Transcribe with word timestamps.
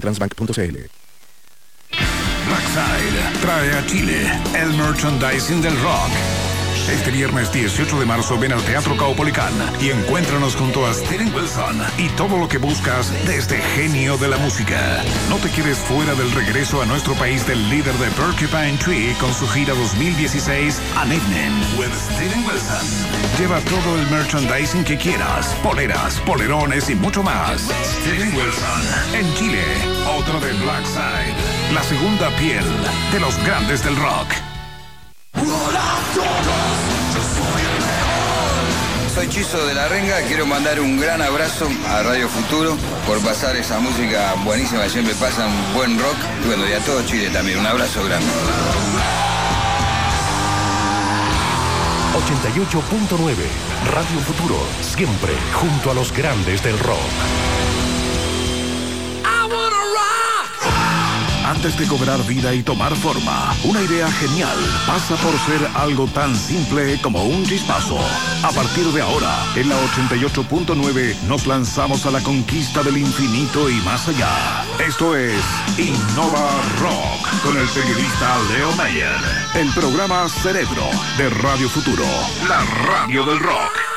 en 0.00 0.16
transbank.cl. 0.16 0.90
Blackside 2.46 3.40
trae 3.40 3.78
a 3.78 3.86
Chile 3.86 4.40
el 4.54 4.72
merchandising 4.76 5.62
del 5.62 5.76
rock. 5.80 6.49
Este 6.88 7.10
viernes 7.10 7.52
18 7.52 7.98
de 7.98 8.06
marzo 8.06 8.38
ven 8.38 8.52
al 8.52 8.62
Teatro 8.62 8.96
Caupolicán 8.96 9.52
y 9.80 9.90
encuéntranos 9.90 10.56
junto 10.56 10.86
a 10.86 10.94
Steven 10.94 11.32
Wilson 11.34 11.82
y 11.98 12.08
todo 12.10 12.38
lo 12.38 12.48
que 12.48 12.58
buscas 12.58 13.10
de 13.26 13.36
este 13.36 13.56
genio 13.74 14.16
de 14.18 14.28
la 14.28 14.36
música. 14.38 15.02
No 15.28 15.36
te 15.36 15.50
quedes 15.50 15.78
fuera 15.78 16.14
del 16.14 16.30
regreso 16.32 16.82
a 16.82 16.86
nuestro 16.86 17.14
país 17.14 17.46
del 17.46 17.68
líder 17.70 17.94
de 17.94 18.10
Porcupine 18.10 18.76
Tree 18.78 19.14
con 19.20 19.32
su 19.32 19.46
gira 19.48 19.74
2016 19.74 20.80
An 20.96 21.12
Evening 21.12 21.78
with 21.78 21.92
Steven 22.12 22.44
Wilson. 22.44 22.86
Lleva 23.38 23.60
todo 23.60 23.98
el 23.98 24.10
merchandising 24.10 24.84
que 24.84 24.96
quieras, 24.96 25.54
poleras, 25.62 26.20
polerones 26.20 26.90
y 26.90 26.94
mucho 26.94 27.22
más. 27.22 27.70
Steven 28.02 28.34
Wilson 28.34 28.82
en 29.14 29.34
Chile, 29.34 29.64
otro 30.18 30.40
de 30.40 30.52
Blackside, 30.54 31.72
la 31.72 31.82
segunda 31.82 32.30
piel 32.36 32.64
de 33.12 33.20
los 33.20 33.36
grandes 33.44 33.84
del 33.84 33.96
rock. 33.96 34.49
Soy 39.14 39.28
Chizo 39.28 39.66
de 39.66 39.74
la 39.74 39.88
Renga, 39.88 40.20
quiero 40.22 40.46
mandar 40.46 40.80
un 40.80 40.98
gran 40.98 41.20
abrazo 41.20 41.68
a 41.88 42.02
Radio 42.02 42.28
Futuro 42.28 42.76
por 43.06 43.20
pasar 43.20 43.56
esa 43.56 43.78
música 43.78 44.34
buenísima, 44.44 44.88
siempre 44.88 45.14
pasan 45.14 45.50
buen 45.74 45.98
rock 45.98 46.16
y 46.44 46.46
bueno, 46.46 46.68
y 46.68 46.72
a 46.72 46.78
todo 46.80 47.02
Chile 47.04 47.28
también, 47.30 47.58
un 47.58 47.66
abrazo 47.66 48.04
grande. 48.04 48.30
88.9 52.26 53.34
Radio 53.92 54.20
Futuro, 54.20 54.56
siempre 54.80 55.32
junto 55.54 55.90
a 55.90 55.94
los 55.94 56.12
grandes 56.12 56.62
del 56.62 56.78
rock. 56.78 56.98
Antes 61.50 61.76
de 61.76 61.86
cobrar 61.88 62.24
vida 62.28 62.54
y 62.54 62.62
tomar 62.62 62.94
forma, 62.94 63.52
una 63.64 63.82
idea 63.82 64.08
genial 64.08 64.56
pasa 64.86 65.16
por 65.16 65.36
ser 65.40 65.68
algo 65.74 66.06
tan 66.06 66.36
simple 66.36 66.96
como 67.02 67.24
un 67.24 67.44
chispazo. 67.44 67.98
A 68.44 68.52
partir 68.52 68.86
de 68.92 69.02
ahora, 69.02 69.34
en 69.56 69.68
la 69.68 69.74
88.9 69.74 71.22
nos 71.22 71.48
lanzamos 71.48 72.06
a 72.06 72.12
la 72.12 72.22
conquista 72.22 72.84
del 72.84 72.98
infinito 72.98 73.68
y 73.68 73.74
más 73.80 74.06
allá. 74.06 74.64
Esto 74.78 75.16
es 75.16 75.42
Innova 75.76 76.50
Rock 76.78 77.42
con 77.42 77.56
el 77.56 77.66
periodista 77.70 78.38
Leo 78.52 78.70
Mayer. 78.76 79.18
El 79.56 79.72
programa 79.72 80.28
Cerebro 80.28 80.88
de 81.18 81.30
Radio 81.30 81.68
Futuro, 81.68 82.04
la 82.48 82.64
radio 82.86 83.24
del 83.24 83.40
rock. 83.40 83.89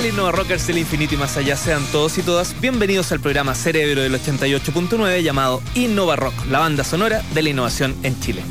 Tal, 0.00 0.06
Innova 0.08 0.32
Rockers 0.32 0.66
del 0.66 0.78
infinito 0.78 1.14
y 1.14 1.18
más 1.18 1.36
allá? 1.36 1.56
Sean 1.56 1.84
todos 1.92 2.16
y 2.18 2.22
todas 2.22 2.58
bienvenidos 2.60 3.12
al 3.12 3.20
programa 3.20 3.54
Cerebro 3.54 4.02
del 4.02 4.14
88.9 4.14 5.22
llamado 5.22 5.62
Innova 5.74 6.16
Rock, 6.16 6.34
la 6.48 6.58
banda 6.58 6.84
sonora 6.84 7.22
de 7.34 7.42
la 7.42 7.50
innovación 7.50 7.94
en 8.02 8.18
Chile. 8.20 8.42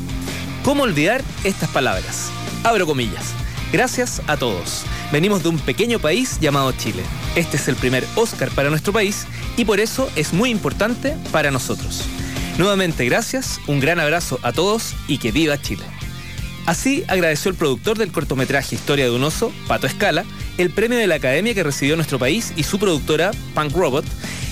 ¿Cómo 0.64 0.84
olvidar 0.84 1.22
estas 1.44 1.70
palabras? 1.70 2.30
Abro 2.62 2.86
comillas. 2.86 3.32
Gracias 3.72 4.22
a 4.26 4.36
todos. 4.36 4.84
Venimos 5.12 5.42
de 5.42 5.48
un 5.48 5.58
pequeño 5.58 5.98
país 5.98 6.38
llamado 6.40 6.72
Chile. 6.72 7.02
Este 7.36 7.56
es 7.56 7.68
el 7.68 7.76
primer 7.76 8.04
Oscar 8.16 8.50
para 8.50 8.70
nuestro 8.70 8.92
país 8.92 9.26
y 9.56 9.64
por 9.64 9.80
eso 9.80 10.10
es 10.16 10.32
muy 10.32 10.50
importante 10.50 11.16
para 11.32 11.50
nosotros. 11.50 12.04
Nuevamente 12.58 13.04
gracias, 13.06 13.60
un 13.66 13.80
gran 13.80 13.98
abrazo 13.98 14.38
a 14.42 14.52
todos 14.52 14.94
y 15.08 15.18
que 15.18 15.32
viva 15.32 15.60
Chile. 15.60 15.84
Así 16.66 17.04
agradeció 17.08 17.50
el 17.50 17.56
productor 17.56 17.98
del 17.98 18.12
cortometraje 18.12 18.74
Historia 18.74 19.06
de 19.06 19.10
un 19.10 19.24
oso, 19.24 19.52
Pato 19.66 19.86
Escala, 19.86 20.24
el 20.58 20.70
premio 20.70 20.98
de 20.98 21.06
la 21.06 21.16
Academia 21.16 21.54
que 21.54 21.62
recibió 21.62 21.96
nuestro 21.96 22.18
país 22.18 22.52
y 22.56 22.62
su 22.62 22.78
productora, 22.78 23.30
Punk 23.54 23.72
Robot, 23.72 24.04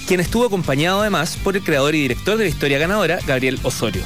quien 0.06 0.20
estuvo 0.20 0.46
acompañado 0.46 1.00
además 1.00 1.36
por 1.44 1.56
el 1.56 1.62
creador 1.62 1.94
y 1.94 2.02
director 2.02 2.36
de 2.36 2.44
la 2.44 2.50
historia 2.50 2.78
ganadora, 2.78 3.18
Gabriel 3.26 3.60
Osorio. 3.62 4.02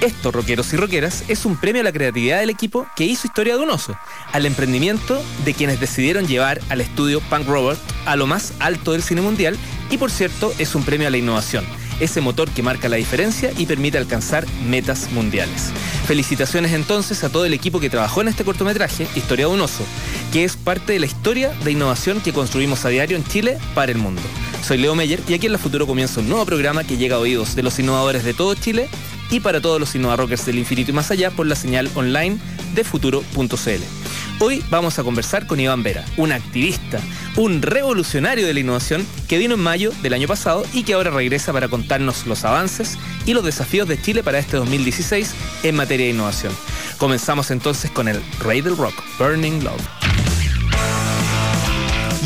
Esto, 0.00 0.32
rockeros 0.32 0.72
y 0.72 0.76
rockeras, 0.76 1.24
es 1.28 1.44
un 1.44 1.56
premio 1.56 1.80
a 1.80 1.84
la 1.84 1.92
creatividad 1.92 2.40
del 2.40 2.50
equipo 2.50 2.86
que 2.96 3.04
hizo 3.04 3.26
Historia 3.26 3.56
de 3.56 3.62
un 3.62 3.70
oso, 3.70 3.96
al 4.32 4.46
emprendimiento 4.46 5.22
de 5.44 5.54
quienes 5.54 5.80
decidieron 5.80 6.26
llevar 6.26 6.60
al 6.68 6.80
estudio 6.80 7.20
Punk 7.20 7.46
Robot 7.46 7.78
a 8.06 8.16
lo 8.16 8.26
más 8.26 8.52
alto 8.58 8.92
del 8.92 9.02
cine 9.02 9.20
mundial 9.20 9.56
y 9.90 9.98
por 9.98 10.10
cierto 10.10 10.52
es 10.58 10.74
un 10.74 10.84
premio 10.84 11.06
a 11.06 11.10
la 11.10 11.18
innovación 11.18 11.64
ese 12.00 12.20
motor 12.20 12.50
que 12.50 12.62
marca 12.62 12.88
la 12.88 12.96
diferencia 12.96 13.52
y 13.56 13.66
permite 13.66 13.98
alcanzar 13.98 14.46
metas 14.66 15.10
mundiales. 15.12 15.72
Felicitaciones 16.06 16.72
entonces 16.72 17.24
a 17.24 17.30
todo 17.30 17.44
el 17.44 17.54
equipo 17.54 17.80
que 17.80 17.90
trabajó 17.90 18.20
en 18.20 18.28
este 18.28 18.44
cortometraje, 18.44 19.06
Historia 19.14 19.46
de 19.46 19.52
un 19.52 19.60
oso, 19.60 19.84
que 20.32 20.44
es 20.44 20.56
parte 20.56 20.92
de 20.92 20.98
la 20.98 21.06
historia 21.06 21.50
de 21.64 21.72
innovación 21.72 22.20
que 22.20 22.32
construimos 22.32 22.84
a 22.84 22.88
diario 22.88 23.16
en 23.16 23.24
Chile 23.24 23.58
para 23.74 23.92
el 23.92 23.98
mundo. 23.98 24.22
Soy 24.62 24.78
Leo 24.78 24.94
Meyer 24.94 25.20
y 25.28 25.34
aquí 25.34 25.46
en 25.46 25.52
la 25.52 25.58
Futuro 25.58 25.86
comienza 25.86 26.20
un 26.20 26.28
nuevo 26.28 26.44
programa 26.46 26.84
que 26.84 26.96
llega 26.96 27.16
a 27.16 27.18
oídos 27.18 27.54
de 27.54 27.62
los 27.62 27.78
innovadores 27.78 28.24
de 28.24 28.34
todo 28.34 28.54
Chile 28.54 28.88
y 29.30 29.40
para 29.40 29.60
todos 29.60 29.80
los 29.80 29.94
innovarockers 29.94 30.46
del 30.46 30.58
infinito 30.58 30.90
y 30.90 30.94
más 30.94 31.10
allá 31.10 31.30
por 31.30 31.46
la 31.46 31.54
señal 31.54 31.90
online 31.94 32.38
de 32.74 32.84
futuro.cl. 32.84 34.03
Hoy 34.40 34.64
vamos 34.68 34.98
a 34.98 35.04
conversar 35.04 35.46
con 35.46 35.60
Iván 35.60 35.82
Vera, 35.82 36.04
un 36.16 36.32
activista, 36.32 37.00
un 37.36 37.62
revolucionario 37.62 38.46
de 38.46 38.54
la 38.54 38.60
innovación 38.60 39.06
que 39.28 39.38
vino 39.38 39.54
en 39.54 39.60
mayo 39.60 39.92
del 40.02 40.12
año 40.12 40.26
pasado 40.26 40.64
y 40.72 40.82
que 40.82 40.94
ahora 40.94 41.10
regresa 41.10 41.52
para 41.52 41.68
contarnos 41.68 42.26
los 42.26 42.44
avances 42.44 42.98
y 43.26 43.32
los 43.32 43.44
desafíos 43.44 43.88
de 43.88 44.00
Chile 44.00 44.24
para 44.24 44.38
este 44.38 44.56
2016 44.56 45.34
en 45.62 45.76
materia 45.76 46.06
de 46.06 46.12
innovación. 46.12 46.52
Comenzamos 46.98 47.50
entonces 47.52 47.90
con 47.92 48.08
el 48.08 48.20
Rey 48.40 48.60
del 48.60 48.76
Rock, 48.76 48.94
Burning 49.18 49.62
Love. 49.62 49.82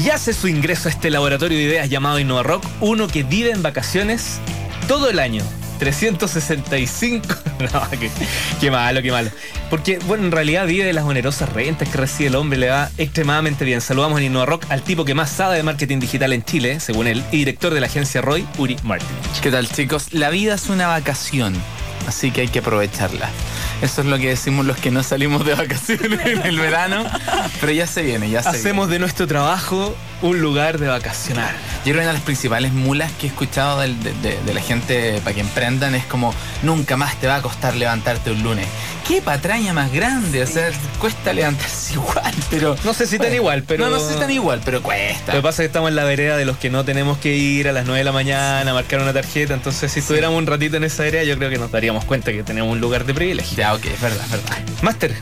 Y 0.02 0.10
hace 0.10 0.32
su 0.32 0.48
ingreso 0.48 0.88
a 0.88 0.92
este 0.92 1.10
laboratorio 1.10 1.58
de 1.58 1.64
ideas 1.64 1.90
llamado 1.90 2.18
InnovaRock, 2.18 2.64
uno 2.80 3.06
que 3.06 3.22
vive 3.22 3.50
en 3.50 3.62
vacaciones 3.62 4.38
todo 4.86 5.10
el 5.10 5.18
año. 5.18 5.42
365. 5.78 7.26
No, 7.58 7.90
qué, 7.90 8.08
qué, 8.60 8.70
malo, 8.70 9.02
qué 9.02 9.10
malo. 9.10 9.30
Porque, 9.68 9.98
bueno, 10.06 10.24
en 10.24 10.30
realidad 10.30 10.64
vive 10.64 10.84
de 10.84 10.92
las 10.92 11.04
onerosas 11.04 11.48
rentas 11.52 11.88
que 11.88 11.98
recibe 11.98 12.28
el 12.28 12.36
hombre, 12.36 12.56
le 12.56 12.68
va 12.68 12.88
extremadamente 12.98 13.64
bien. 13.64 13.80
Saludamos 13.80 14.20
en 14.20 14.26
Innova 14.26 14.46
Rock 14.46 14.66
al 14.68 14.82
tipo 14.82 15.04
que 15.04 15.12
más 15.14 15.28
sabe 15.28 15.56
de 15.56 15.64
marketing 15.64 15.98
digital 15.98 16.32
en 16.32 16.44
Chile, 16.44 16.78
según 16.78 17.08
él, 17.08 17.24
y 17.32 17.38
director 17.38 17.74
de 17.74 17.80
la 17.80 17.86
agencia 17.88 18.20
Roy, 18.20 18.46
Uri 18.58 18.76
Martin. 18.84 19.08
¿Qué 19.42 19.50
tal, 19.50 19.68
chicos? 19.68 20.12
La 20.12 20.30
vida 20.30 20.54
es 20.54 20.68
una 20.68 20.86
vacación, 20.86 21.52
así 22.06 22.30
que 22.30 22.42
hay 22.42 22.48
que 22.48 22.60
aprovecharla. 22.60 23.28
Eso 23.82 24.02
es 24.02 24.06
lo 24.06 24.18
que 24.18 24.28
decimos 24.28 24.64
los 24.64 24.76
que 24.76 24.92
no 24.92 25.02
salimos 25.02 25.44
de 25.44 25.54
vacaciones 25.56 26.20
en 26.26 26.42
el 26.46 26.60
verano. 26.60 27.04
Pero 27.60 27.72
ya 27.72 27.88
se 27.88 28.02
viene, 28.02 28.30
ya 28.30 28.42
se 28.44 28.50
Hacemos 28.50 28.86
viene. 28.86 28.92
de 28.94 28.98
nuestro 29.00 29.26
trabajo 29.26 29.96
un 30.22 30.40
lugar 30.40 30.78
de 30.78 30.88
vacacionar. 30.88 31.54
Yo 31.84 31.92
creo 31.92 31.94
que 31.94 32.00
una 32.00 32.06
de 32.08 32.12
las 32.14 32.22
principales 32.22 32.72
mulas 32.72 33.12
que 33.12 33.26
he 33.26 33.28
escuchado 33.30 33.80
de, 33.80 33.94
de, 33.94 34.38
de 34.44 34.54
la 34.54 34.60
gente 34.60 35.20
para 35.22 35.34
que 35.34 35.40
emprendan 35.40 35.94
es 35.94 36.04
como 36.04 36.34
nunca 36.62 36.96
más 36.96 37.16
te 37.20 37.26
va 37.26 37.36
a 37.36 37.42
costar 37.42 37.76
levantarte 37.76 38.30
un 38.30 38.42
lunes. 38.42 38.66
Qué 39.06 39.22
patraña 39.22 39.72
más 39.72 39.90
grande, 39.90 40.42
o 40.42 40.46
sea, 40.46 40.70
cuesta 40.98 41.32
levantarse 41.32 41.92
igual, 41.94 42.34
pero. 42.50 42.76
No 42.84 42.92
sé 42.92 43.06
si 43.06 43.18
tan 43.18 43.32
igual, 43.32 43.62
pero. 43.62 43.84
No, 43.84 43.96
no 43.96 44.00
sé 44.00 44.14
si 44.14 44.20
tan 44.20 44.30
igual, 44.30 44.60
pero 44.64 44.82
cuesta. 44.82 45.32
Lo 45.32 45.38
que 45.38 45.42
pasa 45.42 45.62
es 45.62 45.64
que 45.64 45.66
estamos 45.66 45.88
en 45.88 45.96
la 45.96 46.04
vereda 46.04 46.36
de 46.36 46.44
los 46.44 46.58
que 46.58 46.68
no 46.68 46.84
tenemos 46.84 47.16
que 47.18 47.34
ir 47.34 47.68
a 47.68 47.72
las 47.72 47.86
9 47.86 47.98
de 47.98 48.04
la 48.04 48.12
mañana 48.12 48.70
a 48.70 48.74
marcar 48.74 49.00
una 49.00 49.12
tarjeta. 49.12 49.54
Entonces, 49.54 49.90
si 49.92 50.00
estuviéramos 50.00 50.36
un 50.36 50.46
ratito 50.46 50.76
en 50.76 50.84
esa 50.84 51.04
vereda, 51.04 51.22
yo 51.24 51.38
creo 51.38 51.48
que 51.48 51.58
nos 51.58 51.70
daríamos 51.70 52.04
cuenta 52.04 52.32
que 52.32 52.42
tenemos 52.42 52.70
un 52.70 52.80
lugar 52.80 53.06
de 53.06 53.14
privilegio. 53.14 53.56
Ya, 53.56 53.74
ok, 53.74 53.86
es 53.86 54.00
verdad, 54.00 54.24
es 54.24 54.30
verdad. 54.30 54.58
Master, 54.82 55.14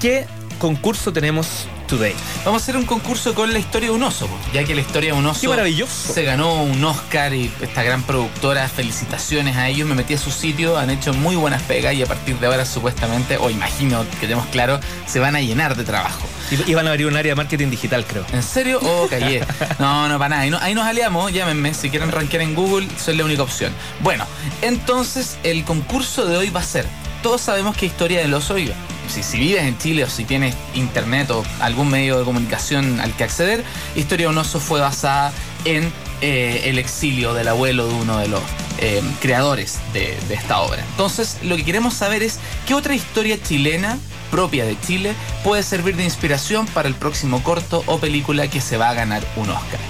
¿qué 0.00 0.26
concurso 0.66 1.12
tenemos 1.12 1.66
today? 1.88 2.14
Vamos 2.44 2.62
a 2.62 2.62
hacer 2.62 2.76
un 2.76 2.84
concurso 2.86 3.34
con 3.34 3.52
la 3.52 3.58
historia 3.58 3.88
de 3.88 3.94
un 3.96 4.02
oso, 4.04 4.28
ya 4.54 4.62
que 4.62 4.76
la 4.76 4.80
historia 4.80 5.12
de 5.12 5.18
un 5.18 5.26
oso 5.26 5.40
Qué 5.40 5.48
maravilloso. 5.48 6.12
se 6.12 6.22
ganó 6.22 6.62
un 6.62 6.84
Oscar 6.84 7.34
y 7.34 7.50
esta 7.60 7.82
gran 7.82 8.04
productora, 8.04 8.68
felicitaciones 8.68 9.56
a 9.56 9.68
ellos, 9.68 9.88
me 9.88 9.96
metí 9.96 10.14
a 10.14 10.18
su 10.18 10.30
sitio, 10.30 10.78
han 10.78 10.90
hecho 10.90 11.12
muy 11.14 11.34
buenas 11.34 11.62
pegas 11.62 11.94
y 11.94 12.02
a 12.02 12.06
partir 12.06 12.38
de 12.38 12.46
ahora 12.46 12.64
supuestamente, 12.64 13.38
o 13.38 13.50
imagino 13.50 14.04
que 14.20 14.28
tenemos 14.28 14.46
claro, 14.52 14.78
se 15.04 15.18
van 15.18 15.34
a 15.34 15.40
llenar 15.40 15.76
de 15.76 15.82
trabajo. 15.82 16.28
Y, 16.68 16.74
van 16.74 16.86
a 16.86 16.90
abrir 16.90 17.06
un 17.08 17.16
área 17.16 17.32
de 17.32 17.36
marketing 17.36 17.70
digital, 17.70 18.04
creo. 18.06 18.24
¿En 18.32 18.42
serio? 18.44 18.78
Oh, 18.82 19.08
callé. 19.10 19.42
No, 19.80 20.06
no, 20.08 20.16
para 20.18 20.28
nada. 20.28 20.42
Ahí, 20.42 20.50
no- 20.50 20.58
ahí 20.60 20.74
nos 20.74 20.86
aliamos, 20.86 21.32
llámenme. 21.32 21.74
Si 21.74 21.90
quieren 21.90 22.12
rankear 22.12 22.42
en 22.42 22.54
Google, 22.54 22.86
soy 23.02 23.16
la 23.16 23.24
única 23.24 23.42
opción. 23.42 23.72
Bueno, 24.00 24.26
entonces 24.60 25.38
el 25.42 25.64
concurso 25.64 26.24
de 26.26 26.36
hoy 26.36 26.50
va 26.50 26.60
a 26.60 26.64
ser. 26.64 26.86
Todos 27.22 27.40
sabemos 27.40 27.76
que 27.76 27.86
Historia 27.86 28.20
del 28.20 28.32
Oso 28.34 28.54
vive. 28.54 28.74
Si, 29.08 29.38
vives 29.38 29.62
en 29.62 29.76
Chile 29.78 30.04
o 30.04 30.08
si 30.08 30.24
tienes 30.24 30.54
internet 30.74 31.30
o 31.30 31.44
algún 31.60 31.88
medio 31.90 32.18
de 32.18 32.24
comunicación 32.24 33.00
al 33.00 33.14
que 33.14 33.24
acceder, 33.24 33.64
Historia 33.94 34.28
de 34.30 34.38
un 34.38 34.44
fue 34.44 34.80
basada 34.80 35.32
en 35.64 35.92
eh, 36.20 36.62
el 36.64 36.78
exilio 36.78 37.34
del 37.34 37.48
abuelo 37.48 37.86
de 37.86 37.94
uno 37.94 38.18
de 38.18 38.28
los 38.28 38.40
eh, 38.78 39.02
creadores 39.20 39.78
de, 39.92 40.16
de 40.28 40.34
esta 40.34 40.60
obra. 40.60 40.82
Entonces, 40.90 41.38
lo 41.42 41.56
que 41.56 41.64
queremos 41.64 41.94
saber 41.94 42.22
es 42.22 42.38
qué 42.66 42.74
otra 42.74 42.94
historia 42.94 43.40
chilena 43.42 43.98
propia 44.30 44.64
de 44.64 44.80
Chile 44.80 45.14
puede 45.44 45.62
servir 45.62 45.94
de 45.96 46.04
inspiración 46.04 46.66
para 46.66 46.88
el 46.88 46.94
próximo 46.94 47.42
corto 47.42 47.84
o 47.86 47.98
película 47.98 48.48
que 48.48 48.60
se 48.60 48.78
va 48.78 48.88
a 48.88 48.94
ganar 48.94 49.22
un 49.36 49.50
Oscar. 49.50 49.80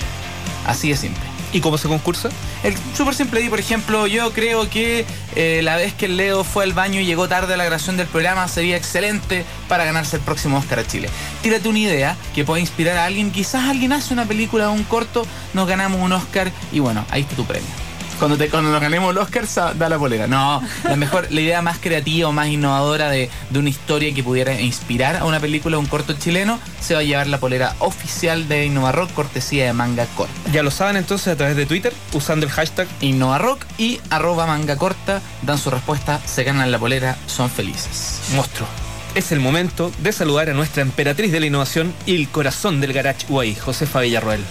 Así 0.66 0.90
de 0.90 0.96
simple. 0.96 1.31
¿Y 1.52 1.60
cómo 1.60 1.76
se 1.76 1.86
concursa? 1.88 2.30
El 2.62 2.74
súper 2.96 3.14
simple, 3.14 3.42
y 3.42 3.48
por 3.48 3.60
ejemplo, 3.60 4.06
yo 4.06 4.32
creo 4.32 4.70
que 4.70 5.04
eh, 5.36 5.60
la 5.62 5.76
vez 5.76 5.92
que 5.92 6.06
el 6.06 6.16
Leo 6.16 6.44
fue 6.44 6.64
al 6.64 6.72
baño 6.72 7.00
y 7.00 7.04
llegó 7.04 7.28
tarde 7.28 7.54
a 7.54 7.56
la 7.56 7.64
grabación 7.64 7.96
del 7.96 8.06
programa 8.06 8.48
sería 8.48 8.76
excelente 8.76 9.44
para 9.68 9.84
ganarse 9.84 10.16
el 10.16 10.22
próximo 10.22 10.58
Oscar 10.58 10.78
a 10.78 10.86
Chile. 10.86 11.10
Tírate 11.42 11.68
una 11.68 11.78
idea 11.78 12.16
que 12.34 12.44
pueda 12.44 12.60
inspirar 12.60 12.96
a 12.96 13.04
alguien, 13.04 13.30
quizás 13.30 13.68
alguien 13.68 13.92
hace 13.92 14.14
una 14.14 14.24
película 14.24 14.70
o 14.70 14.72
un 14.72 14.84
corto, 14.84 15.26
nos 15.52 15.68
ganamos 15.68 16.00
un 16.00 16.12
Oscar 16.12 16.50
y 16.72 16.78
bueno, 16.78 17.04
ahí 17.10 17.22
está 17.22 17.36
tu 17.36 17.44
premio. 17.44 17.81
Cuando, 18.22 18.38
te, 18.38 18.48
cuando 18.48 18.70
nos 18.70 18.80
ganemos 18.80 19.10
el 19.10 19.18
Oscar, 19.18 19.48
da 19.76 19.88
la 19.88 19.98
polera. 19.98 20.28
No, 20.28 20.62
la 20.84 20.94
mejor, 20.94 21.26
la 21.32 21.40
idea 21.40 21.60
más 21.60 21.78
creativa 21.78 22.28
o 22.28 22.32
más 22.32 22.46
innovadora 22.46 23.10
de, 23.10 23.28
de 23.50 23.58
una 23.58 23.68
historia 23.68 24.14
que 24.14 24.22
pudiera 24.22 24.60
inspirar 24.60 25.16
a 25.16 25.24
una 25.24 25.40
película 25.40 25.76
o 25.76 25.80
un 25.80 25.86
corto 25.86 26.12
chileno, 26.12 26.60
se 26.80 26.94
va 26.94 27.00
a 27.00 27.02
llevar 27.02 27.26
la 27.26 27.38
polera 27.38 27.74
oficial 27.80 28.46
de 28.46 28.64
Innova 28.66 28.92
Rock, 28.92 29.12
cortesía 29.12 29.66
de 29.66 29.72
Manga 29.72 30.06
Corta. 30.16 30.32
Ya 30.52 30.62
lo 30.62 30.70
saben 30.70 30.98
entonces 30.98 31.26
a 31.26 31.36
través 31.36 31.56
de 31.56 31.66
Twitter, 31.66 31.92
usando 32.12 32.46
el 32.46 32.52
hashtag. 32.52 32.86
Innova 33.00 33.38
Rock 33.38 33.64
y 33.76 34.00
arroba 34.08 34.46
manga 34.46 34.76
corta, 34.76 35.20
dan 35.42 35.58
su 35.58 35.70
respuesta, 35.70 36.20
se 36.24 36.44
ganan 36.44 36.70
la 36.70 36.78
polera, 36.78 37.16
son 37.26 37.50
felices. 37.50 38.20
Monstruo. 38.36 38.68
Es 39.16 39.32
el 39.32 39.40
momento 39.40 39.90
de 39.98 40.12
saludar 40.12 40.48
a 40.48 40.54
nuestra 40.54 40.82
emperatriz 40.82 41.32
de 41.32 41.40
la 41.40 41.46
innovación 41.46 41.92
y 42.06 42.14
el 42.14 42.28
corazón 42.28 42.80
del 42.80 42.92
garage 42.92 43.26
UAI, 43.28 43.56
Josefa 43.56 44.00
Villarroel. 44.00 44.44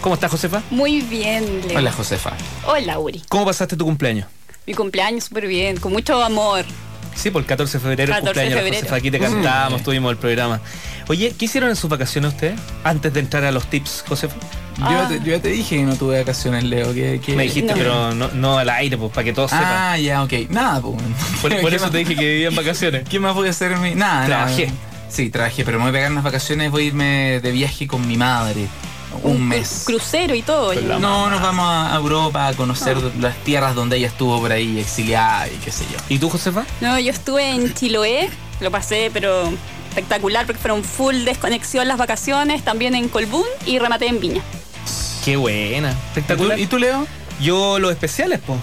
¿Cómo 0.00 0.14
estás, 0.14 0.30
Josefa? 0.30 0.62
Muy 0.70 1.00
bien, 1.02 1.62
Leo. 1.66 1.78
Hola 1.78 1.92
Josefa. 1.92 2.32
Hola, 2.66 2.98
Uri. 2.98 3.22
¿Cómo 3.28 3.44
pasaste 3.44 3.76
tu 3.76 3.84
cumpleaños? 3.84 4.26
Mi 4.66 4.74
cumpleaños 4.74 5.24
súper 5.24 5.46
bien, 5.46 5.76
con 5.78 5.92
mucho 5.92 6.22
amor. 6.22 6.64
Sí, 7.14 7.30
por 7.30 7.42
el 7.42 7.46
14 7.46 7.78
de 7.78 7.82
febrero, 7.82 8.12
14 8.12 8.18
de 8.20 8.24
cumpleaños 8.26 8.54
de 8.54 8.60
febrero. 8.62 8.76
Josefa. 8.82 8.96
Aquí 8.96 9.10
te 9.10 9.18
cantamos, 9.18 9.82
tuvimos 9.82 10.10
el 10.12 10.18
programa. 10.18 10.60
Oye, 11.08 11.34
¿qué 11.38 11.44
hicieron 11.46 11.70
en 11.70 11.76
sus 11.76 11.88
vacaciones 11.88 12.34
ustedes? 12.34 12.58
Antes 12.84 13.12
de 13.14 13.20
entrar 13.20 13.44
a 13.44 13.52
los 13.52 13.66
tips, 13.70 14.04
Josefa. 14.08 14.34
Yo, 14.78 14.84
Ah. 14.86 15.06
te, 15.08 15.18
yo 15.20 15.26
ya 15.36 15.40
te 15.40 15.48
dije 15.48 15.76
que 15.76 15.82
no 15.82 15.96
tuve 15.96 16.18
vacaciones, 16.18 16.62
Leo. 16.64 16.92
Que, 16.92 17.20
que- 17.24 17.34
Me 17.34 17.44
dijiste, 17.44 17.72
No. 17.72 17.78
pero 17.78 18.14
no, 18.14 18.28
no 18.34 18.58
al 18.58 18.68
aire, 18.68 18.98
pues, 18.98 19.10
para 19.12 19.24
que 19.24 19.32
todos 19.32 19.50
sepan. 19.50 19.66
Ah, 19.66 19.98
ya, 19.98 20.22
ok. 20.22 20.32
Nada, 20.50 20.80
pues. 20.82 20.96
Por, 21.40 21.50
por 21.60 21.60
¿Qué 21.70 21.76
eso 21.76 21.84
más- 21.86 21.92
te 21.92 21.98
dije 21.98 22.14
que 22.14 22.24
vivía 22.28 22.48
en 22.48 22.54
vacaciones. 22.56 23.08
¿Qué 23.08 23.18
más 23.18 23.34
voy 23.34 23.48
a 23.48 23.50
hacer 23.50 23.72
en 23.72 23.80
mi.? 23.82 23.94
Nada, 23.94 24.26
Trabajé. 24.26 24.66
nada. 24.66 24.78
Sí, 25.08 25.30
trabajé, 25.30 25.64
pero 25.64 25.78
me 25.78 25.84
voy 25.84 25.90
a 25.90 25.92
pegar 25.92 26.10
unas 26.12 26.24
vacaciones, 26.24 26.70
voy 26.70 26.82
a 26.82 26.86
irme 26.86 27.40
de 27.40 27.50
viaje 27.52 27.86
con 27.86 28.06
mi 28.06 28.16
madre. 28.16 28.66
Un, 29.22 29.48
mes. 29.48 29.82
Crucero 29.86 30.34
y 30.34 30.42
todo. 30.42 30.74
No, 30.74 31.30
nos 31.30 31.40
vamos 31.40 31.66
a 31.68 31.94
Europa 31.96 32.48
a 32.48 32.54
conocer 32.54 32.96
las 33.20 33.36
tierras 33.38 33.74
donde 33.74 33.96
ella 33.96 34.08
estuvo 34.08 34.40
por 34.40 34.52
ahí 34.52 34.78
exiliada 34.78 35.48
y 35.48 35.56
qué 35.56 35.70
sé 35.70 35.84
yo. 35.92 35.98
¿Y 36.08 36.18
tú, 36.18 36.28
Josefa? 36.28 36.64
No, 36.80 36.98
yo 36.98 37.10
estuve 37.10 37.50
en 37.50 37.72
Chiloé, 37.74 38.30
lo 38.60 38.70
pasé, 38.70 39.10
pero 39.12 39.52
espectacular 39.88 40.44
porque 40.46 40.60
fueron 40.60 40.84
full 40.84 41.24
desconexión 41.24 41.88
las 41.88 41.98
vacaciones, 41.98 42.62
también 42.62 42.94
en 42.94 43.08
Colbún 43.08 43.46
y 43.64 43.78
rematé 43.78 44.06
en 44.08 44.20
Viña. 44.20 44.42
Qué 45.24 45.36
buena. 45.36 45.90
¿Y 45.90 45.92
tú, 45.92 45.98
Espectacular. 46.08 46.60
y 46.60 46.66
tú, 46.66 46.78
Leo? 46.78 47.06
Yo 47.40 47.78
los 47.78 47.90
especiales, 47.90 48.40
pues. 48.46 48.58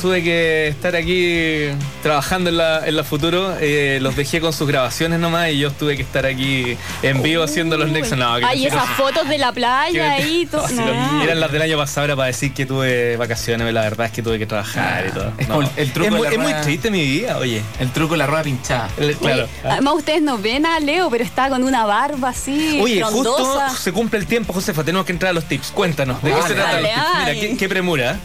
Tuve 0.00 0.22
que 0.22 0.68
estar 0.68 0.94
aquí 0.94 1.64
trabajando 2.04 2.50
en 2.50 2.56
la, 2.56 2.86
en 2.86 2.94
la 2.96 3.02
futuro. 3.02 3.56
eh, 3.60 3.98
los 4.00 4.14
dejé 4.14 4.40
con 4.40 4.52
sus 4.52 4.68
grabaciones 4.68 5.18
nomás 5.18 5.50
y 5.50 5.58
yo 5.58 5.72
tuve 5.72 5.96
que 5.96 6.02
estar 6.02 6.24
aquí 6.24 6.76
en 7.02 7.20
vivo 7.20 7.42
haciendo 7.42 7.76
los 7.76 7.90
nexos. 7.90 8.16
No, 8.16 8.34
Ay, 8.34 8.66
esas 8.66 8.88
fotos 8.90 9.28
de 9.28 9.38
la 9.38 9.50
playa 9.52 10.12
ahí, 10.12 10.46
todo. 10.50 10.68
No. 10.68 11.22
Eran 11.22 11.40
las 11.40 11.50
del 11.50 11.62
año 11.62 11.76
pasado, 11.76 12.04
era 12.04 12.14
para 12.14 12.28
decir 12.28 12.54
que 12.54 12.64
tuve 12.64 13.16
vacaciones, 13.16 13.72
la 13.74 13.82
verdad 13.82 14.06
es 14.06 14.12
que 14.12 14.22
tuve 14.22 14.38
que 14.38 14.46
trabajar 14.46 15.06
y 15.08 15.10
todo. 15.10 15.32
Es 15.36 15.46
como 15.48 15.68
el- 15.76 15.92
truco 15.92 16.24
es, 16.24 16.38
muy, 16.38 16.52
es 16.52 16.60
triste 16.62 16.90
mi 16.92 17.02
vida, 17.04 17.36
oye. 17.38 17.60
El 17.80 17.90
truco 17.90 18.14
de 18.14 18.18
la 18.18 18.26
rueda 18.26 18.44
pinchada. 18.44 18.88
El- 18.98 19.16
claro. 19.16 19.42
Oye, 19.44 19.50
además 19.64 19.94
ustedes 19.96 20.22
no 20.22 20.38
ven 20.38 20.64
a 20.64 20.78
Leo, 20.78 21.10
pero 21.10 21.24
está 21.24 21.48
con 21.48 21.64
una 21.64 21.84
barba 21.86 22.28
así, 22.28 22.78
Oye, 22.80 23.02
justo 23.02 23.60
se 23.76 23.92
cumple 23.92 24.20
el 24.20 24.26
tiempo, 24.26 24.52
Josefa. 24.52 24.84
Tenemos 24.84 25.04
que 25.06 25.12
entrar 25.12 25.30
a 25.30 25.32
los 25.32 25.44
tips. 25.46 25.72
Cuéntanos, 25.72 26.22
¿de 26.22 26.30
qué 26.32 26.42
se 26.42 26.54
trata 26.54 26.72
dale, 26.74 26.82
los 26.82 26.92
tips? 26.92 27.18
Mira, 27.18 27.32
qué, 27.40 27.56
qué 27.56 27.68
premura. 27.68 28.16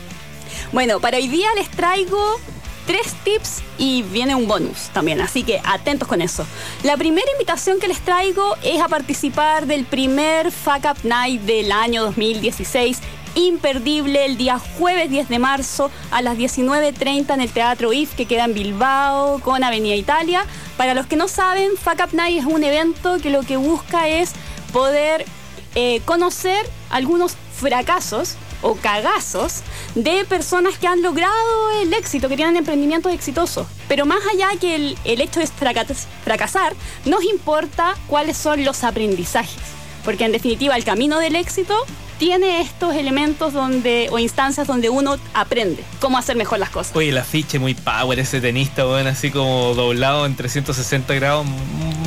Bueno, 0.71 0.99
para 0.99 1.17
hoy 1.17 1.27
día 1.27 1.47
les 1.55 1.69
traigo 1.69 2.39
tres 2.85 3.13
tips 3.23 3.61
y 3.77 4.03
viene 4.03 4.35
un 4.35 4.47
bonus 4.47 4.89
también, 4.93 5.21
así 5.21 5.43
que 5.43 5.61
atentos 5.63 6.07
con 6.07 6.21
eso. 6.21 6.45
La 6.83 6.97
primera 6.97 7.29
invitación 7.31 7.79
que 7.79 7.87
les 7.87 8.01
traigo 8.01 8.55
es 8.63 8.81
a 8.81 8.87
participar 8.87 9.65
del 9.65 9.85
primer 9.85 10.51
Fuck 10.51 10.85
Up 10.85 10.97
Night 11.03 11.41
del 11.41 11.71
año 11.71 12.03
2016. 12.03 12.99
Imperdible 13.35 14.25
el 14.25 14.37
día 14.37 14.59
jueves 14.77 15.09
10 15.09 15.27
de 15.27 15.39
marzo 15.39 15.89
a 16.11 16.21
las 16.21 16.37
19.30 16.37 17.33
en 17.33 17.41
el 17.41 17.49
Teatro 17.49 17.91
IF 17.91 18.13
que 18.13 18.27
queda 18.27 18.45
en 18.45 18.53
Bilbao 18.53 19.39
con 19.39 19.63
Avenida 19.63 19.95
Italia. 19.95 20.45
Para 20.77 20.93
los 20.93 21.07
que 21.07 21.15
no 21.15 21.27
saben, 21.27 21.71
Fuck 21.75 21.99
Up 22.05 22.13
Night 22.13 22.39
es 22.39 22.45
un 22.45 22.63
evento 22.63 23.17
que 23.17 23.31
lo 23.31 23.41
que 23.41 23.57
busca 23.57 24.07
es 24.07 24.33
poder 24.71 25.25
eh, 25.73 26.01
conocer 26.05 26.63
algunos 26.91 27.35
fracasos 27.55 28.35
o 28.63 28.75
cagazos 28.75 29.61
de 29.93 30.25
personas 30.25 30.77
que 30.79 30.87
han 30.87 31.01
logrado 31.03 31.33
el 31.81 31.93
éxito, 31.93 32.27
que 32.29 32.35
tienen 32.35 32.55
emprendimientos 32.57 33.13
exitosos. 33.13 33.67
Pero 33.87 34.05
más 34.07 34.19
allá 34.33 34.49
que 34.59 34.75
el, 34.75 34.97
el 35.05 35.21
hecho 35.21 35.39
de 35.39 35.47
fracas- 35.47 36.07
fracasar, 36.23 36.73
nos 37.05 37.23
importa 37.23 37.93
cuáles 38.07 38.37
son 38.37 38.63
los 38.65 38.83
aprendizajes. 38.83 39.61
Porque 40.03 40.25
en 40.25 40.31
definitiva 40.31 40.75
el 40.75 40.83
camino 40.83 41.19
del 41.19 41.35
éxito 41.35 41.75
tiene 42.19 42.61
estos 42.61 42.93
elementos 42.95 43.53
donde, 43.53 44.07
o 44.11 44.19
instancias 44.19 44.67
donde 44.67 44.89
uno 44.89 45.17
aprende 45.33 45.83
cómo 45.99 46.17
hacer 46.17 46.35
mejor 46.35 46.59
las 46.59 46.69
cosas. 46.69 46.95
Oye, 46.95 47.09
el 47.09 47.17
afiche 47.17 47.59
muy 47.59 47.73
power, 47.73 48.17
ese 48.19 48.39
tenista, 48.41 48.85
bueno, 48.85 49.09
así 49.09 49.29
como 49.31 49.73
doblado 49.73 50.25
en 50.25 50.35
360 50.35 51.13
grados. 51.15 51.45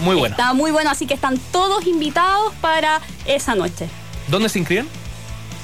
Muy 0.03 0.15
bueno. 0.17 0.35
Está 0.37 0.53
muy 0.55 0.71
bueno, 0.71 0.91
así 0.91 1.07
que 1.07 1.15
están 1.15 1.39
todos 1.53 1.87
invitados 1.87 2.53
para 2.61 3.01
esa 3.27 3.55
noche. 3.55 3.89
¿Dónde 4.29 4.49
se 4.49 4.59
inscriben? 4.59 4.89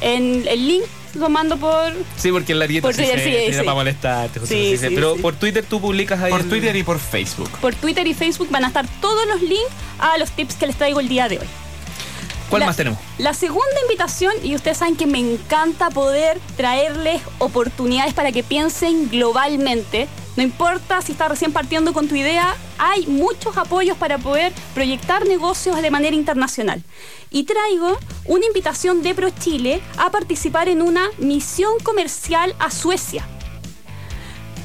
En 0.03 0.45
el 0.49 0.67
link 0.69 0.85
lo 1.15 1.29
mando 1.29 1.57
por 1.59 1.93
Sí, 2.17 2.33
porque 2.33 2.53
el 2.53 2.59
larguito 2.59 2.83
Por 2.89 2.95
sí, 2.95 3.03
Twitter, 3.03 3.19
se- 3.19 3.25
sí, 3.25 3.31
sí, 3.31 3.37
era 3.49 3.59
sí. 3.61 3.65
para 3.65 3.75
molestarte, 3.75 4.41
José, 4.41 4.55
Sí, 4.55 4.71
sí, 4.73 4.77
sí. 4.79 4.89
sí, 4.89 4.95
Pero 4.95 5.15
sí. 5.15 5.21
por 5.23 5.35
Twitter 5.37 5.65
tú 5.69 5.81
publicas 5.81 6.21
ahí. 6.21 6.31
Por 6.31 6.41
el- 6.41 6.49
Twitter 6.49 6.75
y 6.77 6.83
por 6.83 6.99
Facebook. 6.99 7.51
por 7.61 7.75
Twitter 7.75 8.07
y 8.07 8.15
Facebook 8.15 8.49
van 8.51 8.65
a 8.65 8.69
estar 8.69 8.87
todos 9.01 9.27
los 9.27 9.41
links 9.43 9.71
a 9.99 10.19
los 10.19 10.31
tips 10.33 10.55
que 10.57 10.67
les 10.67 10.77
traigo 10.77 11.01
el 11.01 11.09
día 11.09 11.29
de 11.29 11.39
hoy. 11.39 11.47
¿Cuál 12.51 12.61
La- 12.61 12.67
más 12.67 12.77
tenemos? 12.77 12.99
La 13.19 13.33
segunda 13.33 13.81
invitación, 13.83 14.33
y 14.43 14.55
ustedes 14.55 14.77
saben 14.79 14.97
que 14.97 15.07
me 15.07 15.19
encanta 15.19 15.89
poder 15.91 16.39
traerles 16.57 17.23
oportunidades 17.39 18.13
para 18.13 18.31
que 18.33 18.43
piensen 18.43 19.09
globalmente. 19.11 20.07
No 20.37 20.43
importa 20.43 21.03
si 21.03 21.13
estás 21.13 21.29
recién 21.29 21.53
partiendo 21.53 21.93
con 21.93 22.09
tu 22.09 22.15
idea, 22.15 22.55
hay 22.79 23.07
muchos 23.07 23.57
apoyos 23.59 23.99
para 23.99 24.17
poder 24.19 24.53
proyectar 24.75 25.27
negocios 25.27 25.81
de 25.83 25.91
manera 25.91 26.17
internacional. 26.17 26.83
Y 27.31 27.45
traigo 27.45 27.99
una 28.25 28.47
invitación 28.47 29.03
de 29.03 29.15
ProChile 29.15 29.83
a 29.99 30.11
participar 30.11 30.69
en 30.69 30.81
una 30.81 31.03
misión 31.19 31.79
comercial 31.83 32.55
a 32.59 32.71
Suecia. 32.71 33.27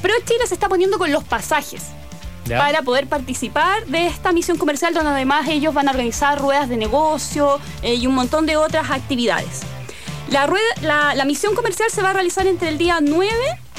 ProChile 0.02 0.46
se 0.46 0.54
está 0.54 0.68
poniendo 0.68 0.98
con 0.98 1.10
los 1.12 1.24
pasajes 1.24 1.82
para 2.56 2.82
poder 2.82 3.06
participar 3.08 3.84
de 3.86 4.06
esta 4.06 4.32
misión 4.32 4.56
comercial 4.56 4.94
donde 4.94 5.10
además 5.10 5.48
ellos 5.48 5.74
van 5.74 5.88
a 5.88 5.90
organizar 5.90 6.40
ruedas 6.40 6.68
de 6.70 6.76
negocio 6.78 7.58
eh, 7.82 7.94
y 7.94 8.06
un 8.06 8.14
montón 8.14 8.46
de 8.46 8.56
otras 8.56 8.90
actividades. 8.90 9.60
La, 10.30 10.46
rueda- 10.46 10.64
la, 10.82 11.14
la 11.14 11.24
misión 11.26 11.54
comercial 11.54 11.90
se 11.90 12.00
va 12.00 12.10
a 12.10 12.12
realizar 12.14 12.46
entre 12.46 12.68
el 12.68 12.78
día 12.78 13.00
9 13.02 13.28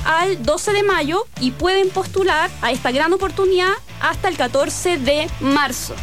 al 0.05 0.43
12 0.43 0.73
de 0.73 0.83
mayo 0.83 1.25
y 1.39 1.51
pueden 1.51 1.89
postular 1.89 2.49
a 2.61 2.71
esta 2.71 2.91
gran 2.91 3.11
oportunidad 3.13 3.71
hasta 4.01 4.27
el 4.27 4.37
14 4.37 4.97
de 4.97 5.27
marzo. 5.39 5.93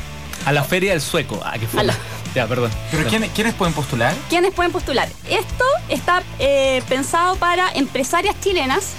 A 0.45 0.53
la 0.53 0.63
Feria 0.65 0.93
del 0.93 1.01
Sueco. 1.01 1.41
Ah, 1.45 1.55
qué 1.59 1.67
fue. 1.67 1.83
La- 1.85 1.95
Ya, 2.35 2.47
perdón. 2.47 2.71
¿Pero 2.91 3.09
quiénes 3.35 3.55
pueden 3.55 3.73
postular? 3.75 4.15
¿Quiénes 4.29 4.53
pueden 4.53 4.71
postular? 4.71 5.09
Esto 5.29 5.65
está 5.89 6.23
eh, 6.39 6.83
pensado 6.89 7.37
para 7.37 7.71
empresarias 7.73 8.37
chilenas 8.41 8.93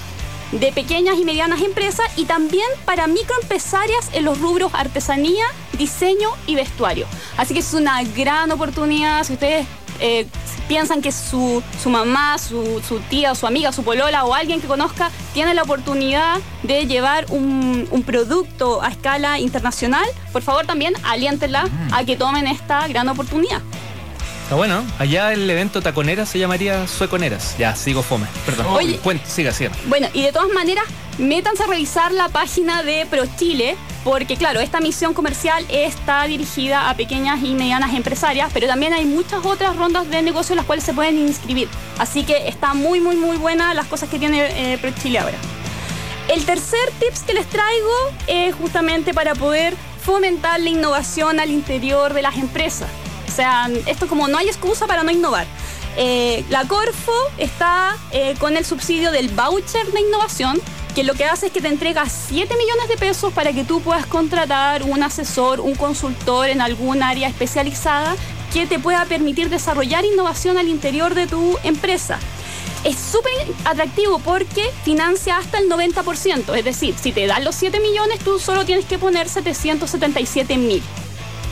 de 0.52 0.72
pequeñas 0.72 1.18
y 1.20 1.26
medianas 1.26 1.62
empresas 1.62 2.08
y 2.16 2.26
también 2.26 2.66
para 2.86 3.06
microempresarias 3.08 4.10
en 4.14 4.26
los 4.26 4.40
rubros 4.40 4.74
artesanía, 4.74 5.46
diseño 5.74 6.30
y 6.48 6.56
vestuario. 6.56 7.06
Así 7.38 7.54
que 7.54 7.60
es 7.60 7.74
una 7.74 8.02
gran 8.04 8.52
oportunidad 8.52 9.24
si 9.24 9.34
ustedes 9.34 9.68
eh, 10.00 10.28
piensan 10.68 11.02
que 11.02 11.12
su, 11.12 11.64
su 11.82 11.90
mamá, 11.90 12.38
su, 12.38 12.82
su 12.88 13.00
tía, 13.00 13.36
su 13.36 13.48
amiga, 13.48 13.72
su 13.72 13.84
polola 13.84 14.26
o 14.26 14.34
alguien 14.34 14.62
que 14.62 14.68
conozca 14.68 15.10
tiene 15.34 15.54
la 15.54 15.64
oportunidad 15.64 16.38
de 16.64 16.86
llevar 16.86 17.26
un, 17.30 17.88
un 17.92 18.04
producto 18.04 18.82
a 18.82 18.90
escala 18.90 19.40
internacional, 19.40 20.06
por 20.34 20.42
favor 20.42 20.66
también 20.66 20.94
aliéntenla 21.06 21.68
a 21.92 22.04
que 22.04 22.16
tomen 22.16 22.48
esta 22.48 22.88
gran 22.88 23.08
oportunidad. 23.10 23.62
Está 24.48 24.56
bueno. 24.56 24.82
Allá 24.98 25.34
el 25.34 25.50
evento 25.50 25.82
Taconera 25.82 26.26
se 26.26 26.40
llamaría 26.40 26.88
Sueconeras. 26.88 27.58
Ya, 27.58 27.76
sigo 27.76 28.02
fome. 28.02 28.28
Perdón. 28.46 28.68
Oye. 28.68 28.98
Cuenta, 29.00 29.26
siga, 29.26 29.52
siga. 29.52 29.72
Bueno, 29.88 30.08
y 30.14 30.22
de 30.22 30.32
todas 30.32 30.48
maneras, 30.54 30.86
métanse 31.18 31.64
a 31.64 31.68
revisar 31.68 32.14
la 32.14 32.30
página 32.30 32.82
de 32.82 33.06
ProChile, 33.08 33.76
porque 34.06 34.38
claro, 34.38 34.62
esta 34.62 34.80
misión 34.80 35.14
comercial 35.14 35.66
está 35.70 36.24
dirigida 36.24 36.90
a 36.90 36.96
pequeñas 36.96 37.44
y 37.44 37.56
medianas 37.56 37.94
empresarias, 37.94 38.50
pero 38.54 38.68
también 38.68 38.94
hay 38.94 39.04
muchas 39.04 39.46
otras 39.46 39.76
rondas 39.76 40.10
de 40.10 40.22
negocio 40.22 40.54
en 40.54 40.58
las 40.58 40.66
cuales 40.66 40.86
se 40.86 40.94
pueden 40.94 41.18
inscribir. 41.18 41.68
Así 42.00 42.24
que 42.24 42.48
está 42.48 42.74
muy, 42.74 43.02
muy, 43.02 43.18
muy 43.18 43.36
buena 43.36 43.74
las 43.74 43.88
cosas 43.88 44.08
que 44.08 44.18
tiene 44.18 44.46
eh, 44.74 44.78
ProChile 44.78 45.20
ahora. 45.20 45.38
El 46.30 46.46
tercer 46.46 46.90
tips 47.02 47.24
que 47.24 47.34
les 47.34 47.48
traigo 47.48 47.92
es 48.28 48.56
justamente 48.56 49.14
para 49.14 49.36
poder 49.36 49.76
fomentar 50.02 50.62
la 50.62 50.70
innovación 50.70 51.42
al 51.42 51.52
interior 51.52 52.14
de 52.14 52.22
las 52.22 52.38
empresas. 52.38 52.88
O 53.28 53.32
sea, 53.32 53.70
esto 53.86 54.08
como 54.08 54.28
no 54.28 54.38
hay 54.38 54.48
excusa 54.48 54.88
para 54.88 55.04
no 55.04 55.12
innovar. 55.12 55.46
Eh, 56.00 56.46
la 56.50 56.66
Corfo 56.66 57.12
está 57.38 57.98
eh, 58.12 58.36
con 58.40 58.56
el 58.56 58.66
subsidio 58.66 59.12
del 59.12 59.30
voucher 59.30 59.92
de 59.92 60.02
innovación, 60.02 60.62
que 60.94 61.04
lo 61.04 61.16
que 61.16 61.26
hace 61.26 61.48
es 61.48 61.52
que 61.52 61.62
te 61.62 61.68
entrega 61.68 62.08
7 62.08 62.56
millones 62.56 62.88
de 62.88 62.98
pesos 62.98 63.34
para 63.34 63.52
que 63.52 63.64
tú 63.64 63.82
puedas 63.82 64.06
contratar 64.06 64.84
un 64.84 65.04
asesor, 65.04 65.60
un 65.60 65.76
consultor 65.76 66.50
en 66.50 66.62
algún 66.62 67.04
área 67.04 67.28
especializada 67.28 68.16
que 68.54 68.66
te 68.68 68.80
pueda 68.80 69.06
permitir 69.06 69.50
desarrollar 69.50 70.06
innovación 70.06 70.58
al 70.58 70.68
interior 70.68 71.16
de 71.16 71.28
tu 71.28 71.58
empresa. 71.64 72.20
Es 72.84 72.98
súper 72.98 73.34
atractivo 73.66 74.20
porque 74.20 74.70
financia 74.84 75.38
hasta 75.38 75.58
el 75.58 75.70
90%, 75.70 76.56
es 76.56 76.64
decir, 76.64 76.96
si 77.00 77.12
te 77.12 77.26
dan 77.26 77.44
los 77.44 77.56
7 77.56 77.80
millones, 77.80 78.20
tú 78.20 78.40
solo 78.40 78.66
tienes 78.66 78.86
que 78.86 78.98
poner 78.98 79.28
777 79.28 80.58
mil. 80.58 80.84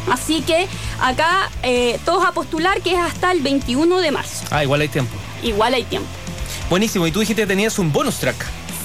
Así 0.10 0.42
que 0.42 0.68
acá 1.02 1.50
eh, 1.64 2.00
todos 2.06 2.26
a 2.26 2.32
postular 2.32 2.82
que 2.82 2.94
es 2.94 3.00
hasta 3.00 3.32
el 3.32 3.42
21 3.42 4.00
de 4.00 4.12
marzo. 4.12 4.46
Ah, 4.52 4.64
igual 4.64 4.82
hay 4.82 4.88
tiempo. 4.90 5.16
Igual 5.44 5.74
hay 5.74 5.84
tiempo. 5.84 6.08
Buenísimo. 6.70 7.06
Y 7.08 7.12
tú 7.12 7.20
dijiste 7.20 7.42
que 7.44 7.48
tenías 7.48 7.78
un 7.80 7.92
bonus 7.92 8.18
track. 8.18 8.36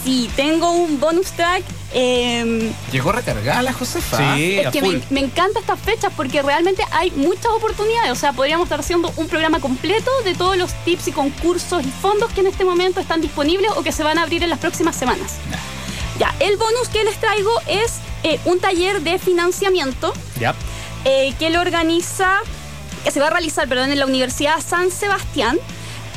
Sí, 0.04 0.30
tengo 0.34 0.70
un 0.70 0.98
bonus 0.98 1.26
track. 1.32 1.62
eh, 1.92 2.72
Llegó 2.90 3.12
recargada 3.12 3.60
la 3.62 3.72
Josefa. 3.74 4.34
Sí, 4.36 4.58
es 4.58 4.66
a 4.66 4.70
que 4.70 4.80
me, 4.80 5.00
me 5.10 5.20
encantan 5.20 5.62
estas 5.62 5.78
fechas 5.78 6.10
porque 6.16 6.40
realmente 6.40 6.82
hay 6.90 7.10
muchas 7.10 7.46
oportunidades. 7.52 8.10
O 8.10 8.14
sea, 8.14 8.32
podríamos 8.32 8.64
estar 8.64 8.80
haciendo 8.80 9.12
un 9.16 9.28
programa 9.28 9.60
completo 9.60 10.10
de 10.24 10.34
todos 10.34 10.56
los 10.56 10.72
tips 10.84 11.08
y 11.08 11.12
concursos 11.12 11.84
y 11.84 11.90
fondos 11.90 12.32
que 12.32 12.40
en 12.40 12.46
este 12.46 12.64
momento 12.64 12.98
están 13.00 13.20
disponibles 13.20 13.70
o 13.76 13.82
que 13.82 13.92
se 13.92 14.02
van 14.02 14.16
a 14.18 14.22
abrir 14.22 14.42
en 14.42 14.48
las 14.48 14.58
próximas 14.58 14.96
semanas. 14.96 15.34
Ya, 16.18 16.34
el 16.40 16.56
bonus 16.56 16.88
que 16.90 17.04
les 17.04 17.18
traigo 17.20 17.50
es 17.66 17.96
eh, 18.22 18.38
un 18.46 18.58
taller 18.58 19.00
de 19.02 19.18
financiamiento 19.18 20.12
Ya. 20.38 20.54
Eh, 21.04 21.35
que 21.38 21.50
lo 21.50 21.61
organiza, 21.61 22.38
que 23.04 23.11
se 23.11 23.21
va 23.21 23.28
a 23.28 23.30
realizar, 23.30 23.69
perdón, 23.69 23.90
en 23.90 23.99
la 23.99 24.07
Universidad 24.07 24.61
San 24.61 24.90
Sebastián 24.90 25.59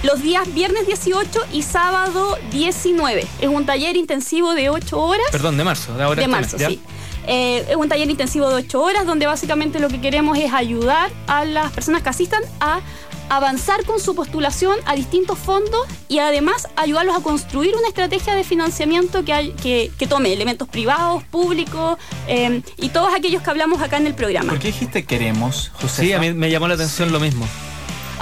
los 0.03 0.21
días 0.21 0.53
viernes 0.53 0.85
18 0.85 1.39
y 1.53 1.63
sábado 1.63 2.37
19. 2.51 3.25
Es 3.39 3.47
un 3.47 3.65
taller 3.65 3.95
intensivo 3.95 4.53
de 4.53 4.69
8 4.69 4.99
horas. 4.99 5.25
Perdón, 5.31 5.57
de 5.57 5.63
marzo. 5.63 5.93
De, 5.95 6.03
ahora 6.03 6.15
De 6.17 6.23
este 6.23 6.31
marzo, 6.31 6.57
mes, 6.57 6.67
sí. 6.67 6.81
Eh, 7.25 7.65
es 7.69 7.75
un 7.77 7.87
taller 7.87 8.09
intensivo 8.09 8.49
de 8.49 8.55
8 8.55 8.81
horas 8.81 9.05
donde 9.05 9.27
básicamente 9.27 9.79
lo 9.79 9.87
que 9.87 10.01
queremos 10.01 10.37
es 10.37 10.51
ayudar 10.51 11.09
a 11.27 11.45
las 11.45 11.71
personas 11.71 12.03
que 12.03 12.09
asistan 12.09 12.43
a 12.59 12.81
avanzar 13.29 13.83
con 13.85 13.99
su 13.99 14.15
postulación 14.15 14.77
a 14.85 14.95
distintos 14.95 15.37
fondos 15.39 15.81
y 16.07 16.19
además 16.19 16.67
ayudarlos 16.75 17.15
a 17.15 17.21
construir 17.21 17.75
una 17.75 17.87
estrategia 17.87 18.35
de 18.35 18.43
financiamiento 18.43 19.23
que, 19.25 19.33
hay- 19.33 19.51
que, 19.53 19.91
que 19.97 20.07
tome 20.07 20.31
elementos 20.33 20.67
privados, 20.67 21.23
públicos 21.25 21.97
eh, 22.27 22.61
y 22.77 22.89
todos 22.89 23.13
aquellos 23.13 23.41
que 23.41 23.49
hablamos 23.49 23.81
acá 23.81 23.97
en 23.97 24.07
el 24.07 24.13
programa. 24.13 24.49
¿Por 24.51 24.59
qué 24.61 24.67
dijiste 24.67 25.05
queremos, 25.05 25.71
Josefa? 25.75 26.01
Sí, 26.03 26.13
a 26.13 26.19
mí 26.19 26.33
me 26.33 26.49
llamó 26.49 26.67
la 26.67 26.75
atención 26.75 27.11
lo 27.11 27.19
mismo. 27.19 27.47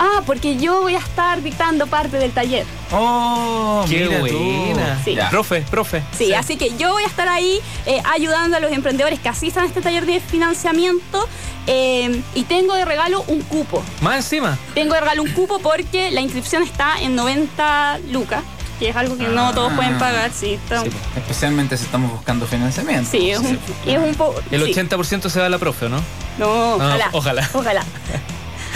Ah, 0.03 0.23
porque 0.25 0.57
yo 0.57 0.81
voy 0.81 0.95
a 0.95 0.97
estar 0.97 1.43
dictando 1.43 1.85
parte 1.85 2.17
del 2.17 2.31
taller. 2.31 2.65
Oh, 2.91 3.85
Qué 3.87 4.05
mira 4.05 4.19
tú. 4.27 4.37
buena. 4.39 4.99
Sí. 5.05 5.13
Ya. 5.13 5.29
Profe, 5.29 5.61
profe. 5.69 6.01
Sí, 6.17 6.33
así 6.33 6.57
que 6.57 6.75
yo 6.75 6.91
voy 6.93 7.03
a 7.03 7.05
estar 7.05 7.27
ahí 7.29 7.59
eh, 7.85 8.01
ayudando 8.11 8.57
a 8.57 8.59
los 8.59 8.71
emprendedores 8.71 9.19
que 9.19 9.29
asistan 9.29 9.63
a 9.63 9.67
este 9.67 9.79
taller 9.81 10.07
de 10.07 10.19
financiamiento 10.19 11.27
eh, 11.67 12.19
y 12.33 12.43
tengo 12.45 12.73
de 12.73 12.83
regalo 12.83 13.23
un 13.27 13.41
cupo. 13.41 13.83
Más 14.01 14.15
encima. 14.15 14.57
Tengo 14.73 14.95
de 14.95 15.01
regalo 15.01 15.21
un 15.21 15.31
cupo 15.33 15.59
porque 15.59 16.09
la 16.09 16.21
inscripción 16.21 16.63
está 16.63 16.99
en 16.99 17.15
90 17.15 17.99
lucas, 18.09 18.41
que 18.79 18.89
es 18.89 18.95
algo 18.95 19.15
que 19.17 19.27
no 19.27 19.49
Ah. 19.49 19.51
todos 19.53 19.71
pueden 19.73 19.99
pagar. 19.99 20.31
Sí, 20.33 20.57
Sí, 20.57 20.59
pues, 20.67 20.81
especialmente 21.17 21.77
si 21.77 21.85
estamos 21.85 22.11
buscando 22.11 22.47
financiamiento. 22.47 23.07
sí, 23.11 23.29
es 23.29 23.37
un, 23.37 23.59
es 23.85 23.97
un 23.99 24.15
poco. 24.15 24.41
El 24.49 24.65
sí. 24.65 24.73
80% 24.73 25.29
se 25.29 25.39
va 25.39 25.45
a 25.45 25.49
la 25.49 25.59
profe, 25.59 25.85
¿o 25.85 25.89
¿no? 25.89 25.97
No, 26.39 26.77
No, 26.79 26.85
ojalá. 26.87 27.09
ojalá. 27.11 27.49
Ojalá. 27.53 27.83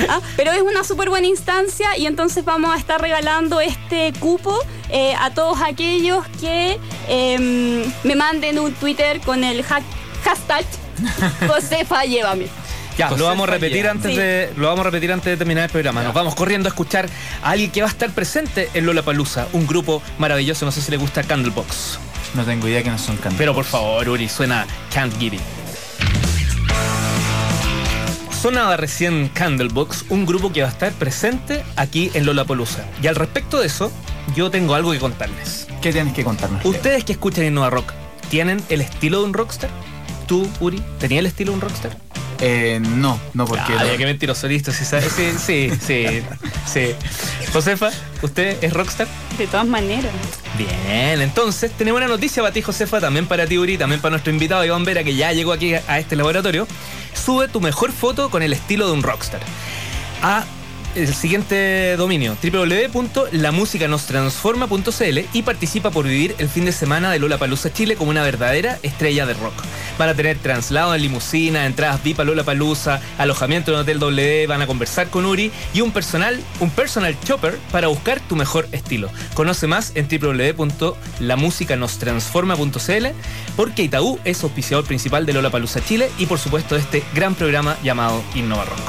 Ah, 0.09 0.19
pero 0.35 0.51
es 0.51 0.61
una 0.61 0.83
súper 0.83 1.09
buena 1.09 1.27
instancia 1.27 1.97
y 1.97 2.05
entonces 2.05 2.43
vamos 2.45 2.73
a 2.75 2.77
estar 2.77 2.99
regalando 3.01 3.59
este 3.61 4.13
cupo 4.19 4.57
eh, 4.89 5.15
a 5.19 5.29
todos 5.33 5.59
aquellos 5.61 6.25
que 6.39 6.79
eh, 7.07 7.85
me 8.03 8.15
manden 8.15 8.59
un 8.59 8.73
Twitter 8.73 9.19
con 9.21 9.43
el 9.43 9.61
ha- 9.61 9.81
hashtag 10.23 10.65
Josefa 11.47 12.03
llévame. 12.05 12.47
Ya, 12.97 13.07
Josefa 13.09 13.19
lo 13.23 13.25
vamos 13.29 13.47
a 13.49 13.51
repetir 13.51 13.87
antes 13.87 14.11
Sí. 14.11 14.17
de 14.17 14.53
lo 14.55 14.67
vamos 14.67 14.81
a 14.81 14.83
repetir 14.89 15.11
antes 15.11 15.25
de 15.25 15.37
terminar 15.37 15.65
el 15.65 15.69
programa. 15.69 16.01
Nos 16.03 16.13
vamos 16.13 16.35
corriendo 16.35 16.67
a 16.67 16.71
escuchar 16.71 17.09
a 17.43 17.49
alguien 17.51 17.71
que 17.71 17.81
va 17.81 17.87
a 17.87 17.91
estar 17.91 18.09
presente 18.11 18.69
en 18.73 18.85
Lollapalooza, 18.85 19.47
un 19.53 19.67
grupo 19.67 20.01
maravilloso, 20.17 20.65
no 20.65 20.71
sé 20.71 20.81
si 20.81 20.91
le 20.91 20.97
gusta 20.97 21.23
Candlebox. 21.23 21.99
No 22.35 22.43
tengo 22.43 22.67
idea 22.67 22.83
que 22.83 22.89
no 22.89 22.97
son 22.97 23.15
cantantes. 23.15 23.37
Pero 23.37 23.53
por 23.53 23.65
favor, 23.65 24.07
Uri, 24.09 24.27
suena 24.29 24.65
Can't 24.93 25.13
Get 25.19 25.33
It. 25.33 25.41
Sonaba 28.45 28.77
recién 28.77 29.29
Candlebox, 29.29 30.05
un 30.09 30.27
grupo 30.27 30.53
que 30.53 30.61
va 30.61 30.67
a 30.67 30.71
estar 30.71 30.91
presente 30.91 31.63
aquí 31.77 32.11
en 32.13 32.27
Lollapalooza. 32.27 32.83
Y 33.01 33.07
al 33.07 33.15
respecto 33.15 33.59
de 33.59 33.65
eso, 33.65 33.91
yo 34.35 34.51
tengo 34.51 34.75
algo 34.75 34.91
que 34.91 34.99
contarles. 34.99 35.65
¿Qué 35.81 35.91
tienes 35.91 36.13
que 36.13 36.23
contarnos? 36.23 36.63
Ustedes 36.63 37.03
que 37.03 37.13
escuchan 37.13 37.45
Innova 37.45 37.71
Rock, 37.71 37.91
¿tienen 38.29 38.61
el 38.69 38.81
estilo 38.81 39.21
de 39.21 39.25
un 39.25 39.33
rockstar? 39.33 39.71
¿Tú, 40.27 40.47
Uri, 40.59 40.79
tenías 40.99 41.21
el 41.21 41.25
estilo 41.25 41.53
de 41.53 41.55
un 41.55 41.61
rockstar? 41.61 41.97
Eh, 42.39 42.79
no, 42.79 43.19
no 43.33 43.45
porque... 43.45 43.73
Ay, 43.79 43.93
lo- 43.93 43.97
qué 43.97 44.05
mentiroso, 44.05 44.47
listo. 44.47 44.71
Sí, 44.71 44.85
sí, 44.85 45.71
sí, 45.83 46.21
sí. 46.71 46.91
Josefa, 47.51 47.89
¿usted 48.21 48.63
es 48.63 48.71
rockstar? 48.73 49.07
De 49.39 49.47
todas 49.47 49.65
maneras. 49.65 50.11
Bien, 50.55 51.19
entonces 51.19 51.71
tenemos 51.71 51.97
una 51.97 52.07
noticia 52.07 52.43
para 52.43 52.53
ti, 52.53 52.61
Josefa, 52.61 53.01
también 53.01 53.25
para 53.25 53.47
ti, 53.47 53.57
Uri, 53.57 53.79
también 53.79 54.01
para 54.01 54.11
nuestro 54.11 54.31
invitado 54.31 54.63
Iván 54.63 54.85
Vera, 54.85 55.03
que 55.03 55.15
ya 55.15 55.31
llegó 55.33 55.51
aquí 55.51 55.73
a 55.73 55.97
este 55.97 56.15
laboratorio. 56.15 56.67
Sube 57.25 57.47
tu 57.47 57.59
mejor 57.59 57.91
foto 57.91 58.29
con 58.29 58.43
el 58.43 58.53
estilo 58.53 58.85
de 58.85 58.93
un 58.93 59.01
rockstar. 59.01 59.41
El 60.95 61.13
siguiente 61.13 61.95
dominio, 61.97 62.35
www.lamusicanostransforma.cl 62.41 65.19
y 65.33 65.43
participa 65.43 65.91
por 65.91 66.05
vivir 66.05 66.33
el 66.37 66.47
fin 66.49 66.63
de 66.65 66.71
semana 66.71 67.11
de 67.11 67.19
Lola 67.19 67.37
Palusa 67.37 67.71
Chile 67.71 67.95
como 67.95 68.09
una 68.11 68.23
verdadera 68.23 68.79
estrella 68.81 69.25
de 69.25 69.33
rock. 69.33 69.53
Van 69.97 70.07
a 70.09 70.13
tener 70.13 70.37
traslado 70.37 70.93
en 70.95 71.01
limusina, 71.01 71.65
entradas 71.65 72.01
VIP 72.03 72.21
a 72.21 72.23
Lola 72.23 72.43
Palusa, 72.43 73.01
alojamiento 73.17 73.73
en 73.73 73.79
Hotel 73.79 73.99
W, 73.99 74.45
van 74.47 74.61
a 74.61 74.67
conversar 74.67 75.09
con 75.09 75.25
Uri 75.25 75.51
y 75.73 75.81
un 75.81 75.91
personal, 75.91 76.39
un 76.59 76.69
personal 76.69 77.17
chopper 77.23 77.57
para 77.71 77.87
buscar 77.87 78.19
tu 78.21 78.35
mejor 78.35 78.67
estilo. 78.71 79.09
Conoce 79.33 79.65
más 79.67 79.91
en 79.95 80.07
www.lamusicanostransforma.cl 80.07 83.05
porque 83.55 83.83
Itaú 83.83 84.19
es 84.23 84.43
auspiciador 84.43 84.85
principal 84.85 85.25
de 85.25 85.33
Lola 85.33 85.49
Palusa 85.49 85.83
Chile 85.83 86.11
y 86.17 86.25
por 86.25 86.39
supuesto 86.39 86.75
este 86.75 87.03
gran 87.13 87.35
programa 87.35 87.77
llamado 87.83 88.21
Innova 88.33 88.65
Rock. 88.65 88.79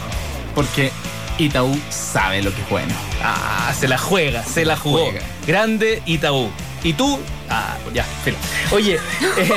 Porque 0.55 0.91
Itaú 1.39 1.79
sabe 1.91 2.43
lo 2.43 2.55
que 2.55 2.61
es 2.63 2.69
bueno. 2.71 2.95
Ah, 3.23 3.73
se 3.79 3.89
la 3.89 3.99
juega, 3.99 4.45
se 4.45 4.65
la 4.65 4.77
jugó. 4.77 5.05
Juega. 5.11 5.21
Grande 5.47 6.03
Itaú. 6.07 6.51
Y 6.83 6.93
tú, 6.93 7.19
ah, 7.51 7.77
ya, 7.95 8.05
filo. 8.25 8.37
Oye, 8.73 8.95
eh, 8.95 9.51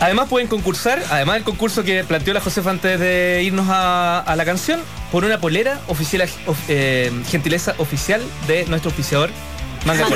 además 0.00 0.28
pueden 0.28 0.48
concursar, 0.48 1.02
además 1.10 1.34
del 1.36 1.44
concurso 1.44 1.82
que 1.84 2.04
planteó 2.04 2.34
la 2.34 2.40
Josefa 2.40 2.70
antes 2.70 2.98
de 3.00 3.42
irnos 3.44 3.66
a, 3.68 4.20
a 4.20 4.36
la 4.36 4.44
canción, 4.44 4.80
por 5.12 5.24
una 5.24 5.38
polera 5.40 5.80
oficial, 5.88 6.28
of- 6.46 6.58
eh, 6.68 7.10
gentileza 7.30 7.74
oficial 7.78 8.20
de 8.46 8.64
nuestro 8.66 8.90
auspiciador 8.90 9.30
Manga. 9.86 10.06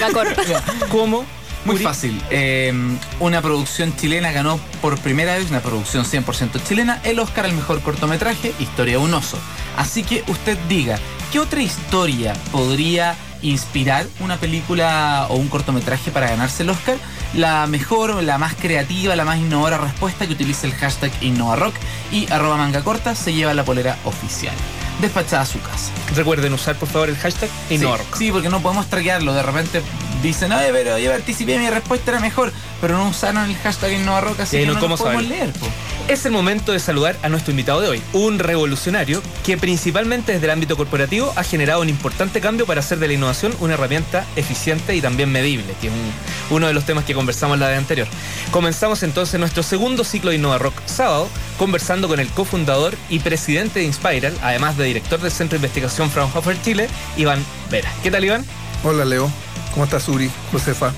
Muy 1.65 1.77
Uri? 1.77 1.85
fácil. 1.85 2.21
Eh, 2.31 2.73
una 3.21 3.41
producción 3.41 3.95
chilena 3.97 4.33
ganó 4.33 4.59
por 4.81 4.99
primera 4.99 5.37
vez, 5.37 5.51
una 5.51 5.61
producción 5.61 6.05
100% 6.05 6.63
chilena, 6.67 7.01
el 7.05 7.19
Oscar 7.21 7.45
al 7.45 7.53
mejor 7.53 7.81
cortometraje, 7.83 8.53
Historia 8.59 8.99
de 8.99 9.05
un 9.05 9.15
oso. 9.15 9.39
Así 9.77 10.03
que 10.03 10.25
usted 10.27 10.59
diga, 10.69 10.99
¿qué 11.33 11.39
otra 11.39 11.63
historia 11.63 12.35
podría 12.51 13.15
inspirar 13.43 14.07
una 14.21 14.37
película 14.39 15.27
o 15.31 15.37
un 15.37 15.49
cortometraje 15.49 16.11
para 16.11 16.29
ganarse 16.29 16.63
el 16.65 16.71
Oscar? 16.71 16.97
La 17.35 17.67
mejor, 17.67 18.23
la 18.23 18.39
más 18.39 18.55
creativa, 18.55 19.17
la 19.17 19.25
más 19.25 19.39
innovadora 19.39 19.79
respuesta 19.79 20.27
que 20.27 20.33
utilice 20.35 20.67
el 20.67 20.75
hashtag 20.75 21.11
InnovaRock 21.23 21.75
y 22.13 22.31
arroba 22.31 22.57
manga 22.57 22.83
corta 22.83 23.15
se 23.15 23.33
lleva 23.33 23.55
la 23.55 23.65
polera 23.65 23.97
oficial. 24.05 24.55
Despachada 25.01 25.43
a 25.43 25.47
su 25.47 25.59
casa. 25.61 25.91
Recuerden 26.15 26.53
usar 26.53 26.77
por 26.77 26.89
favor 26.89 27.09
el 27.09 27.17
hashtag 27.17 27.49
Sí, 27.69 27.77
InnovaRock. 27.77 28.17
Sí, 28.17 28.31
porque 28.31 28.49
no 28.51 28.61
podemos 28.61 28.87
traquearlo. 28.89 29.33
De 29.33 29.43
repente 29.43 29.81
dicen, 30.23 30.53
oye, 30.53 30.69
pero 30.73 30.99
yo 30.99 31.11
participé, 31.11 31.59
mi 31.59 31.69
respuesta 31.71 32.13
era 32.13 32.21
mejor. 32.21 32.53
Pero 32.81 32.97
no 32.97 33.09
usaron 33.09 33.49
el 33.49 33.57
hashtag 33.59 33.93
InnovaRock, 33.93 34.41
así 34.41 34.59
que 34.59 34.67
no- 34.67 34.75
no 34.75 34.81
¿cómo 34.81 34.97
lo 34.97 35.03
podemos 35.03 35.25
leer. 35.25 35.53
po. 35.53 35.67
Es 36.09 36.27
el 36.27 36.33
momento 36.33 36.73
de 36.73 36.81
saludar 36.81 37.17
a 37.23 37.29
nuestro 37.29 37.53
invitado 37.53 37.81
de 37.81 37.89
hoy, 37.89 38.03
un 38.13 38.41
revolucionario 38.41 39.23
que 39.45 39.57
principalmente 39.57 40.33
desde 40.33 40.47
el 40.47 40.51
ámbito 40.51 40.77
corporativo 40.77 41.33
ha 41.37 41.45
generado 41.45 41.81
un 41.81 41.89
importante 41.89 42.41
cambio 42.41 42.67
para 42.67 42.81
hacer 42.81 42.99
de 42.99 43.07
la 43.07 43.15
innovación 43.15 43.55
una 43.61 43.75
herramienta 43.75 44.25
eficiente 44.35 44.97
y 44.97 45.01
también 45.01 45.31
medible, 45.31 45.75
que 45.81 45.87
es 45.87 45.93
un- 45.93 46.57
uno 46.57 46.67
de 46.67 46.75
los 46.75 46.85
temas 46.85 47.05
que 47.05 47.15
conversamos 47.15 47.59
la 47.61 47.69
vez 47.69 47.79
anterior. 47.79 48.09
Comenzamos 48.51 49.03
entonces 49.05 49.39
nuestro 49.39 49.63
segundo 49.63 50.03
ciclo 50.03 50.31
de 50.31 50.37
Innova 50.37 50.59
Rock 50.59 50.75
sábado, 50.87 51.29
conversando 51.57 52.09
con 52.09 52.19
el 52.19 52.29
cofundador 52.29 52.97
y 53.09 53.21
presidente 53.21 53.79
de 53.79 53.85
Inspiral, 53.87 54.37
además 54.43 54.77
de 54.77 54.85
director 54.85 55.21
del 55.21 55.31
Centro 55.31 55.57
de 55.57 55.59
Investigación 55.65 56.11
Fraunhofer 56.11 56.61
Chile, 56.63 56.89
Iván 57.17 57.45
Vera. 57.71 57.93
¿Qué 58.03 58.11
tal, 58.11 58.25
Iván? 58.25 58.45
Hola 58.83 59.05
Leo. 59.05 59.31
¿Cómo 59.73 59.85
estás, 59.87 60.07
Uri? 60.09 60.31
Josefa. 60.51 60.93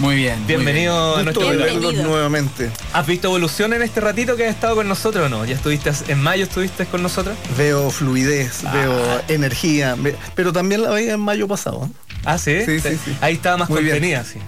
Muy 0.00 0.16
bien. 0.16 0.38
muy 0.40 0.46
Bienvenido 0.48 1.16
a 1.16 1.22
nuestro 1.22 1.52
nuevamente. 2.02 2.70
¿Has 2.92 3.06
visto 3.06 3.28
evolución 3.28 3.72
en 3.72 3.82
este 3.82 4.00
ratito 4.00 4.34
que 4.36 4.44
has 4.48 4.54
estado 4.54 4.74
con 4.74 4.88
nosotros 4.88 5.26
o 5.26 5.28
no? 5.28 5.44
¿Ya 5.44 5.54
estuviste 5.54 5.92
en 6.08 6.20
mayo 6.20 6.42
estuviste 6.44 6.86
con 6.86 7.02
nosotros? 7.04 7.36
Veo 7.56 7.88
fluidez, 7.90 8.64
Ah. 8.64 8.72
veo 8.72 9.20
energía, 9.28 9.96
pero 10.34 10.52
también 10.52 10.82
la 10.82 10.90
veía 10.90 11.14
en 11.14 11.20
mayo 11.20 11.46
pasado. 11.46 11.88
Ah, 12.24 12.36
sí. 12.36 12.64
Sí, 12.66 12.80
sí, 12.80 12.98
sí. 13.04 13.16
Ahí 13.20 13.34
estaba 13.34 13.58
más 13.58 13.68
Muy 13.70 13.82
bien. 13.84 13.94
contenida, 13.94 14.24
sí. 14.24 14.40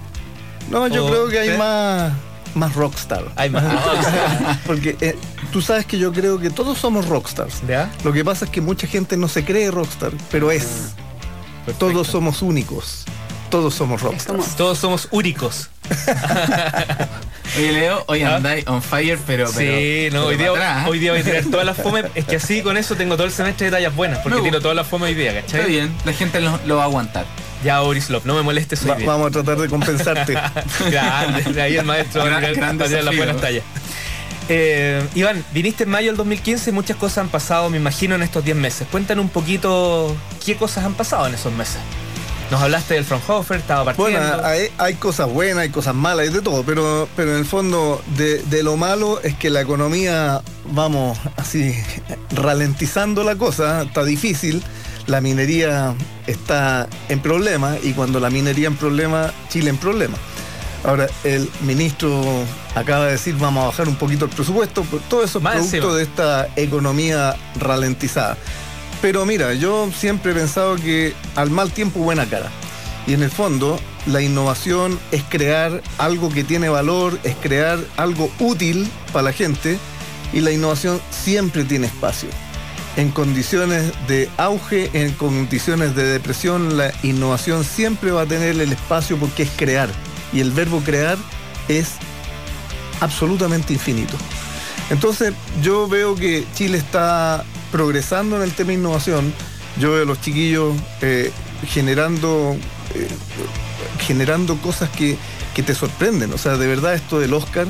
No, 0.71 0.89
yo 0.89 1.07
Oh, 1.07 1.11
creo 1.11 1.29
que 1.29 1.39
hay 1.39 1.51
¿sí? 1.53 1.57
más, 1.57 2.13
más 2.57 2.75
rockstar. 2.75 3.31
Hay 3.37 3.49
más. 3.49 3.63
Porque 4.67 4.97
eh, 5.01 5.17
tú 5.53 5.63
sabes 5.63 5.87
que 5.87 6.01
yo 6.01 6.13
creo 6.13 6.41
que 6.41 6.51
todos 6.51 6.79
somos 6.79 7.07
rockstars. 7.07 7.63
¿Ya? 7.69 7.93
Lo 8.03 8.13
que 8.13 8.25
pasa 8.25 8.47
es 8.47 8.51
que 8.51 8.61
mucha 8.61 8.89
gente 8.89 9.17
no 9.17 9.29
se 9.29 9.45
cree 9.45 9.71
rockstar, 9.71 10.11
pero 10.33 10.51
es. 10.51 10.67
Todos 11.79 12.09
somos 12.09 12.43
únicos. 12.43 13.05
Todos 13.51 13.75
somos 13.75 14.03
rockstars. 14.03 14.57
Todos 14.57 14.79
somos 14.79 15.09
úricos. 15.11 15.71
Oye, 17.57 17.73
Leo, 17.73 18.05
hoy 18.09 18.23
¿Ah? 18.23 18.37
andáis 18.37 18.67
on 18.69 18.83
fire, 18.83 19.19
pero. 19.27 19.49
sí, 19.49 19.55
pero- 20.11 20.21
no, 20.21 20.27
pero 20.27 20.29
hoy 20.29 20.37
día, 20.37 20.51
atrás, 20.51 20.87
¿eh? 20.87 20.91
hoy 20.91 20.99
día 20.99 21.13
voy 21.13 21.21
a 21.21 21.25
tirar 21.25 21.45
todas 21.51 21.65
las 21.67 21.77
fome. 21.77 22.05
Es 22.15 22.25
que 22.27 22.37
así 22.37 22.63
con 22.63 22.77
eso 22.77 22.95
tengo 22.95 23.17
todo 23.17 23.27
el 23.27 23.33
semestre 23.33 23.67
de 23.67 23.71
tallas 23.73 23.95
buenas, 23.97 24.19
porque 24.19 24.41
tiro 24.43 24.61
todas 24.61 24.77
las 24.77 24.87
fome 24.87 25.07
hoy 25.07 25.15
día, 25.15 25.33
Está 25.39 25.57
¿cachai? 25.59 25.71
bien, 25.71 25.95
la 26.05 26.13
gente 26.13 26.41
lo, 26.41 26.59
lo 26.67 26.77
va 26.77 26.83
a 26.83 26.87
aguantar. 26.87 27.25
Ya, 27.65 27.83
Orislov, 27.83 28.25
no 28.25 28.35
me 28.35 28.43
molestes 28.43 28.83
hoy 28.83 28.91
Va- 28.91 28.97
día. 28.97 29.07
vamos 29.07 29.29
a 29.29 29.31
tratar 29.31 29.57
de 29.59 29.69
compensarte. 29.69 30.35
Grande, 30.91 31.43
de 31.53 31.63
ahí 31.63 31.77
el 31.77 31.85
maestro 31.87 32.21
va 32.23 32.37
a 32.37 32.41
tirar- 32.41 32.55
gran 32.55 32.79
va 32.81 32.85
a 32.85 32.87
tirar 32.89 33.05
las 33.05 33.15
desafío. 33.15 33.19
buenas 33.25 33.41
tallas. 33.41 33.63
Eh, 34.51 35.03
Iván, 35.15 35.45
viniste 35.53 35.85
en 35.85 35.91
mayo 35.91 36.09
del 36.09 36.17
2015 36.17 36.71
y 36.71 36.73
muchas 36.73 36.97
cosas 36.97 37.19
han 37.19 37.29
pasado, 37.29 37.69
me 37.71 37.77
imagino, 37.79 38.15
en 38.15 38.23
estos 38.23 38.45
10 38.45 38.57
meses. 38.57 38.87
Cuéntanos 38.91 39.23
un 39.25 39.31
poquito 39.31 40.15
qué 40.45 40.55
cosas 40.57 40.85
han 40.85 40.95
pasado 40.95 41.27
en 41.27 41.35
esos 41.35 41.53
meses. 41.53 41.79
Nos 42.51 42.63
hablaste 42.63 42.95
del 42.95 43.05
Fraunhofer, 43.05 43.59
estaba 43.59 43.85
partiendo. 43.85 44.19
Bueno, 44.19 44.47
hay, 44.47 44.69
hay 44.79 44.95
cosas 44.95 45.31
buenas, 45.31 45.65
hay 45.65 45.69
cosas 45.69 45.95
malas, 45.95 46.27
hay 46.27 46.33
de 46.33 46.41
todo, 46.41 46.63
pero, 46.63 47.09
pero 47.15 47.33
en 47.33 47.39
el 47.39 47.45
fondo 47.45 48.03
de, 48.17 48.43
de 48.45 48.63
lo 48.63 48.77
malo 48.77 49.21
es 49.23 49.35
que 49.35 49.51
la 49.51 49.61
economía, 49.61 50.41
vamos, 50.73 51.19
así, 51.37 51.75
ralentizando 52.31 53.23
la 53.23 53.37
cosa, 53.37 53.83
está 53.83 54.03
difícil, 54.03 54.63
la 55.07 55.21
minería 55.21 55.95
está 56.27 56.89
en 57.09 57.21
problema 57.21 57.77
y 57.83 57.93
cuando 57.93 58.19
la 58.19 58.31
minería 58.31 58.69
en 58.69 58.77
problema, 58.77 59.33
Chile 59.51 59.71
en 59.71 59.77
problema. 59.77 60.17
Ahora, 60.85 61.09
el 61.25 61.51
ministro 61.63 62.23
acaba 62.75 63.07
de 63.07 63.13
decir 63.13 63.37
vamos 63.37 63.65
a 63.65 63.67
bajar 63.67 63.89
un 63.89 63.97
poquito 63.97 64.27
el 64.27 64.31
presupuesto, 64.31 64.87
pero 64.91 65.03
todo 65.09 65.25
eso 65.25 65.39
es 65.39 65.45
producto 65.45 65.95
de 65.95 66.05
esta 66.05 66.49
economía 66.57 67.35
ralentizada. 67.59 68.37
Pero 69.01 69.25
mira, 69.25 69.55
yo 69.55 69.91
siempre 69.97 70.33
he 70.33 70.35
pensado 70.35 70.77
que 70.77 71.15
al 71.37 71.51
mal 71.51 71.71
tiempo 71.71 72.01
buena 72.01 72.27
cara. 72.27 72.51
Y 73.07 73.15
en 73.15 73.23
el 73.23 73.31
fondo, 73.31 73.79
la 74.07 74.21
innovación 74.21 74.99
es 75.13 75.23
crear 75.29 75.83
algo 75.99 76.31
que 76.31 76.45
tiene 76.45 76.69
valor, 76.69 77.19
es 77.25 77.37
crear 77.37 77.79
algo 77.97 78.31
útil 78.39 78.89
para 79.13 79.25
la 79.25 79.33
gente 79.33 79.79
y 80.33 80.41
la 80.41 80.51
innovación 80.51 81.01
siempre 81.11 81.65
tiene 81.65 81.87
espacio. 81.87 82.29
En 82.97 83.11
condiciones 83.11 83.93
de 84.09 84.29
auge, 84.37 84.91
en 84.93 85.13
condiciones 85.13 85.95
de 85.95 86.05
depresión, 86.05 86.77
la 86.77 86.93
innovación 87.03 87.65
siempre 87.65 88.11
va 88.11 88.23
a 88.23 88.27
tener 88.27 88.61
el 88.61 88.73
espacio 88.73 89.17
porque 89.17 89.45
es 89.45 89.51
crear. 89.57 89.89
Y 90.33 90.41
el 90.41 90.51
verbo 90.51 90.81
crear 90.81 91.17
es 91.69 91.91
absolutamente 93.01 93.73
infinito. 93.73 94.17
Entonces 94.91 95.33
yo 95.63 95.87
veo 95.87 96.17
que 96.17 96.45
Chile 96.55 96.79
está 96.79 97.45
progresando 97.71 98.37
en 98.37 98.43
el 98.43 98.53
tema 98.53 98.73
innovación. 98.73 99.33
Yo 99.79 99.93
veo 99.93 100.03
a 100.03 100.07
los 100.07 100.21
chiquillos 100.21 100.77
eh, 101.03 101.31
generando, 101.67 102.57
eh, 102.95 103.09
generando 104.01 104.57
cosas 104.57 104.91
que, 104.91 105.17
que 105.55 105.63
te 105.63 105.75
sorprenden. 105.75 106.33
O 106.33 106.39
sea, 106.39 106.57
de 106.57 106.67
verdad 106.67 106.95
esto 106.95 107.21
del 107.21 107.35
Oscar 107.35 107.67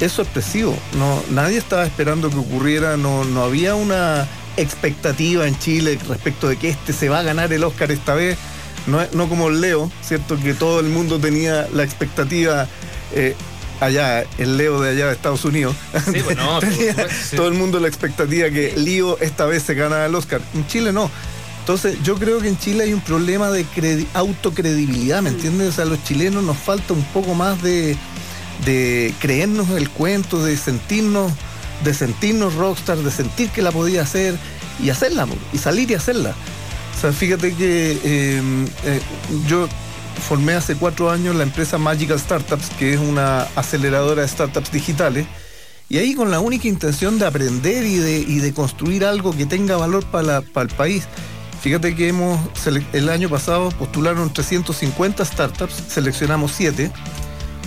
es 0.00 0.12
sorpresivo. 0.12 0.76
No, 0.98 1.22
nadie 1.30 1.58
estaba 1.58 1.84
esperando 1.84 2.30
que 2.30 2.36
ocurriera, 2.36 2.96
no, 2.96 3.24
no 3.24 3.42
había 3.42 3.74
una 3.74 4.26
expectativa 4.56 5.46
en 5.46 5.58
Chile 5.58 5.98
respecto 6.08 6.48
de 6.48 6.56
que 6.56 6.68
este 6.68 6.92
se 6.92 7.08
va 7.08 7.20
a 7.20 7.22
ganar 7.22 7.52
el 7.52 7.64
Oscar 7.64 7.90
esta 7.92 8.14
vez. 8.14 8.38
No, 8.86 9.00
no 9.12 9.28
como 9.28 9.48
Leo, 9.50 9.90
¿cierto? 10.02 10.36
Que 10.36 10.54
todo 10.54 10.80
el 10.80 10.88
mundo 10.88 11.20
tenía 11.20 11.68
la 11.72 11.84
expectativa 11.84 12.66
eh, 13.14 13.36
allá, 13.84 14.24
el 14.38 14.56
Leo 14.56 14.80
de 14.80 14.90
allá 14.90 15.06
de 15.08 15.12
Estados 15.12 15.44
Unidos. 15.44 15.74
Sí, 16.04 16.12
Tenía 16.28 17.08
sí. 17.08 17.36
todo 17.36 17.48
el 17.48 17.54
mundo 17.54 17.80
la 17.80 17.88
expectativa 17.88 18.48
que 18.50 18.74
Lío 18.76 19.18
esta 19.20 19.46
vez 19.46 19.62
se 19.62 19.74
gana 19.74 20.06
el 20.06 20.14
Oscar. 20.14 20.40
En 20.54 20.66
Chile 20.66 20.92
no. 20.92 21.10
Entonces, 21.60 21.96
yo 22.02 22.16
creo 22.16 22.40
que 22.40 22.48
en 22.48 22.58
Chile 22.58 22.84
hay 22.84 22.92
un 22.92 23.00
problema 23.00 23.50
de 23.50 23.64
credi- 23.64 24.06
autocredibilidad, 24.14 25.22
¿me 25.22 25.30
entiendes? 25.30 25.68
O 25.68 25.72
sea, 25.72 25.84
a 25.84 25.86
los 25.86 26.02
chilenos 26.02 26.42
nos 26.42 26.56
falta 26.56 26.92
un 26.92 27.04
poco 27.04 27.34
más 27.34 27.62
de, 27.62 27.96
de 28.66 29.14
creernos 29.20 29.70
el 29.70 29.88
cuento, 29.88 30.42
de 30.44 30.56
sentirnos, 30.56 31.30
de 31.84 31.94
sentirnos 31.94 32.54
rockstar, 32.54 32.98
de 32.98 33.10
sentir 33.12 33.48
que 33.50 33.62
la 33.62 33.70
podía 33.70 34.02
hacer 34.02 34.36
y 34.82 34.90
hacerla, 34.90 35.26
y 35.52 35.58
salir 35.58 35.88
y 35.90 35.94
hacerla. 35.94 36.34
O 36.98 37.00
sea, 37.00 37.12
fíjate 37.12 37.54
que 37.54 37.92
eh, 38.04 38.42
eh, 38.84 39.00
yo 39.48 39.68
formé 40.22 40.54
hace 40.54 40.76
cuatro 40.76 41.10
años 41.10 41.36
la 41.36 41.42
empresa 41.42 41.78
Magical 41.78 42.18
Startups, 42.18 42.70
que 42.78 42.94
es 42.94 43.00
una 43.00 43.42
aceleradora 43.56 44.22
de 44.22 44.28
startups 44.28 44.72
digitales, 44.72 45.26
y 45.88 45.98
ahí 45.98 46.14
con 46.14 46.30
la 46.30 46.40
única 46.40 46.68
intención 46.68 47.18
de 47.18 47.26
aprender 47.26 47.84
y 47.84 47.98
de, 47.98 48.54
construir 48.54 49.04
algo 49.04 49.36
que 49.36 49.44
tenga 49.44 49.76
valor 49.76 50.06
para, 50.06 50.38
el 50.38 50.68
país. 50.68 51.06
Fíjate 51.60 51.94
que 51.94 52.08
hemos, 52.08 52.40
el 52.92 53.08
año 53.08 53.28
pasado 53.28 53.68
postularon 53.70 54.32
350 54.32 55.24
startups, 55.24 55.74
seleccionamos 55.88 56.52
7. 56.52 56.90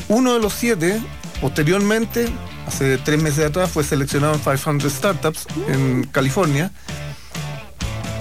Uno 0.07 0.33
de 0.33 0.39
los 0.39 0.53
7, 0.53 1.01
posteriormente, 1.39 2.27
hace 2.67 2.97
tres 2.97 3.21
meses 3.21 3.45
atrás, 3.45 3.69
fue 3.71 3.83
seleccionado 3.83 4.33
en 4.33 4.39
500 4.39 4.91
Startups 4.91 5.47
en 5.67 6.03
California. 6.11 6.71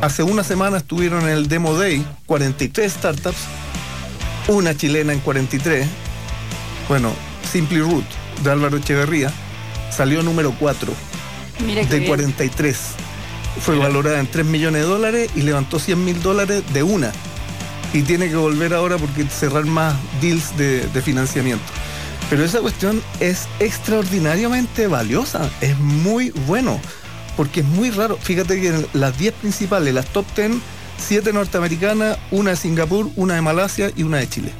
Hace 0.00 0.22
una 0.22 0.44
semana 0.44 0.78
estuvieron 0.78 1.22
en 1.22 1.30
el 1.30 1.48
Demo 1.48 1.78
Day 1.78 2.06
43 2.26 2.92
startups, 2.92 3.38
una 4.48 4.76
chilena 4.76 5.12
en 5.12 5.20
43. 5.20 5.86
Bueno, 6.88 7.12
Simply 7.50 7.80
Root 7.80 8.04
de 8.42 8.50
Álvaro 8.50 8.76
Echeverría 8.76 9.32
salió 9.90 10.22
número 10.22 10.54
4 10.58 10.92
Mira 11.64 11.82
qué 11.82 11.88
de 11.88 11.98
bien. 12.00 12.08
43. 12.08 12.78
Fue 13.60 13.78
valorada 13.78 14.18
en 14.18 14.26
3 14.26 14.44
millones 14.44 14.82
de 14.82 14.88
dólares 14.88 15.30
y 15.36 15.42
levantó 15.42 15.78
100 15.78 16.04
mil 16.04 16.20
dólares 16.22 16.62
de 16.72 16.82
una. 16.82 17.12
Y 17.92 18.02
tiene 18.02 18.28
que 18.28 18.34
volver 18.34 18.74
ahora 18.74 18.96
porque 18.98 19.24
cerrar 19.26 19.64
más 19.64 19.94
deals 20.20 20.56
de, 20.56 20.86
de 20.88 21.02
financiamiento. 21.02 21.64
Pero 22.28 22.44
esa 22.44 22.60
cuestión 22.60 23.00
es 23.20 23.46
extraordinariamente 23.60 24.88
valiosa, 24.88 25.48
es 25.60 25.78
muy 25.78 26.30
bueno, 26.46 26.80
porque 27.36 27.60
es 27.60 27.66
muy 27.66 27.90
raro. 27.90 28.16
Fíjate 28.20 28.60
que 28.60 28.68
en 28.68 28.86
las 28.94 29.16
10 29.16 29.34
principales, 29.34 29.94
las 29.94 30.06
top 30.06 30.26
10, 30.34 30.52
7 30.98 31.32
norteamericanas, 31.32 32.18
una 32.30 32.50
de 32.50 32.56
Singapur, 32.56 33.10
una 33.16 33.34
de 33.34 33.42
Malasia 33.42 33.90
y 33.96 34.02
una 34.02 34.18
de 34.18 34.28
Chile. 34.28 34.52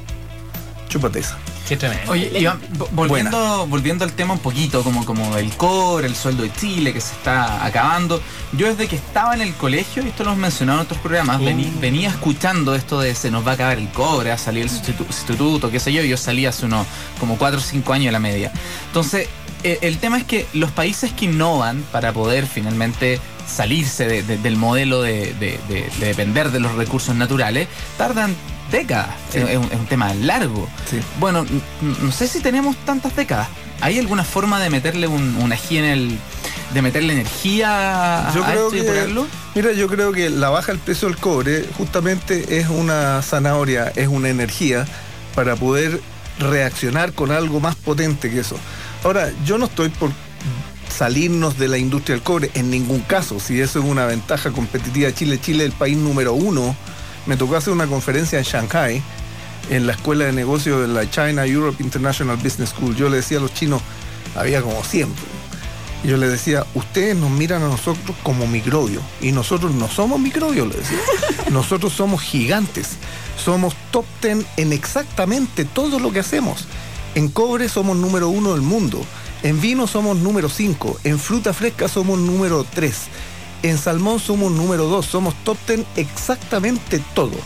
Chúpate 0.89 1.19
esa. 1.19 1.37
Qué 1.67 1.75
tremendo. 1.77 2.11
Oye, 2.11 2.31
Iván, 2.39 2.59
vo- 2.77 2.87
volviendo, 2.91 3.65
volviendo 3.65 4.05
al 4.05 4.11
tema 4.13 4.33
un 4.33 4.39
poquito, 4.39 4.83
como, 4.83 5.03
como 5.03 5.35
el 5.35 5.51
core, 5.57 6.05
el 6.05 6.15
sueldo 6.15 6.43
de 6.43 6.53
Chile 6.53 6.93
que 6.93 7.01
se 7.01 7.13
está 7.13 7.65
acabando. 7.65 8.21
Yo 8.53 8.67
desde 8.67 8.87
que 8.87 8.95
estaba 8.95 9.33
en 9.33 9.41
el 9.41 9.51
colegio, 9.55 10.03
y 10.03 10.09
esto 10.09 10.23
lo 10.23 10.29
hemos 10.29 10.41
mencionado 10.41 10.79
en 10.81 10.85
otros 10.85 10.99
programas, 10.99 11.41
vení- 11.41 11.71
venía 11.79 12.09
escuchando 12.09 12.75
esto 12.75 12.99
de 12.99 13.15
se 13.15 13.31
nos 13.31 13.45
va 13.45 13.51
a 13.51 13.53
acabar 13.55 13.79
el 13.79 13.89
cobre, 13.89 14.31
a 14.31 14.37
salir 14.37 14.61
el 14.61 14.69
sustitu- 14.69 15.07
sustituto, 15.07 15.71
qué 15.71 15.79
sé 15.79 15.91
yo, 15.91 16.03
y 16.03 16.09
yo 16.09 16.17
salí 16.17 16.45
hace 16.45 16.67
unos 16.67 16.85
como 17.19 17.35
4 17.35 17.57
o 17.57 17.63
5 17.63 17.93
años 17.93 18.05
de 18.05 18.11
la 18.11 18.19
media. 18.19 18.51
Entonces, 18.87 19.27
eh, 19.63 19.79
el 19.81 19.97
tema 19.97 20.19
es 20.19 20.23
que 20.23 20.45
los 20.53 20.69
países 20.69 21.13
que 21.13 21.25
innovan 21.25 21.83
para 21.91 22.13
poder 22.13 22.45
finalmente 22.45 23.19
salirse 23.47 24.07
de- 24.07 24.23
de- 24.23 24.37
del 24.37 24.57
modelo 24.57 25.01
de, 25.01 25.33
de- 25.39 25.59
de- 25.67 25.89
de 25.99 26.05
depender 26.07 26.51
de 26.51 26.59
los 26.59 26.73
recursos 26.75 27.15
naturales, 27.15 27.67
tardan 27.97 28.35
décadas. 28.71 29.09
Sí. 29.31 29.39
Es, 29.39 29.49
es 29.49 29.57
un, 29.57 29.85
tema 29.87 30.13
largo. 30.13 30.67
Sí. 30.89 30.99
Bueno, 31.19 31.45
no 32.01 32.11
sé 32.11 32.27
si 32.27 32.39
tenemos 32.41 32.75
tantas 32.85 33.15
décadas. 33.15 33.47
¿Hay 33.81 33.99
alguna 33.99 34.23
forma 34.23 34.59
de 34.61 34.69
meterle 34.69 35.07
un, 35.07 35.35
un 35.35 35.51
ají 35.53 35.77
en 35.77 35.85
el. 35.85 36.17
de 36.73 36.81
meterle 36.81 37.13
energía 37.13 38.29
a, 38.29 38.33
Yo 38.33 38.43
a 38.43 38.47
creo 38.51 38.67
esto 38.73 38.77
y 38.77 38.81
que, 38.81 39.25
mira, 39.53 39.71
yo 39.73 39.87
creo 39.87 40.11
que 40.11 40.29
la 40.29 40.49
baja 40.49 40.71
del 40.71 40.79
precio 40.79 41.07
del 41.07 41.17
cobre 41.17 41.65
justamente 41.77 42.57
es 42.59 42.67
una 42.69 43.21
zanahoria, 43.21 43.91
es 43.95 44.07
una 44.07 44.29
energía 44.29 44.85
para 45.35 45.55
poder 45.55 45.99
reaccionar 46.39 47.13
con 47.13 47.31
algo 47.31 47.59
más 47.59 47.75
potente 47.75 48.29
que 48.31 48.39
eso. 48.39 48.57
Ahora, 49.03 49.29
yo 49.45 49.57
no 49.57 49.65
estoy 49.65 49.89
por 49.89 50.09
salirnos 50.95 51.59
de 51.59 51.67
la 51.67 51.77
industria 51.77 52.15
del 52.15 52.23
cobre 52.23 52.49
en 52.53 52.69
ningún 52.69 53.01
caso, 53.01 53.39
si 53.39 53.59
eso 53.59 53.79
es 53.79 53.85
una 53.85 54.05
ventaja 54.05 54.51
competitiva 54.51 55.07
de 55.07 55.13
Chile. 55.13 55.39
Chile 55.41 55.65
es 55.65 55.71
el 55.71 55.77
país 55.77 55.97
número 55.97 56.33
uno. 56.33 56.75
Me 57.25 57.35
tocó 57.37 57.55
hacer 57.55 57.73
una 57.73 57.87
conferencia 57.87 58.39
en 58.39 58.45
Shanghai, 58.45 59.03
en 59.69 59.87
la 59.87 59.93
escuela 59.93 60.25
de 60.25 60.31
negocios 60.31 60.81
de 60.81 60.87
la 60.87 61.09
China 61.09 61.45
Europe 61.45 61.83
International 61.83 62.37
Business 62.37 62.69
School. 62.69 62.95
Yo 62.95 63.09
le 63.09 63.17
decía 63.17 63.39
a 63.39 63.41
los 63.41 63.53
chinos, 63.53 63.81
había 64.35 64.61
como 64.61 64.81
100. 64.83 65.09
Y 66.03 66.07
yo 66.07 66.17
les 66.17 66.29
decía, 66.29 66.65
ustedes 66.75 67.15
nos 67.15 67.31
miran 67.31 67.63
a 67.63 67.67
nosotros 67.67 68.15
como 68.23 68.47
microbios. 68.47 69.03
Y 69.21 69.31
nosotros 69.31 69.73
no 69.73 69.89
somos 69.89 70.19
microbios, 70.19 70.67
les 70.67 70.77
decía. 70.77 70.97
Nosotros 71.51 71.93
somos 71.93 72.21
gigantes. 72.21 72.89
Somos 73.43 73.75
top 73.91 74.05
ten 74.19 74.45
en 74.55 74.71
exactamente 74.71 75.65
todo 75.65 75.99
lo 75.99 76.11
que 76.11 76.19
hacemos. 76.19 76.67
En 77.15 77.29
cobre 77.29 77.69
somos 77.69 77.97
número 77.97 78.29
uno 78.29 78.53
del 78.53 78.61
mundo. 78.61 79.03
En 79.45 79.61
vino 79.61 79.85
somos 79.85 80.17
número 80.17 80.49
5. 80.49 81.01
En 81.03 81.19
fruta 81.19 81.53
fresca 81.53 81.87
somos 81.87 82.17
número 82.17 82.63
3. 82.63 82.95
En 83.61 83.77
salmón 83.77 84.19
somos 84.19 84.51
número 84.51 84.85
2. 84.85 85.05
Somos 85.05 85.35
top 85.43 85.59
exactamente 85.95 86.99
todo. 87.13 87.37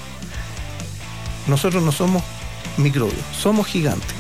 Nosotros 1.48 1.84
no 1.84 1.92
somos 1.92 2.24
microbios, 2.78 3.20
somos 3.38 3.68
gigantes. 3.68 4.16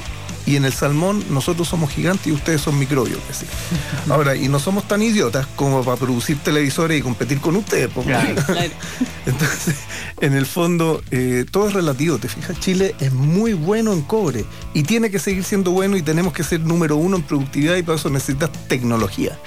Y 0.49 0.55
en 0.55 0.65
el 0.65 0.73
salmón 0.73 1.23
nosotros 1.29 1.67
somos 1.67 1.91
gigantes 1.91 2.25
y 2.25 2.31
ustedes 2.31 2.59
son 2.59 2.79
microbios. 2.79 3.19
sí. 3.31 3.45
Ahora, 4.09 4.35
y 4.35 4.47
no 4.47 4.57
somos 4.57 4.88
tan 4.88 5.03
idiotas 5.03 5.45
como 5.55 5.83
para 5.83 5.95
producir 5.95 6.39
televisores 6.39 6.99
y 6.99 7.03
competir 7.03 7.39
con 7.39 7.55
ustedes. 7.55 7.88
po. 7.89 8.03
Entonces, 9.27 9.75
en 10.19 10.33
el 10.33 10.47
fondo, 10.47 11.03
eh, 11.12 11.45
todo 11.51 11.67
es 11.67 11.75
relativo, 11.75 12.17
¿te 12.17 12.27
fijas? 12.27 12.59
Chile 12.59 12.95
es 12.99 13.13
muy 13.13 13.53
bueno 13.53 13.93
en 13.93 14.01
cobre 14.01 14.43
y 14.73 14.81
tiene 14.81 15.12
que 15.12 15.19
seguir 15.19 15.43
siendo 15.43 15.69
bueno 15.69 15.97
y 15.97 16.01
tenemos 16.01 16.33
que 16.33 16.43
ser 16.43 16.62
número 16.62 16.95
uno 16.95 17.17
en 17.17 17.21
productividad 17.21 17.75
y 17.75 17.83
para 17.83 17.99
eso 17.99 18.09
necesitas 18.09 18.49
tecnología. 18.67 19.38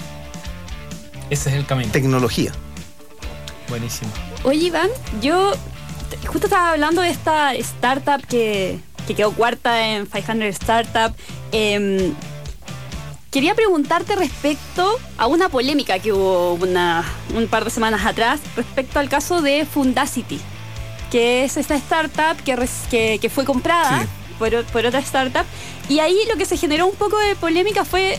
Ese 1.30 1.50
es 1.50 1.56
el 1.56 1.66
camino. 1.66 1.90
Tecnología. 1.90 2.52
Buenísimo. 3.68 4.12
Oye, 4.44 4.66
Iván, 4.66 4.90
yo 5.20 5.52
justo 6.26 6.46
estaba 6.46 6.70
hablando 6.70 7.02
de 7.02 7.10
esta 7.10 7.54
startup 7.54 8.24
que, 8.24 8.78
que 9.06 9.14
quedó 9.14 9.32
cuarta 9.32 9.86
en 9.88 10.06
500 10.06 10.48
Startup. 10.48 11.14
Em, 11.52 12.14
quería 13.30 13.54
preguntarte 13.54 14.14
respecto 14.16 14.98
a 15.18 15.26
una 15.26 15.48
polémica 15.48 15.98
que 15.98 16.12
hubo 16.12 16.54
una- 16.54 17.04
un 17.34 17.46
par 17.48 17.64
de 17.64 17.70
semanas 17.70 18.04
atrás 18.04 18.40
respecto 18.56 18.98
al 18.98 19.08
caso 19.08 19.40
de 19.40 19.64
Fundacity, 19.64 20.38
que 21.10 21.44
es 21.44 21.56
esta 21.56 21.74
startup 21.76 22.36
que, 22.44 22.56
res- 22.56 22.86
que, 22.90 23.18
que 23.20 23.30
fue 23.30 23.44
comprada 23.44 24.02
Sí. 24.02 24.08
por, 24.38 24.84
otra 24.86 24.98
startup. 25.00 25.44
Y 25.88 26.00
ahí 26.00 26.16
lo 26.30 26.36
que 26.36 26.44
se 26.46 26.56
generó 26.56 26.86
un 26.86 26.94
poco 26.96 27.16
de 27.18 27.34
polémica 27.36 27.84
fue 27.84 28.18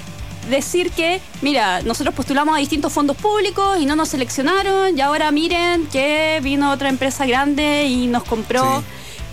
decir 0.49 0.91
que, 0.91 1.21
mira, 1.41 1.81
nosotros 1.83 2.13
postulamos 2.15 2.55
a 2.55 2.59
distintos 2.59 2.91
fondos 2.91 3.15
públicos 3.17 3.79
y 3.79 3.85
no 3.85 3.95
nos 3.95 4.09
seleccionaron 4.09 4.97
y 4.97 5.01
ahora 5.01 5.31
miren 5.31 5.85
que 5.87 6.39
vino 6.43 6.71
otra 6.71 6.89
empresa 6.89 7.25
grande 7.25 7.85
y 7.85 8.07
nos 8.07 8.23
compró. 8.23 8.79
Sí. 8.79 8.85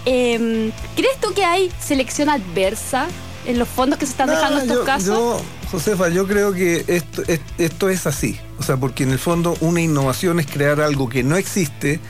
Em, 0.05 0.73
¿Crees 0.97 1.19
tú 1.21 1.33
que 1.35 1.45
hay 1.45 1.71
selección 1.81 2.29
adversa 2.29 3.07
en 3.47 3.59
los 3.59 3.69
fondos 3.69 3.99
que 3.99 4.07
se 4.07 4.13
están 4.13 4.29
dejando 4.31 4.61
estos 4.61 4.77
yo, 4.79 4.85
casos? 4.85 5.07
yo, 5.07 5.41
Josefa, 5.71 6.09
yo 6.09 6.27
creo 6.27 6.53
que 6.53 6.85
esto, 6.89 7.23
es- 7.27 7.41
esto 7.59 7.89
es 7.89 8.07
así. 8.07 8.39
O 8.59 8.63
sea, 8.63 8.77
porque 8.77 9.03
en 9.05 9.11
el 9.11 9.19
fondo 9.19 9.57
una 9.61 9.81
innovación 9.81 10.41
es 10.41 10.47
crear 10.47 10.81
algo 10.81 11.09
que 11.09 11.23
no 11.23 11.37
existe 11.37 12.01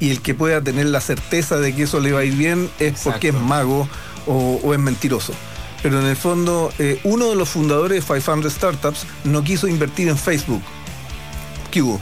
y 0.00 0.10
el 0.10 0.20
que 0.22 0.34
pueda 0.34 0.60
tener 0.60 0.86
la 0.86 1.00
certeza 1.00 1.56
de 1.58 1.74
que 1.74 1.84
eso 1.84 2.00
le 2.00 2.12
va 2.12 2.20
a 2.20 2.24
ir 2.24 2.34
bien 2.34 2.68
es 2.78 3.00
porque 3.02 3.28
es 3.28 3.34
mago 3.34 3.88
o, 4.26 4.60
o 4.62 4.74
es 4.74 4.78
mentiroso. 4.80 5.32
Pero 5.82 6.00
en 6.00 6.06
el 6.06 6.16
fondo, 6.16 6.72
eh, 6.78 7.00
uno 7.04 7.28
de 7.30 7.36
los 7.36 7.48
fundadores 7.48 8.06
de 8.06 8.14
500 8.14 8.52
Startups 8.52 9.06
no 9.24 9.42
quiso 9.44 9.68
invertir 9.68 10.08
en 10.08 10.18
Facebook. 10.18 10.62
¿Qué 11.70 11.80
hubo? 11.82 12.00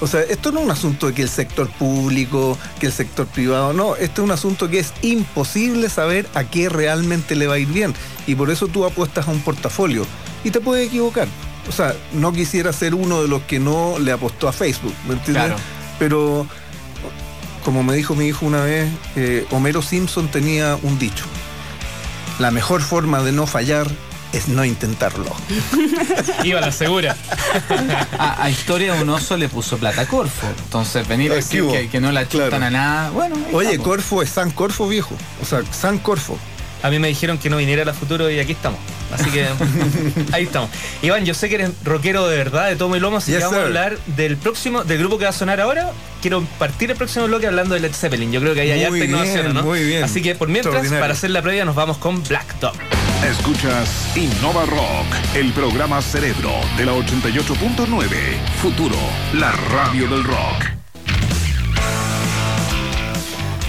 O 0.00 0.06
sea, 0.06 0.20
esto 0.20 0.52
no 0.52 0.60
es 0.60 0.64
un 0.66 0.70
asunto 0.70 1.06
de 1.06 1.14
que 1.14 1.22
el 1.22 1.28
sector 1.28 1.68
público, 1.70 2.58
que 2.78 2.86
el 2.86 2.92
sector 2.92 3.26
privado, 3.26 3.72
no, 3.72 3.96
esto 3.96 4.22
es 4.22 4.24
un 4.26 4.30
asunto 4.30 4.68
que 4.68 4.78
es 4.78 4.92
imposible 5.02 5.88
saber 5.88 6.26
a 6.34 6.44
qué 6.44 6.68
realmente 6.68 7.34
le 7.34 7.46
va 7.46 7.54
a 7.54 7.58
ir 7.58 7.68
bien. 7.68 7.94
Y 8.26 8.34
por 8.34 8.50
eso 8.50 8.68
tú 8.68 8.84
apuestas 8.84 9.26
a 9.26 9.30
un 9.30 9.40
portafolio 9.40 10.06
y 10.44 10.50
te 10.50 10.60
puedes 10.60 10.88
equivocar. 10.88 11.28
O 11.68 11.72
sea, 11.72 11.94
no 12.12 12.32
quisiera 12.32 12.72
ser 12.72 12.94
uno 12.94 13.22
de 13.22 13.28
los 13.28 13.42
que 13.42 13.58
no 13.58 13.98
le 13.98 14.12
apostó 14.12 14.48
a 14.48 14.52
Facebook, 14.52 14.94
¿me 15.08 15.14
entiendes? 15.14 15.46
Claro. 15.46 15.56
Pero, 15.98 16.46
como 17.64 17.82
me 17.82 17.94
dijo 17.96 18.14
mi 18.14 18.26
hijo 18.26 18.46
una 18.46 18.62
vez, 18.62 18.88
eh, 19.16 19.46
Homero 19.50 19.80
Simpson 19.82 20.28
tenía 20.28 20.78
un 20.82 20.98
dicho. 20.98 21.24
La 22.38 22.50
mejor 22.50 22.82
forma 22.82 23.22
de 23.22 23.32
no 23.32 23.46
fallar 23.46 23.90
es 24.36 24.48
no 24.48 24.64
intentarlo. 24.64 25.30
Iba 26.44 26.60
la 26.60 26.72
segura. 26.72 27.16
A, 28.18 28.44
a 28.44 28.50
Historia 28.50 28.94
de 28.94 29.02
un 29.02 29.08
oso 29.10 29.36
le 29.36 29.48
puso 29.48 29.76
plata 29.78 30.02
a 30.02 30.06
Corfo. 30.06 30.46
Entonces, 30.64 31.06
venir 31.06 31.30
a 31.30 31.34
Ah, 31.34 31.36
decir 31.36 31.64
que, 31.70 31.88
que 31.88 32.00
no 32.00 32.12
la 32.12 32.28
chutan 32.28 32.48
Claro. 32.48 32.64
a 32.66 32.70
nada. 32.70 33.10
Bueno, 33.10 33.36
ahí 33.36 33.54
Oye, 33.54 33.70
estamos. 33.72 33.86
Corfo 33.88 34.22
es 34.22 34.30
San 34.30 34.50
Corfo 34.50 34.88
viejo. 34.88 35.14
O 35.42 35.44
sea, 35.46 35.60
San 35.72 35.98
Corfo. 35.98 36.38
A 36.82 36.90
mí 36.90 36.98
me 36.98 37.08
dijeron 37.08 37.38
que 37.38 37.50
no 37.50 37.56
viniera 37.56 37.82
a 37.82 37.84
la 37.86 37.94
futuro 37.94 38.30
y 38.30 38.38
aquí 38.38 38.52
estamos. 38.52 38.78
Así 39.12 39.30
que 39.30 39.46
ahí 40.32 40.44
estamos. 40.44 40.70
Iván, 41.02 41.24
yo 41.24 41.34
sé 41.34 41.48
que 41.48 41.56
eres 41.56 41.70
rockero 41.84 42.28
de 42.28 42.36
verdad, 42.36 42.68
de 42.68 42.76
tomo 42.76 42.96
y 42.96 43.00
lomo, 43.00 43.16
así 43.16 43.30
Yes, 43.32 43.38
que 43.40 43.44
vamos 43.44 43.60
a 43.60 43.62
hablar 43.64 43.98
del 44.16 44.36
próximo, 44.36 44.84
del 44.84 44.98
grupo 44.98 45.18
que 45.18 45.24
va 45.24 45.30
a 45.30 45.34
sonar 45.34 45.60
ahora. 45.60 45.90
Quiero 46.22 46.42
partir 46.58 46.90
el 46.90 46.96
próximo 46.96 47.26
bloque 47.26 47.46
hablando 47.46 47.74
de 47.74 47.80
Led 47.80 47.92
Zeppelin. 47.92 48.30
Yo 48.32 48.40
creo 48.40 48.54
que 48.54 48.60
hay 48.60 48.68
Muy 48.90 49.00
harta 49.00 49.04
innovación, 49.04 49.54
¿no? 49.54 49.62
muy 49.62 49.82
bien. 49.84 50.04
Así 50.04 50.22
que 50.22 50.34
por 50.34 50.48
mientras, 50.48 50.86
para 50.88 51.12
hacer 51.12 51.30
la 51.30 51.42
previa, 51.42 51.64
nos 51.64 51.74
vamos 51.74 51.96
con 51.98 52.22
Black 52.24 52.58
Dog. 52.60 52.74
Escuchas 53.24 54.16
Innova 54.16 54.66
Rock, 54.66 55.06
el 55.34 55.52
programa 55.52 56.00
cerebro 56.02 56.50
de 56.76 56.84
la 56.84 56.92
88.9. 56.92 58.38
Futuro, 58.60 58.96
la 59.32 59.52
radio 59.52 60.06
del 60.06 60.22
rock. 60.22 60.75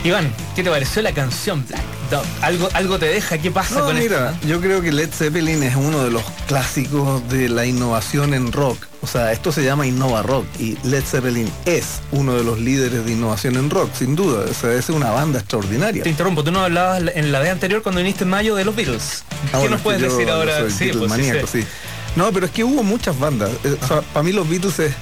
Iván, 0.08 0.32
¿qué 0.56 0.64
te 0.64 0.70
pareció 0.70 1.02
la 1.02 1.12
canción 1.12 1.66
Black 1.68 1.82
Dog? 2.10 2.24
¿Algo, 2.42 2.70
algo 2.74 2.98
te 2.98 3.08
deja? 3.08 3.38
¿Qué 3.40 3.52
pasa 3.52 3.80
No, 3.80 3.86
con 3.88 4.00
mira, 4.00 4.32
esto? 4.32 4.48
yo 4.48 4.62
creo 4.62 4.82
que 4.82 4.94
Led 4.94 5.10
Zeppelin 5.12 5.62
es 5.64 5.76
uno 5.76 6.02
de 6.02 6.12
los 6.12 6.24
clásicos 6.48 7.28
de 7.28 7.50
la 7.50 7.66
innovación 7.66 8.34
en 8.34 8.54
rock. 8.54 8.78
O 9.02 9.08
sea, 9.08 9.34
esto 9.34 9.52
se 9.52 9.66
llama 9.66 9.86
Innova 9.86 10.22
Rock 10.24 10.46
y 10.60 10.78
Led 10.88 11.04
Zeppelin 11.04 11.52
es 11.66 12.00
uno 12.14 12.36
de 12.36 12.46
los 12.46 12.58
líderes 12.58 13.04
de 13.06 13.12
innovación 13.12 13.58
en 13.58 13.70
rock, 13.70 13.90
sin 13.94 14.16
duda. 14.16 14.46
O 14.50 14.54
sea, 14.54 14.72
es 14.74 14.88
una 14.90 15.10
banda 15.12 15.40
extraordinaria. 15.40 16.04
Te 16.04 16.10
interrumpo, 16.10 16.42
tú 16.42 16.52
nos 16.54 16.64
hablabas 16.64 17.04
en 17.14 17.32
la 17.34 17.40
vez 17.40 17.52
anterior 17.52 17.84
cuando 17.84 18.00
viniste 18.00 18.24
en 18.24 18.30
mayo 18.30 18.56
de 18.56 18.64
los 18.64 18.76
Beatles. 18.78 19.24
Ah, 19.30 19.36
¿Qué 19.52 19.58
bueno, 19.58 19.70
nos 19.72 19.80
es 19.80 19.84
puedes 19.84 20.02
decir 20.02 20.30
ahora? 20.30 20.58
soy 20.60 20.72
Sí, 20.72 20.86
Beatle 20.86 21.00
pues, 21.08 21.12
sí, 21.12 21.18
maníaco, 21.28 21.48
sí. 21.48 21.62
sí. 21.64 21.68
No, 22.16 22.32
pero 22.32 22.46
es 22.46 22.52
que 22.54 22.64
hubo 22.64 22.82
muchas 22.82 23.20
bandas. 23.20 23.50
Eh, 23.66 23.76
o 23.82 23.86
sea, 23.88 24.02
para 24.02 24.24
mí 24.24 24.32
los 24.32 24.48
Beatles 24.48 24.80
es 24.80 24.94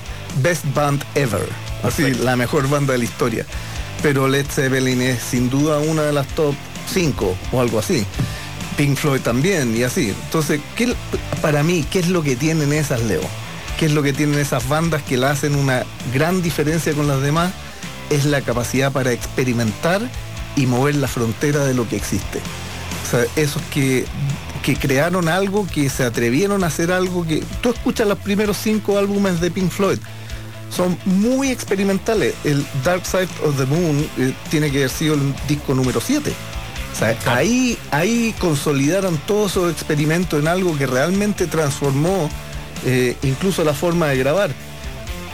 best 0.42 0.66
band 0.74 1.04
ever. 1.14 1.48
Así, 1.84 2.02
Perfecto. 2.02 2.24
la 2.26 2.36
mejor 2.36 2.68
banda 2.68 2.94
de 2.94 2.98
la 2.98 3.06
historia. 3.06 3.46
Pero 4.02 4.28
Led 4.28 4.46
Zeppelin 4.48 5.02
es 5.02 5.22
sin 5.22 5.50
duda 5.50 5.80
una 5.80 6.04
de 6.04 6.14
las 6.14 6.28
top 6.28 6.54
5 6.94 7.36
o 7.52 7.62
algo 7.62 7.80
así. 7.80 8.06
Pink 8.78 8.98
Floyd 8.98 9.22
también 9.22 9.76
y 9.76 9.84
así. 9.84 10.10
Entonces, 10.10 10.62
¿qué, 10.76 10.94
para 11.42 11.64
mí, 11.64 11.86
¿qué 11.90 12.00
es 12.00 12.10
lo 12.10 12.24
que 12.24 12.36
tienen 12.36 12.74
esas, 12.74 13.02
Leo? 13.04 13.22
¿Qué 13.80 13.88
es 13.88 13.94
lo 13.94 14.04
que 14.04 14.14
tienen 14.14 14.40
esas 14.40 14.68
bandas 14.68 15.04
que 15.04 15.18
la 15.18 15.32
hacen 15.32 15.56
una 15.56 15.84
gran 16.14 16.42
diferencia 16.42 16.94
con 16.94 17.08
las 17.08 17.22
demás? 17.22 17.52
Es 18.10 18.26
la 18.26 18.42
capacidad 18.42 18.92
para 18.92 19.12
experimentar 19.12 20.02
y 20.56 20.66
mover 20.66 20.96
la 20.96 21.08
frontera 21.08 21.66
de 21.66 21.74
lo 21.74 21.88
que 21.88 21.96
existe. 21.96 22.40
O 23.06 23.12
sea, 23.12 23.26
esos 23.36 23.62
que, 23.64 24.06
que 24.64 24.76
crearon 24.76 25.28
algo, 25.28 25.68
que 25.68 25.90
se 25.90 26.04
atrevieron 26.04 26.64
a 26.64 26.68
hacer 26.68 26.92
algo 26.92 27.26
que... 27.26 27.44
Tú 27.62 27.70
escuchas 27.70 28.08
los 28.08 28.18
primeros 28.20 28.58
cinco 28.58 28.98
álbumes 28.98 29.42
de 29.42 29.52
Pink 29.52 29.70
Floyd. 29.70 30.00
Son 30.70 30.98
muy 31.06 31.52
experimentales. 31.52 32.34
El 32.44 32.66
Dark 32.84 33.06
Side 33.06 33.30
of 33.44 33.58
the 33.58 33.66
Moon 33.66 34.10
eh, 34.18 34.34
tiene 34.50 34.72
que 34.72 34.80
haber 34.80 34.90
sido 34.90 35.16
el 35.16 35.34
disco 35.48 35.74
número 35.74 36.02
7. 36.02 36.34
O 36.94 36.98
sea, 36.98 37.18
ahí, 37.26 37.78
ahí 37.92 38.34
consolidaron 38.40 39.18
todos 39.28 39.52
esos 39.52 39.72
experimentos 39.72 40.40
en 40.40 40.48
algo 40.48 40.78
que 40.78 40.88
realmente 40.88 41.46
transformó 41.48 42.30
eh, 42.86 43.18
incluso 43.24 43.64
la 43.64 43.74
forma 43.74 44.08
de 44.08 44.18
grabar. 44.18 44.52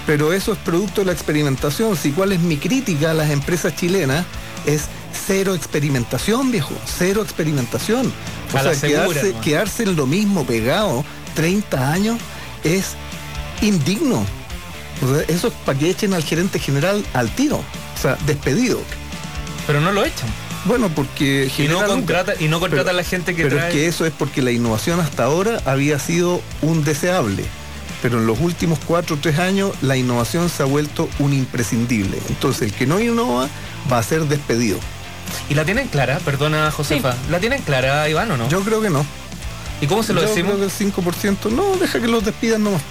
Pero 0.08 0.34
eso 0.34 0.54
es 0.54 0.58
producto 0.60 1.02
de 1.02 1.06
la 1.06 1.14
experimentación. 1.14 1.96
Si 1.96 2.12
cuál 2.12 2.32
es 2.32 2.40
mi 2.40 2.58
crítica 2.58 3.12
a 3.12 3.14
las 3.14 3.30
empresas 3.30 3.76
chilenas 3.76 4.26
es 4.66 4.86
cero 5.28 5.54
experimentación, 5.54 6.52
viejo, 6.52 6.74
cero 6.86 7.22
experimentación. 7.22 8.12
O 8.54 8.58
A 8.58 8.64
sea, 8.64 8.74
segura, 8.74 9.08
quedarse, 9.08 9.36
quedarse 9.44 9.84
en 9.84 9.96
lo 9.96 10.08
mismo 10.08 10.46
pegado 10.46 11.06
30 11.36 11.92
años 11.92 12.18
es 12.64 12.96
indigno. 13.62 14.26
O 15.02 15.08
sea, 15.14 15.24
eso 15.28 15.48
es 15.48 15.54
para 15.66 15.78
que 15.80 15.90
echen 15.90 16.14
al 16.14 16.24
gerente 16.24 16.60
general 16.60 17.04
al 17.14 17.30
tiro. 17.32 17.58
O 17.58 18.02
sea, 18.02 18.18
despedido. 18.26 18.80
Pero 19.68 19.82
no 19.82 19.92
lo 19.92 20.04
echan. 20.06 20.30
Bueno, 20.66 20.90
porque 20.90 21.52
Y 21.58 21.68
no 21.68 21.84
contrata, 21.86 22.34
y 22.40 22.48
no 22.48 22.60
contrata 22.60 22.84
Pero- 22.86 22.90
a 22.92 23.02
la 23.02 23.04
gente 23.04 23.36
que 23.36 23.44
Pero 23.44 23.56
trae. 23.58 23.70
es 23.70 23.74
que 23.74 23.88
eso 23.88 24.06
es 24.06 24.14
porque 24.16 24.42
la 24.44 24.52
innovación 24.52 25.00
hasta 25.00 25.24
ahora 25.24 25.60
había 25.66 25.98
sido 25.98 26.42
un 26.62 26.84
deseable. 26.84 27.44
Pero 28.04 28.20
en 28.20 28.28
los 28.28 28.40
últimos 28.40 28.80
cuatro 28.86 29.16
o 29.16 29.20
tres 29.20 29.40
años 29.40 29.72
la 29.82 29.96
innovación 29.98 30.50
se 30.50 30.62
ha 30.64 30.66
vuelto 30.66 31.10
un 31.20 31.34
imprescindible. 31.34 32.18
Entonces 32.30 32.64
el 32.64 32.74
que 32.74 32.86
no 32.86 33.00
innova 33.00 33.48
va 33.92 33.98
a 33.98 34.04
ser 34.04 34.22
despedido. 34.26 34.80
¿Y 35.50 35.54
la 35.56 35.66
tienen 35.66 35.88
clara? 35.88 36.20
Perdona, 36.20 36.70
Josefa. 36.72 37.16
¿La 37.30 37.40
tienen 37.40 37.62
clara, 37.62 38.08
Iván, 38.10 38.30
o 38.32 38.38
no? 38.38 38.50
Yo 38.50 38.62
creo 38.62 38.82
que 38.82 38.90
no. 38.90 39.06
¿Y 39.82 39.88
cómo 39.88 40.04
se 40.04 40.14
lo 40.14 40.22
Yo 40.22 40.28
decimos? 40.30 40.54
creo 40.54 40.68
que 40.68 40.84
el 40.84 40.94
5%, 40.94 41.52
no, 41.52 41.76
deja 41.78 42.00
que 42.00 42.08
los 42.08 42.24
despidan 42.24 42.64
nomás. 42.64 42.84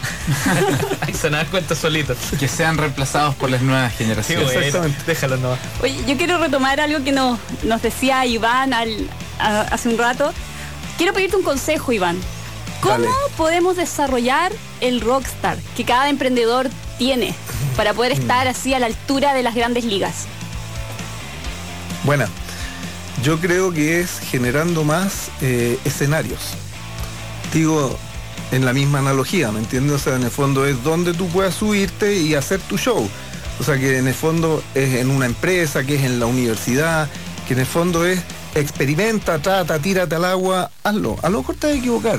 Ahí 1.01 1.15
se 1.15 1.31
dan 1.31 1.47
cuenta 1.47 1.75
solitos. 1.77 2.19
Que 2.39 2.49
sean 2.49 2.77
reemplazados 2.79 3.37
por 3.37 3.49
las 3.49 3.63
nuevas 3.63 3.93
Sí, 3.93 3.99
generaciones. 3.99 4.45
bueno, 4.47 4.61
Exactamente. 4.61 5.03
déjalo 5.07 5.37
nomás. 5.37 5.59
Oye, 5.83 5.97
yo 6.07 6.17
quiero 6.17 6.39
retomar 6.39 6.81
algo 6.81 7.05
que 7.05 7.13
nos, 7.13 7.39
nos 7.63 7.81
decía 7.81 8.27
Iván 8.27 8.73
al- 8.75 9.09
a- 9.39 9.61
hace 9.63 9.89
un 9.89 9.99
rato. 9.99 10.33
Quiero 10.99 11.13
pedirte 11.15 11.37
un 11.37 11.45
consejo, 11.45 11.93
Iván. 11.93 12.19
¿Cómo 12.81 12.95
Dale. 12.95 13.09
podemos 13.37 13.77
desarrollar 13.77 14.51
el 14.81 15.01
rockstar 15.01 15.59
que 15.77 15.85
cada 15.85 16.09
emprendedor 16.09 16.69
tiene 16.99 17.35
para 17.77 17.95
poder 17.95 18.17
Mm. 18.17 18.21
estar 18.23 18.49
así 18.49 18.75
a 18.75 18.79
la 18.81 18.87
altura 18.87 19.33
de 19.33 19.43
las 19.45 19.55
grandes 19.55 19.85
ligas? 19.85 20.27
Buena. 22.05 22.29
Yo 23.23 23.39
creo 23.39 23.71
que 23.73 24.01
es 24.01 24.19
generando 24.31 24.83
más 24.83 25.29
eh, 25.43 25.79
escenarios. 25.85 26.41
Digo, 27.53 27.97
en 28.53 28.65
la 28.65 28.73
misma 28.73 29.01
analogía, 29.01 29.51
¿me 29.53 29.61
entiendes? 29.61 29.97
O 29.97 29.99
sea, 29.99 30.17
en 30.17 30.23
el 30.23 30.31
fondo 30.31 30.67
es 30.67 30.83
donde 30.83 31.15
tú 31.15 31.29
puedas 31.29 31.55
subirte 31.55 32.17
y 32.17 32.35
hacer 32.35 32.61
tu 32.61 32.79
show. 32.79 33.09
O 33.59 33.65
sea, 33.65 33.79
que 33.79 33.99
en 33.99 34.09
el 34.09 34.15
fondo 34.15 34.63
es 34.75 34.95
en 34.95 35.11
una 35.11 35.27
empresa, 35.27 35.85
que 35.85 35.97
es 35.97 36.03
en 36.03 36.19
la 36.19 36.27
universidad, 36.27 37.09
que 37.47 37.55
en 37.55 37.61
el 37.61 37.67
fondo 37.67 38.07
es 38.07 38.21
experimenta, 38.55 39.39
trata, 39.39 39.79
tírate 39.79 40.15
al 40.15 40.25
agua, 40.25 40.71
hazlo. 40.83 41.17
A 41.23 41.29
lo 41.29 41.39
mejor 41.39 41.57
te 41.57 41.67
vas 41.67 41.77
a 41.77 41.79
equivocar. 41.79 42.19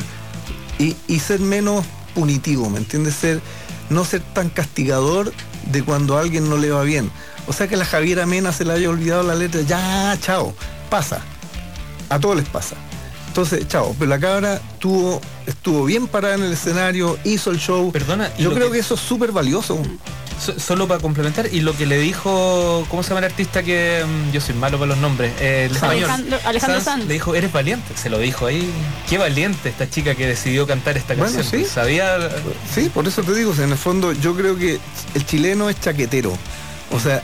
Y, 0.80 0.96
y 1.08 1.20
ser 1.20 1.39
menos 1.39 1.86
punitivo, 2.13 2.70
¿me 2.70 2.78
entiendes? 2.78 3.15
Ser, 3.15 3.41
no 3.89 4.06
ser 4.06 4.22
tan 4.22 4.50
castigador 4.50 5.34
de 5.72 5.84
cuando 5.84 6.17
a 6.17 6.22
alguien 6.22 6.50
no 6.50 6.58
le 6.58 6.72
va 6.72 6.84
bien. 6.84 7.12
O 7.48 7.54
sea 7.54 7.67
que 7.67 7.78
la 7.78 7.86
Javiera 7.86 8.26
Mena 8.26 8.52
se 8.52 8.65
le 8.65 8.74
haya 8.74 8.89
olvidado 8.89 9.24
la 9.24 9.36
letra, 9.36 9.62
ya, 9.62 10.17
chao, 10.22 10.54
pasa. 10.89 11.22
A 12.10 12.20
todos 12.20 12.36
les 12.36 12.48
pasa. 12.48 12.76
Entonces, 13.32 13.65
chao, 13.70 13.96
pero 13.98 14.10
la 14.10 14.20
cabra 14.20 14.60
tuvo, 14.78 15.22
estuvo 15.48 15.86
bien 15.86 16.08
parada 16.08 16.36
en 16.36 16.44
el 16.44 16.52
escenario, 16.52 17.17
hizo 17.24 17.50
el 17.52 17.60
show. 17.60 17.89
Perdona, 17.89 18.30
Yo 18.38 18.54
creo 18.54 18.67
que- 18.67 18.74
que... 18.74 18.80
eso 18.80 18.96
es 18.96 19.00
súper 19.00 19.32
valioso. 19.32 19.82
So- 20.38 20.60
solo 20.60 20.86
para 20.86 21.00
complementar, 21.00 21.48
y 21.50 21.62
lo 21.62 21.74
que 21.78 21.86
le 21.86 21.98
dijo, 21.98 22.86
¿cómo 22.89 23.04
se 23.04 23.10
llama 23.10 23.20
el 23.20 23.26
artista 23.32 23.63
que 23.63 24.04
mm, 24.06 24.32
yo 24.34 24.41
soy 24.41 24.54
malo 24.56 24.78
para 24.78 24.89
los 24.89 24.98
nombres? 24.98 25.32
Eh, 25.39 25.67
el 25.70 25.76
español. 25.78 26.10
Alejandro- 26.10 26.39
Alejandro 26.44 26.82
Sanz. 26.82 27.06
Le 27.06 27.13
dijo, 27.13 27.34
eres 27.34 27.54
valiente. 27.54 27.94
Se 27.96 28.10
lo 28.10 28.20
dijo 28.20 28.48
ahí. 28.48 28.70
Qué 29.10 29.17
valiente 29.17 29.70
esta 29.70 29.89
chica 29.89 30.13
que 30.13 30.28
decidió 30.28 30.67
cantar 30.67 30.98
esta 30.98 31.13
Bueno, 31.15 31.32
canción. 31.34 31.63
sí. 31.63 31.70
Sabía. 31.70 32.17
Sí, 32.76 32.91
por 32.94 33.08
eso 33.08 33.24
te 33.24 33.34
digo, 33.34 33.52
o 33.52 33.56
sea, 33.56 33.63
en 33.63 33.72
el 33.72 33.78
fondo 33.78 34.12
yo 34.12 34.36
creo 34.36 34.58
que 34.58 34.78
el 35.13 35.26
chileno 35.26 35.70
es 35.70 35.80
chaquetero. 35.80 36.34
O 36.91 36.99
sea, 36.99 37.23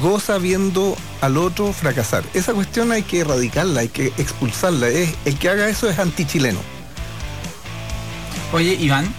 goza 0.00 0.38
viendo 0.38 0.96
al 1.20 1.36
otro 1.36 1.72
fracasar. 1.72 2.24
Esa 2.34 2.54
cuestión 2.54 2.92
hay 2.92 3.02
que 3.02 3.20
erradicarla, 3.20 3.80
hay 3.82 3.88
que 3.88 4.06
expulsarla. 4.18 4.88
Es, 4.88 5.14
el 5.24 5.38
que 5.38 5.48
haga 5.50 5.68
eso 5.68 5.88
es 5.90 5.98
antichileno. 5.98 6.60
Oye, 8.52 8.74
Iván, 8.74 9.12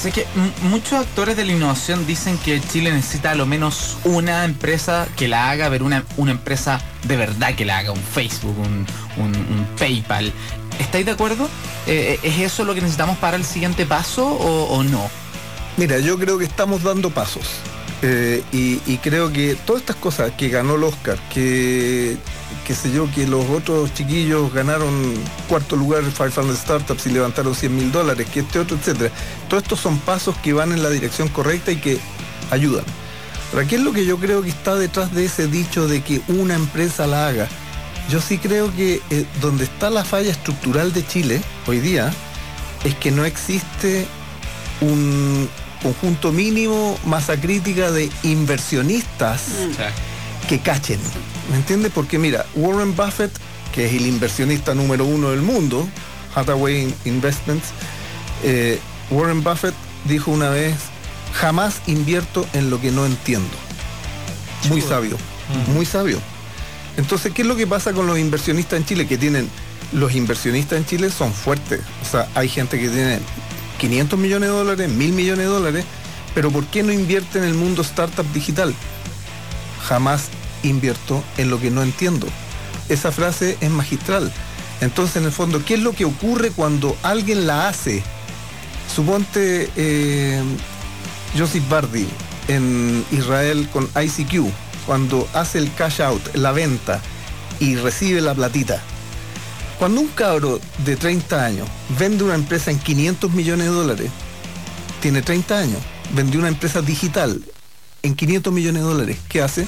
sé 0.00 0.12
que 0.12 0.26
muchos 0.62 0.94
actores 0.94 1.36
de 1.36 1.44
la 1.44 1.52
innovación 1.52 2.06
dicen 2.06 2.38
que 2.38 2.60
Chile 2.60 2.92
necesita 2.92 3.32
a 3.32 3.34
lo 3.34 3.46
menos 3.46 3.96
una 4.04 4.44
empresa 4.44 5.08
que 5.16 5.28
la 5.28 5.50
haga, 5.50 5.68
pero 5.70 5.84
una, 5.84 6.04
una 6.16 6.32
empresa 6.32 6.80
de 7.04 7.16
verdad 7.16 7.54
que 7.54 7.64
la 7.64 7.78
haga, 7.78 7.92
un 7.92 8.02
Facebook, 8.02 8.56
un, 8.58 8.86
un- 9.22 9.34
un 9.36 9.66
PayPal. 9.78 10.32
¿Estáis 10.78 11.04
de 11.06 11.12
acuerdo? 11.12 11.48
Eh, 11.86 12.18
¿Es 12.22 12.38
eso 12.38 12.64
lo 12.64 12.74
que 12.74 12.80
necesitamos 12.80 13.18
para 13.18 13.36
el 13.36 13.44
siguiente 13.44 13.84
paso 13.86 14.26
o, 14.26 14.64
o 14.74 14.82
no? 14.84 15.10
Mira, 15.76 15.98
yo 15.98 16.18
creo 16.18 16.38
que 16.38 16.44
estamos 16.44 16.82
dando 16.82 17.10
pasos. 17.10 17.44
Eh, 18.02 18.44
y, 18.52 18.96
creo 18.98 19.32
que 19.32 19.56
todas 19.66 19.82
estas 19.82 19.96
cosas 19.96 20.30
que 20.32 20.48
ganó 20.48 20.76
el 20.76 20.84
Oscar, 20.84 21.18
que 21.32 22.16
qué 22.64 22.74
sé 22.74 22.92
yo, 22.92 23.10
que 23.12 23.26
los 23.26 23.44
otros 23.50 23.92
chiquillos 23.94 24.52
ganaron 24.52 25.14
cuarto 25.48 25.74
lugar 25.74 26.04
en 26.04 26.12
500 26.12 26.56
Startups 26.56 27.06
y 27.06 27.10
levantaron 27.10 27.54
100 27.54 27.74
mil 27.74 27.90
dólares, 27.90 28.28
que 28.32 28.40
este 28.40 28.60
otro, 28.60 28.76
etcétera. 28.76 29.10
Todos 29.48 29.64
estos 29.64 29.80
son 29.80 29.98
pasos 29.98 30.36
que 30.38 30.52
van 30.52 30.72
en 30.72 30.82
la 30.82 30.90
dirección 30.90 31.28
correcta 31.28 31.72
y 31.72 31.76
que 31.76 31.98
ayudan. 32.50 32.84
Ahora, 33.52 33.66
¿qué 33.66 33.76
es 33.76 33.82
lo 33.82 33.92
que 33.92 34.04
yo 34.04 34.18
creo 34.18 34.42
que 34.42 34.50
está 34.50 34.76
detrás 34.76 35.12
de 35.14 35.24
ese 35.24 35.48
dicho 35.48 35.88
de 35.88 36.02
que 36.02 36.20
una 36.28 36.54
empresa 36.54 37.06
la 37.06 37.28
haga? 37.28 37.48
Yo 38.10 38.20
sí 38.20 38.38
creo 38.38 38.74
que 38.74 39.02
eh, 39.10 39.26
donde 39.40 39.64
está 39.64 39.90
la 39.90 40.04
falla 40.04 40.30
estructural 40.30 40.92
de 40.92 41.06
Chile 41.06 41.42
hoy 41.66 41.80
día 41.80 42.12
es 42.84 42.94
que 42.94 43.10
no 43.10 43.24
existe 43.24 44.06
un 44.80 45.48
conjunto 45.82 46.32
mínimo, 46.32 46.98
masa 47.04 47.40
crítica 47.40 47.90
de 47.90 48.10
inversionistas 48.22 49.42
que 50.48 50.58
cachen. 50.60 51.00
¿Me 51.50 51.56
entiendes? 51.56 51.92
Porque 51.94 52.18
mira, 52.18 52.46
Warren 52.54 52.94
Buffett, 52.94 53.32
que 53.72 53.86
es 53.86 53.92
el 53.94 54.06
inversionista 54.06 54.74
número 54.74 55.04
uno 55.04 55.30
del 55.30 55.42
mundo, 55.42 55.88
Hathaway 56.34 56.92
Investments, 57.04 57.66
eh, 58.44 58.78
Warren 59.10 59.42
Buffett 59.42 59.74
dijo 60.04 60.30
una 60.30 60.50
vez, 60.50 60.74
jamás 61.34 61.80
invierto 61.86 62.46
en 62.52 62.70
lo 62.70 62.80
que 62.80 62.90
no 62.90 63.06
entiendo. 63.06 63.56
Muy 64.68 64.80
sabio, 64.80 65.16
muy 65.74 65.86
sabio. 65.86 66.20
Entonces, 66.96 67.32
¿qué 67.32 67.42
es 67.42 67.48
lo 67.48 67.56
que 67.56 67.66
pasa 67.66 67.92
con 67.92 68.06
los 68.06 68.18
inversionistas 68.18 68.78
en 68.78 68.84
Chile? 68.84 69.06
Que 69.06 69.16
tienen, 69.16 69.48
los 69.92 70.14
inversionistas 70.14 70.78
en 70.78 70.86
Chile 70.86 71.10
son 71.10 71.32
fuertes. 71.32 71.80
O 72.02 72.10
sea, 72.10 72.28
hay 72.34 72.48
gente 72.48 72.78
que 72.78 72.88
tiene 72.88 73.20
500 73.78 74.18
millones 74.18 74.48
de 74.48 74.54
dólares, 74.54 74.90
1000 74.90 75.12
millones 75.12 75.46
de 75.46 75.52
dólares, 75.52 75.84
pero 76.34 76.50
¿por 76.50 76.66
qué 76.66 76.82
no 76.82 76.92
invierte 76.92 77.38
en 77.38 77.44
el 77.44 77.54
mundo 77.54 77.82
startup 77.82 78.26
digital? 78.32 78.74
Jamás 79.86 80.28
invierto 80.62 81.22
en 81.36 81.50
lo 81.50 81.60
que 81.60 81.70
no 81.70 81.82
entiendo. 81.82 82.26
Esa 82.88 83.12
frase 83.12 83.56
es 83.60 83.70
magistral. 83.70 84.32
Entonces, 84.80 85.16
en 85.16 85.24
el 85.24 85.32
fondo, 85.32 85.64
¿qué 85.64 85.74
es 85.74 85.80
lo 85.80 85.92
que 85.92 86.04
ocurre 86.04 86.50
cuando 86.50 86.96
alguien 87.02 87.46
la 87.46 87.68
hace? 87.68 88.02
Suponte 88.94 89.70
eh, 89.76 90.42
Joseph 91.36 91.68
Bardi 91.68 92.06
en 92.48 93.04
Israel 93.10 93.68
con 93.72 93.88
ICQ, 93.94 94.50
cuando 94.86 95.28
hace 95.34 95.58
el 95.58 95.72
cash 95.74 96.00
out, 96.00 96.34
la 96.34 96.52
venta, 96.52 97.00
y 97.60 97.76
recibe 97.76 98.20
la 98.20 98.34
platita. 98.34 98.82
Cuando 99.78 100.00
un 100.00 100.08
cabro 100.08 100.60
de 100.84 100.96
30 100.96 101.44
años 101.44 101.68
vende 101.98 102.24
una 102.24 102.34
empresa 102.34 102.70
en 102.70 102.78
500 102.78 103.30
millones 103.32 103.66
de 103.66 103.72
dólares, 103.72 104.10
tiene 105.00 105.22
30 105.22 105.58
años, 105.58 105.78
vendió 106.14 106.40
una 106.40 106.48
empresa 106.48 106.82
digital 106.82 107.40
en 108.02 108.14
500 108.16 108.52
millones 108.52 108.82
de 108.82 108.88
dólares, 108.88 109.18
¿qué 109.28 109.40
hace? 109.42 109.66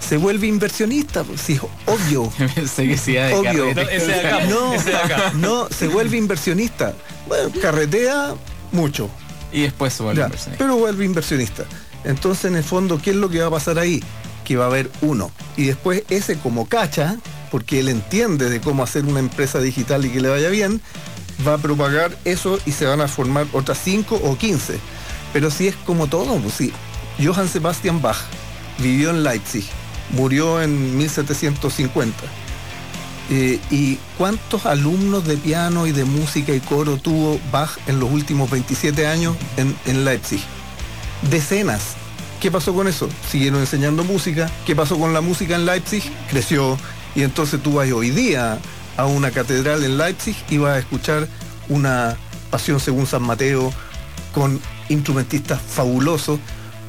Se 0.00 0.16
vuelve 0.18 0.46
inversionista, 0.46 1.24
pues 1.24 1.40
sí, 1.40 1.58
obvio. 1.86 2.30
Pensé 2.54 2.86
que 2.86 2.96
sí, 2.96 3.12
de 3.12 3.34
Obvio. 3.34 3.74
No, 3.74 3.80
ese 3.82 4.06
de 4.06 4.20
acá, 4.20 4.46
No, 4.46 4.74
ese 4.74 4.90
de 4.90 4.96
acá. 4.96 5.32
no, 5.34 5.68
se 5.70 5.88
vuelve 5.88 6.16
inversionista. 6.18 6.94
Bueno, 7.26 7.50
carretea 7.60 8.34
mucho, 8.72 9.08
Y 9.52 9.62
después 9.62 9.92
se 9.94 10.02
vuelve 10.02 10.20
ya, 10.20 10.26
inversionista. 10.26 10.62
pero 10.64 10.76
vuelve 10.76 11.04
inversionista. 11.04 11.64
Entonces, 12.04 12.46
en 12.46 12.56
el 12.56 12.64
fondo, 12.64 13.00
¿qué 13.00 13.10
es 13.10 13.16
lo 13.16 13.30
que 13.30 13.40
va 13.40 13.46
a 13.46 13.50
pasar 13.50 13.78
ahí? 13.78 14.02
Que 14.44 14.56
va 14.56 14.64
a 14.64 14.68
haber 14.68 14.90
uno. 15.00 15.30
Y 15.56 15.64
después 15.64 16.02
ese 16.10 16.36
como 16.38 16.66
cacha, 16.66 17.16
porque 17.54 17.78
él 17.78 17.88
entiende 17.88 18.50
de 18.50 18.60
cómo 18.60 18.82
hacer 18.82 19.04
una 19.04 19.20
empresa 19.20 19.60
digital 19.60 20.04
y 20.04 20.10
que 20.10 20.20
le 20.20 20.28
vaya 20.28 20.48
bien, 20.48 20.80
va 21.46 21.54
a 21.54 21.58
propagar 21.58 22.18
eso 22.24 22.58
y 22.66 22.72
se 22.72 22.84
van 22.84 23.00
a 23.00 23.06
formar 23.06 23.46
otras 23.52 23.78
5 23.84 24.22
o 24.24 24.36
15. 24.36 24.80
Pero 25.32 25.52
si 25.52 25.68
es 25.68 25.76
como 25.76 26.08
todo, 26.08 26.36
pues. 26.40 26.72
Johann 27.22 27.48
Sebastian 27.48 28.02
Bach 28.02 28.16
vivió 28.80 29.10
en 29.10 29.22
Leipzig, 29.22 29.64
murió 30.10 30.60
en 30.60 30.98
1750. 30.98 32.24
Eh, 33.30 33.60
¿Y 33.70 34.00
cuántos 34.18 34.66
alumnos 34.66 35.24
de 35.24 35.36
piano 35.36 35.86
y 35.86 35.92
de 35.92 36.04
música 36.04 36.52
y 36.52 36.58
coro 36.58 36.96
tuvo 36.96 37.38
Bach 37.52 37.78
en 37.86 38.00
los 38.00 38.10
últimos 38.10 38.50
27 38.50 39.06
años 39.06 39.36
en, 39.56 39.76
en 39.86 40.04
Leipzig? 40.04 40.40
Decenas. 41.30 41.94
¿Qué 42.40 42.50
pasó 42.50 42.74
con 42.74 42.88
eso? 42.88 43.08
Siguieron 43.30 43.60
enseñando 43.60 44.02
música. 44.02 44.50
¿Qué 44.66 44.74
pasó 44.74 44.98
con 44.98 45.14
la 45.14 45.20
música 45.20 45.54
en 45.54 45.64
Leipzig? 45.64 46.02
Creció. 46.28 46.76
Y 47.14 47.22
entonces 47.22 47.62
tú 47.62 47.74
vas 47.74 47.90
hoy 47.92 48.10
día 48.10 48.58
a 48.96 49.06
una 49.06 49.30
catedral 49.30 49.84
en 49.84 49.98
Leipzig 49.98 50.36
y 50.50 50.58
vas 50.58 50.72
a 50.74 50.78
escuchar 50.78 51.28
una 51.68 52.16
pasión 52.50 52.78
según 52.80 53.06
San 53.06 53.22
Mateo 53.22 53.72
con 54.32 54.60
instrumentistas 54.88 55.60
fabulosos, 55.62 56.38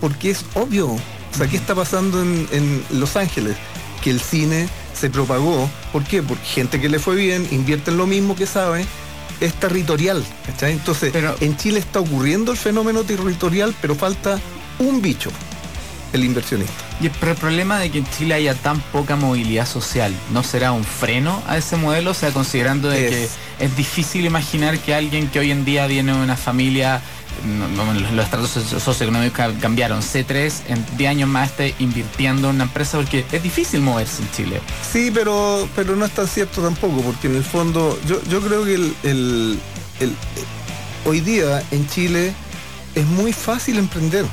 porque 0.02 0.32
es 0.32 0.46
obvio. 0.56 0.88
O 0.90 1.38
sea, 1.38 1.48
¿qué 1.48 1.58
está 1.58 1.76
pasando 1.76 2.22
en, 2.22 2.48
en 2.52 2.84
Los 2.92 3.16
Ángeles? 3.16 3.56
Que 4.04 4.10
el 4.12 4.20
cine 4.20 4.68
se 4.94 5.10
propagó. 5.10 5.70
¿Por 5.92 6.04
qué? 6.04 6.22
Porque 6.24 6.46
gente 6.46 6.80
que 6.80 6.90
le 6.90 7.00
fue 7.00 7.16
bien, 7.16 7.48
invierte 7.52 7.92
en 7.92 7.98
lo 7.98 8.08
mismo 8.08 8.36
que 8.36 8.46
sabe, 8.46 8.86
es 9.42 9.54
territorial. 9.56 10.24
Entonces, 10.62 11.12
Pero- 11.12 11.36
en 11.42 11.58
Chile 11.58 11.80
está 11.80 12.00
ocurriendo 12.00 12.52
el 12.52 12.58
fenómeno 12.58 13.04
territorial, 13.04 13.76
pero 13.82 13.96
falta 13.96 14.40
un 14.80 15.02
bicho, 15.02 15.30
el 16.16 16.24
inversionista. 16.26 16.74
Y 17.02 17.06
el, 17.08 17.12
pero 17.20 17.32
el 17.34 17.38
problema 17.38 17.80
de 17.80 17.92
que 17.92 18.00
en 18.00 18.10
Chile 18.18 18.34
haya 18.34 18.54
tan 18.56 18.80
poca 18.82 19.16
movilidad 19.16 19.68
social, 19.68 20.14
¿no 20.32 20.44
será 20.44 20.72
un 20.72 20.84
freno 20.84 21.42
a 21.48 21.58
ese 21.58 21.76
modelo? 21.78 22.12
O 22.12 22.14
sea, 22.14 22.32
considerando 22.32 22.90
de 22.90 23.06
Es- 23.08 23.12
que 23.60 23.66
es 23.66 23.76
difícil 23.78 24.26
imaginar 24.26 24.78
que 24.80 24.96
alguien 24.96 25.28
que 25.28 25.40
hoy 25.40 25.52
en 25.52 25.64
día 25.66 25.88
viene 25.88 26.14
de 26.14 26.20
una 26.22 26.36
familia, 26.36 27.02
no- 27.46 27.68
no, 27.68 27.94
los, 27.94 28.24
estratos 28.26 28.50
socio- 28.52 28.80
socioeconómicos 28.80 29.36
ca- 29.38 29.54
cambiaron, 29.60 30.02
C3 30.02 30.62
en 30.70 30.86
10 30.98 31.10
años 31.10 31.30
más 31.30 31.50
esté 31.52 31.76
invirtiendo 31.80 32.50
en 32.50 32.56
una 32.56 32.64
empresa 32.66 32.98
porque 32.98 33.26
es 33.32 33.44
difícil 33.44 33.82
moverse 33.82 34.22
en 34.24 34.32
Chile. 34.32 34.62
Sí, 34.92 35.12
pero, 35.14 35.68
pero 35.76 35.96
no 35.96 36.06
es 36.06 36.12
tan 36.14 36.28
cierto 36.28 36.62
tampoco, 36.62 37.02
porque 37.02 37.28
en 37.28 37.36
el 37.36 37.44
fondo 37.44 38.00
yo, 38.08 38.22
yo 38.30 38.40
creo 38.42 38.64
que 38.64 38.76
el, 38.76 38.96
el- 39.04 39.60
el- 40.00 40.16
hoy 41.06 41.20
día 41.20 41.62
en 41.72 41.88
Chile 41.90 42.34
es 42.96 43.06
muy 43.06 43.34
fácil 43.34 43.78
emprender. 43.78 44.26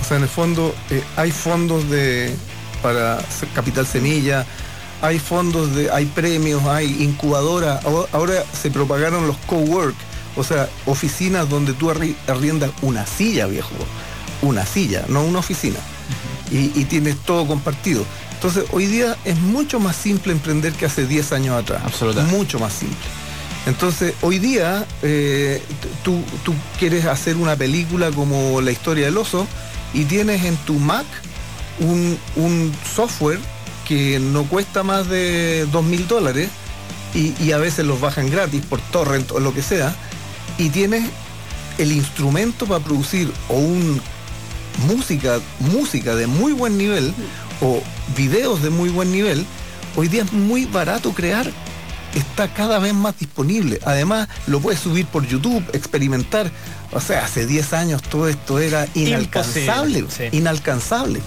O 0.00 0.04
sea, 0.06 0.16
en 0.16 0.22
el 0.24 0.28
fondo 0.28 0.74
eh, 0.90 1.02
hay 1.16 1.30
fondos 1.32 1.88
de 1.90 2.34
para 2.82 3.18
capital 3.54 3.86
semilla, 3.86 4.46
hay 5.02 5.18
fondos 5.18 5.74
de, 5.74 5.90
hay 5.90 6.06
premios, 6.06 6.64
hay 6.64 7.02
incubadoras, 7.02 7.84
Ahora- 8.12 8.44
se 8.60 8.70
propagaron 8.70 9.26
los 9.26 9.36
cowork. 9.46 9.94
O 10.36 10.44
sea, 10.44 10.68
oficinas 10.86 11.48
donde 11.48 11.72
tú 11.72 11.90
arri- 11.90 12.14
arriendas 12.28 12.70
una 12.82 13.04
silla, 13.06 13.46
viejo. 13.46 13.70
Una 14.42 14.64
silla, 14.64 15.04
no 15.08 15.24
una 15.24 15.40
oficina. 15.40 15.78
y, 16.50 16.72
y 16.80 16.84
tienes 16.84 17.16
todo 17.26 17.46
compartido. 17.46 18.04
Entonces, 18.34 18.64
hoy 18.70 18.86
día 18.86 19.16
es 19.24 19.36
mucho 19.40 19.80
más 19.80 19.96
simple 19.96 20.32
emprender 20.32 20.72
que 20.72 20.86
hace 20.86 21.06
10 21.06 21.32
años 21.32 21.56
atrás. 21.60 21.82
Absolutamente. 21.84 22.36
Mucho 22.36 22.58
más 22.60 22.72
simple. 22.72 22.96
Entonces, 23.66 24.14
hoy 24.22 24.38
día 24.38 24.86
eh, 25.02 25.60
tú, 26.04 26.22
tú 26.44 26.54
quieres 26.78 27.04
hacer 27.06 27.36
una 27.36 27.56
película 27.56 28.10
como 28.12 28.60
La 28.60 28.70
historia 28.70 29.06
del 29.06 29.16
oso 29.18 29.46
y 29.94 30.04
tienes 30.04 30.44
en 30.44 30.56
tu 30.58 30.74
Mac 30.74 31.06
un, 31.80 32.18
un 32.36 32.72
software 32.94 33.40
que 33.86 34.18
no 34.18 34.44
cuesta 34.44 34.82
más 34.82 35.08
de 35.08 35.66
dos 35.72 35.84
mil 35.84 36.06
dólares 36.06 36.50
y, 37.14 37.52
a 37.52 37.58
veces 37.58 37.86
los 37.86 38.00
bajan 38.00 38.30
gratis 38.30 38.62
por 38.68 38.80
torrent 38.92 39.32
o 39.32 39.40
lo 39.40 39.54
que 39.54 39.62
sea 39.62 39.94
y 40.58 40.68
tienes 40.68 41.04
el 41.78 41.92
instrumento 41.92 42.66
para 42.66 42.84
producir 42.84 43.32
o 43.48 43.54
un 43.54 44.00
música, 44.86 45.40
música 45.58 46.14
de 46.14 46.26
muy 46.26 46.52
buen 46.52 46.76
nivel 46.76 47.12
o 47.60 47.82
videos 48.16 48.62
de 48.62 48.70
muy 48.70 48.90
buen 48.90 49.10
nivel, 49.10 49.44
hoy 49.96 50.08
día 50.08 50.22
es 50.22 50.32
muy 50.32 50.66
barato 50.66 51.12
crear, 51.12 51.50
está 52.18 52.52
cada 52.52 52.78
vez 52.78 52.94
más 52.94 53.18
disponible. 53.18 53.80
Además, 53.84 54.28
lo 54.46 54.60
puedes 54.60 54.80
subir 54.80 55.06
por 55.06 55.26
YouTube, 55.26 55.64
experimentar. 55.72 56.50
O 56.92 57.00
sea, 57.00 57.24
hace 57.24 57.46
10 57.46 57.72
años 57.72 58.02
todo 58.02 58.28
esto 58.28 58.58
era 58.58 58.86
inalcanzable, 58.94 60.04
sí. 60.08 60.24
inalcanzable. 60.32 61.20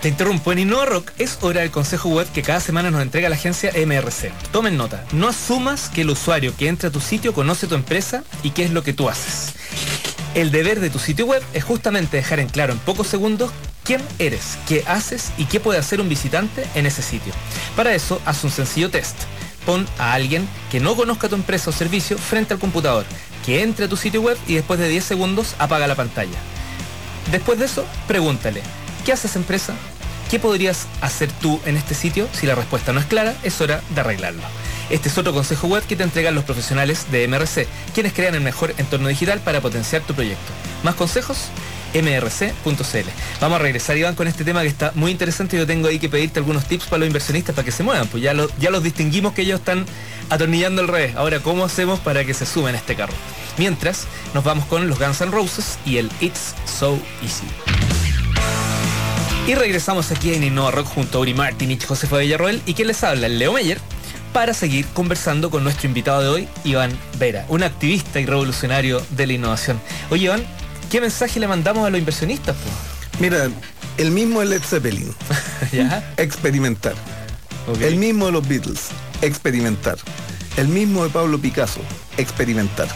Te 0.00 0.08
interrumpo, 0.08 0.50
en 0.50 0.60
Innova 0.60 0.86
Rock 0.86 1.10
es 1.18 1.36
hora 1.42 1.60
del 1.60 1.70
consejo 1.70 2.08
web 2.08 2.26
que 2.32 2.40
cada 2.40 2.60
semana 2.60 2.90
nos 2.90 3.02
entrega 3.02 3.28
la 3.28 3.34
agencia 3.34 3.70
MRC. 3.74 4.32
Tomen 4.50 4.78
nota, 4.78 5.04
no 5.12 5.28
asumas 5.28 5.90
que 5.90 6.00
el 6.00 6.10
usuario 6.10 6.56
que 6.56 6.68
entra 6.68 6.88
a 6.88 6.92
tu 6.92 7.02
sitio 7.02 7.34
conoce 7.34 7.66
tu 7.66 7.74
empresa 7.74 8.24
y 8.42 8.50
qué 8.50 8.64
es 8.64 8.70
lo 8.70 8.82
que 8.82 8.94
tú 8.94 9.10
haces. 9.10 9.52
El 10.34 10.52
deber 10.52 10.80
de 10.80 10.88
tu 10.88 10.98
sitio 10.98 11.26
web 11.26 11.42
es 11.52 11.64
justamente 11.64 12.16
dejar 12.16 12.40
en 12.40 12.48
claro 12.48 12.72
en 12.72 12.78
pocos 12.78 13.08
segundos 13.08 13.50
quién 13.84 14.00
eres, 14.18 14.56
qué 14.66 14.84
haces 14.86 15.32
y 15.36 15.44
qué 15.44 15.60
puede 15.60 15.78
hacer 15.78 16.00
un 16.00 16.08
visitante 16.08 16.66
en 16.74 16.86
ese 16.86 17.02
sitio. 17.02 17.34
Para 17.76 17.94
eso, 17.94 18.22
haz 18.24 18.42
un 18.42 18.50
sencillo 18.50 18.88
test. 18.90 19.16
A 19.98 20.14
alguien 20.14 20.48
que 20.68 20.80
no 20.80 20.96
conozca 20.96 21.28
tu 21.28 21.36
empresa 21.36 21.70
o 21.70 21.72
servicio 21.72 22.18
frente 22.18 22.54
al 22.54 22.60
computador, 22.60 23.06
que 23.46 23.62
entre 23.62 23.84
a 23.84 23.88
tu 23.88 23.96
sitio 23.96 24.20
web 24.20 24.36
y 24.48 24.54
después 24.54 24.80
de 24.80 24.88
10 24.88 25.04
segundos 25.04 25.54
apaga 25.60 25.86
la 25.86 25.94
pantalla. 25.94 26.38
Después 27.30 27.58
de 27.60 27.66
eso, 27.66 27.84
pregúntale, 28.08 28.62
¿qué 29.04 29.12
haces 29.12 29.36
empresa? 29.36 29.74
¿Qué 30.28 30.40
podrías 30.40 30.88
hacer 31.00 31.30
tú 31.40 31.60
en 31.66 31.76
este 31.76 31.94
sitio? 31.94 32.28
Si 32.32 32.46
la 32.46 32.56
respuesta 32.56 32.92
no 32.92 32.98
es 32.98 33.06
clara, 33.06 33.36
es 33.44 33.60
hora 33.60 33.80
de 33.94 34.00
arreglarlo. 34.00 34.42
Este 34.88 35.08
es 35.08 35.16
otro 35.18 35.32
consejo 35.32 35.68
web 35.68 35.84
que 35.86 35.94
te 35.94 36.02
entregan 36.02 36.34
los 36.34 36.42
profesionales 36.42 37.06
de 37.12 37.28
MRC, 37.28 37.68
quienes 37.94 38.12
crean 38.12 38.34
el 38.34 38.40
mejor 38.40 38.74
entorno 38.76 39.06
digital 39.06 39.38
para 39.38 39.60
potenciar 39.60 40.02
tu 40.02 40.14
proyecto. 40.14 40.52
¿Más 40.82 40.96
consejos? 40.96 41.38
mrc.cl. 41.94 43.08
Vamos 43.40 43.56
a 43.56 43.62
regresar, 43.62 43.96
Iván, 43.96 44.14
con 44.14 44.26
este 44.28 44.44
tema 44.44 44.62
que 44.62 44.68
está 44.68 44.92
muy 44.94 45.10
interesante. 45.10 45.56
Yo 45.56 45.66
tengo 45.66 45.88
ahí 45.88 45.98
que 45.98 46.08
pedirte 46.08 46.38
algunos 46.38 46.64
tips 46.66 46.84
para 46.86 46.98
los 47.00 47.06
inversionistas 47.08 47.54
para 47.54 47.64
que 47.64 47.72
se 47.72 47.82
muevan. 47.82 48.06
Pues 48.08 48.22
ya, 48.22 48.34
lo- 48.34 48.50
ya 48.58 48.70
los 48.70 48.82
distinguimos 48.82 49.32
que 49.32 49.42
ellos 49.42 49.60
están 49.60 49.86
atornillando 50.28 50.82
al 50.82 50.88
revés. 50.88 51.16
Ahora, 51.16 51.40
¿cómo 51.40 51.64
hacemos 51.64 51.98
para 52.00 52.24
que 52.24 52.34
se 52.34 52.46
sumen 52.46 52.74
a 52.74 52.78
este 52.78 52.94
carro? 52.94 53.14
Mientras, 53.58 54.04
nos 54.34 54.44
vamos 54.44 54.64
con 54.66 54.88
los 54.88 54.98
Guns 54.98 55.20
N' 55.20 55.30
Roses 55.32 55.78
y 55.84 55.98
el 55.98 56.10
It's 56.20 56.54
So 56.66 56.98
Easy. 57.22 57.44
Y 59.46 59.54
regresamos 59.54 60.10
aquí 60.12 60.32
en 60.34 60.44
Innova 60.44 60.70
Rock 60.70 60.86
junto 60.86 61.18
a 61.18 61.20
Uri 61.22 61.34
Martinich, 61.34 61.84
Josefa 61.86 62.18
Villarroel 62.18 62.62
y 62.66 62.74
quien 62.74 62.88
les 62.88 63.02
habla, 63.02 63.28
Leo 63.28 63.52
Meyer, 63.52 63.78
para 64.32 64.54
seguir 64.54 64.86
conversando 64.94 65.50
con 65.50 65.64
nuestro 65.64 65.88
invitado 65.88 66.22
de 66.22 66.28
hoy, 66.28 66.48
Iván 66.62 66.96
Vera, 67.18 67.44
un 67.48 67.64
activista 67.64 68.20
y 68.20 68.26
revolucionario 68.26 69.04
de 69.10 69.26
la 69.26 69.32
innovación. 69.32 69.80
Oye, 70.10 70.26
Iván, 70.26 70.44
¿qué 70.90 71.00
mensaje 71.00 71.40
le 71.40 71.48
mandamos 71.48 71.86
a 71.86 71.90
los 71.90 71.98
inversionistas? 71.98 72.54
po? 72.56 73.20
Mira, 73.20 73.48
el 73.96 74.10
mismo 74.10 74.40
de 74.40 74.46
Led 74.46 74.62
Zeppelin, 74.62 75.14
¿Ya? 75.72 76.12
experimentar. 76.16 76.94
El 77.80 77.96
mismo 77.96 78.26
de 78.26 78.32
los 78.32 78.46
Beatles, 78.48 78.88
experimentar. 79.22 79.96
El 80.56 80.68
mismo 80.68 81.04
de 81.04 81.10
Pablo 81.10 81.38
Picasso, 81.38 81.80
experimentar. 82.16 82.88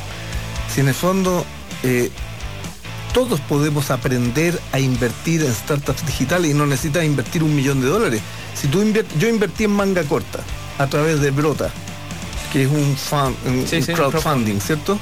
Si 0.75 0.81
en 0.81 0.89
el 0.89 0.95
fondo 0.95 1.45
eh, 1.85 2.11
todos 3.13 3.39
podemos 3.41 3.91
aprender 3.91 4.59
a 4.73 4.81
invertir 4.81 5.43
en 5.43 5.55
startups 5.55 6.05
digitales 6.07 6.51
y 6.51 6.55
no 6.55 6.67
necesitas 6.67 7.05
invertir 7.05 7.43
un 7.45 7.55
millón 7.55 7.81
de 7.81 7.87
dólares. 7.87 8.21
Si 8.61 8.67
tú 8.69 8.83
yo 9.19 9.29
invertí 9.29 9.65
en 9.65 9.71
manga 9.71 10.03
corta 10.03 10.41
a 10.79 10.87
través 10.89 11.21
de 11.21 11.31
Brota, 11.31 11.71
que 12.53 12.65
es 12.65 12.69
un, 12.71 12.97
fan- 12.97 13.37
un- 13.47 13.67
Sí, 13.69 13.77
un 13.77 13.83
sí, 13.85 13.93
crowdfunding, 13.93 14.61
¿cierto? 14.61 14.99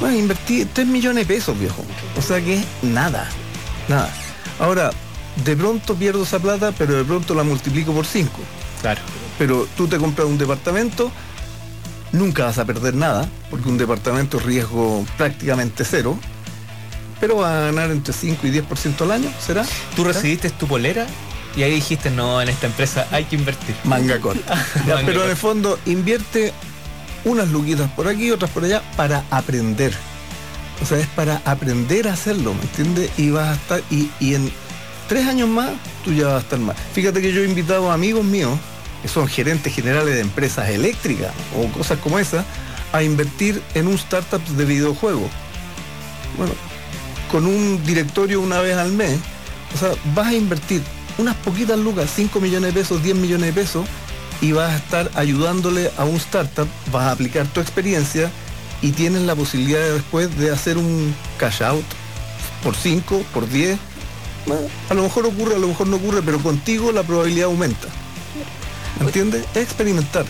Bueno, 0.00 0.18
invertí 0.18 0.64
3 0.64 0.86
millones 0.86 1.26
de 1.26 1.34
pesos, 1.34 1.58
viejo. 1.58 1.84
O 2.16 2.22
sea 2.22 2.40
que 2.40 2.62
nada, 2.82 3.28
nada. 3.88 4.10
Ahora, 4.58 4.90
de 5.44 5.56
pronto 5.56 5.94
pierdo 5.94 6.24
esa 6.24 6.38
plata, 6.38 6.72
pero 6.76 6.94
de 6.94 7.04
pronto 7.04 7.34
la 7.34 7.42
multiplico 7.42 7.92
por 7.92 8.04
5 8.04 8.30
Claro. 8.80 9.00
pero 9.38 9.66
tú 9.76 9.86
te 9.86 9.96
compras 9.96 10.26
un 10.26 10.38
departamento, 10.38 11.10
nunca 12.12 12.44
vas 12.46 12.58
a 12.58 12.64
perder 12.64 12.94
nada, 12.94 13.28
porque 13.50 13.68
un 13.68 13.78
departamento 13.78 14.38
es 14.38 14.44
riesgo 14.44 15.04
prácticamente 15.16 15.84
cero, 15.84 16.18
pero 17.20 17.36
va 17.36 17.56
a 17.58 17.60
ganar 17.66 17.90
entre 17.90 18.12
5 18.12 18.46
y 18.46 18.50
10% 18.50 19.00
al 19.02 19.12
año, 19.12 19.30
¿será? 19.44 19.64
Tú 19.94 20.02
recibiste 20.04 20.50
tu 20.50 20.66
polera 20.66 21.06
y 21.56 21.62
ahí 21.62 21.74
dijiste, 21.74 22.10
no, 22.10 22.42
en 22.42 22.48
esta 22.48 22.66
empresa 22.66 23.06
hay 23.12 23.24
que 23.24 23.36
invertir. 23.36 23.74
Manga 23.84 24.18
corta. 24.20 24.54
Ya, 24.86 24.94
Manga 24.96 25.06
pero 25.06 25.24
en 25.24 25.30
el 25.30 25.36
fondo 25.36 25.78
invierte 25.86 26.52
unas 27.24 27.48
luquitas 27.48 27.90
por 27.92 28.08
aquí, 28.08 28.30
otras 28.30 28.50
por 28.50 28.64
allá, 28.64 28.82
para 28.96 29.24
aprender. 29.30 29.92
O 30.82 30.86
sea, 30.86 30.98
es 30.98 31.06
para 31.08 31.40
aprender 31.44 32.08
a 32.08 32.14
hacerlo, 32.14 32.54
¿me 32.54 32.62
entiendes? 32.62 33.10
Y 33.16 33.30
vas 33.30 33.48
a 33.48 33.54
estar, 33.54 33.82
y, 33.90 34.10
y 34.18 34.34
en 34.34 34.50
tres 35.08 35.26
años 35.26 35.48
más, 35.48 35.70
tú 36.04 36.12
ya 36.12 36.26
vas 36.26 36.36
a 36.36 36.40
estar 36.40 36.58
más. 36.58 36.76
Fíjate 36.92 37.20
que 37.20 37.32
yo 37.32 37.42
he 37.42 37.46
invitado 37.46 37.90
a 37.90 37.94
amigos 37.94 38.24
míos, 38.24 38.58
que 39.00 39.08
son 39.08 39.28
gerentes 39.28 39.74
generales 39.74 40.14
de 40.14 40.20
empresas 40.20 40.68
eléctricas 40.70 41.32
o 41.56 41.66
cosas 41.68 41.98
como 41.98 42.18
esas, 42.18 42.44
a 42.92 43.02
invertir 43.02 43.62
en 43.74 43.86
un 43.86 43.94
startup 43.94 44.42
de 44.44 44.64
videojuegos. 44.64 45.30
Bueno, 46.36 46.52
con 47.30 47.46
un 47.46 47.82
directorio 47.84 48.40
una 48.40 48.60
vez 48.60 48.76
al 48.76 48.92
mes, 48.92 49.18
o 49.74 49.78
sea, 49.78 49.90
vas 50.14 50.28
a 50.28 50.34
invertir 50.34 50.82
unas 51.18 51.34
poquitas 51.36 51.78
lucas, 51.78 52.10
5 52.14 52.40
millones 52.40 52.74
de 52.74 52.80
pesos, 52.80 53.02
10 53.02 53.16
millones 53.16 53.54
de 53.54 53.60
pesos, 53.60 53.86
y 54.42 54.52
vas 54.52 54.72
a 54.72 54.76
estar 54.76 55.10
ayudándole 55.14 55.90
a 55.96 56.04
un 56.04 56.16
startup, 56.16 56.68
vas 56.90 57.04
a 57.04 57.12
aplicar 57.12 57.46
tu 57.46 57.60
experiencia 57.60 58.30
y 58.82 58.90
tienes 58.90 59.22
la 59.22 59.36
posibilidad 59.36 59.78
de 59.78 59.92
después 59.92 60.36
de 60.36 60.50
hacer 60.50 60.76
un 60.76 61.14
cash 61.38 61.62
out 61.62 61.84
por 62.62 62.74
5, 62.74 63.22
por 63.32 63.48
10. 63.48 63.78
Bueno, 64.46 64.62
a 64.90 64.94
lo 64.94 65.04
mejor 65.04 65.26
ocurre, 65.26 65.54
a 65.54 65.58
lo 65.58 65.68
mejor 65.68 65.86
no 65.86 65.96
ocurre, 65.96 66.20
pero 66.22 66.40
contigo 66.40 66.90
la 66.90 67.04
probabilidad 67.04 67.46
aumenta. 67.46 67.86
¿Entiendes? 69.00 69.44
Es 69.54 69.62
experimentar. 69.62 70.26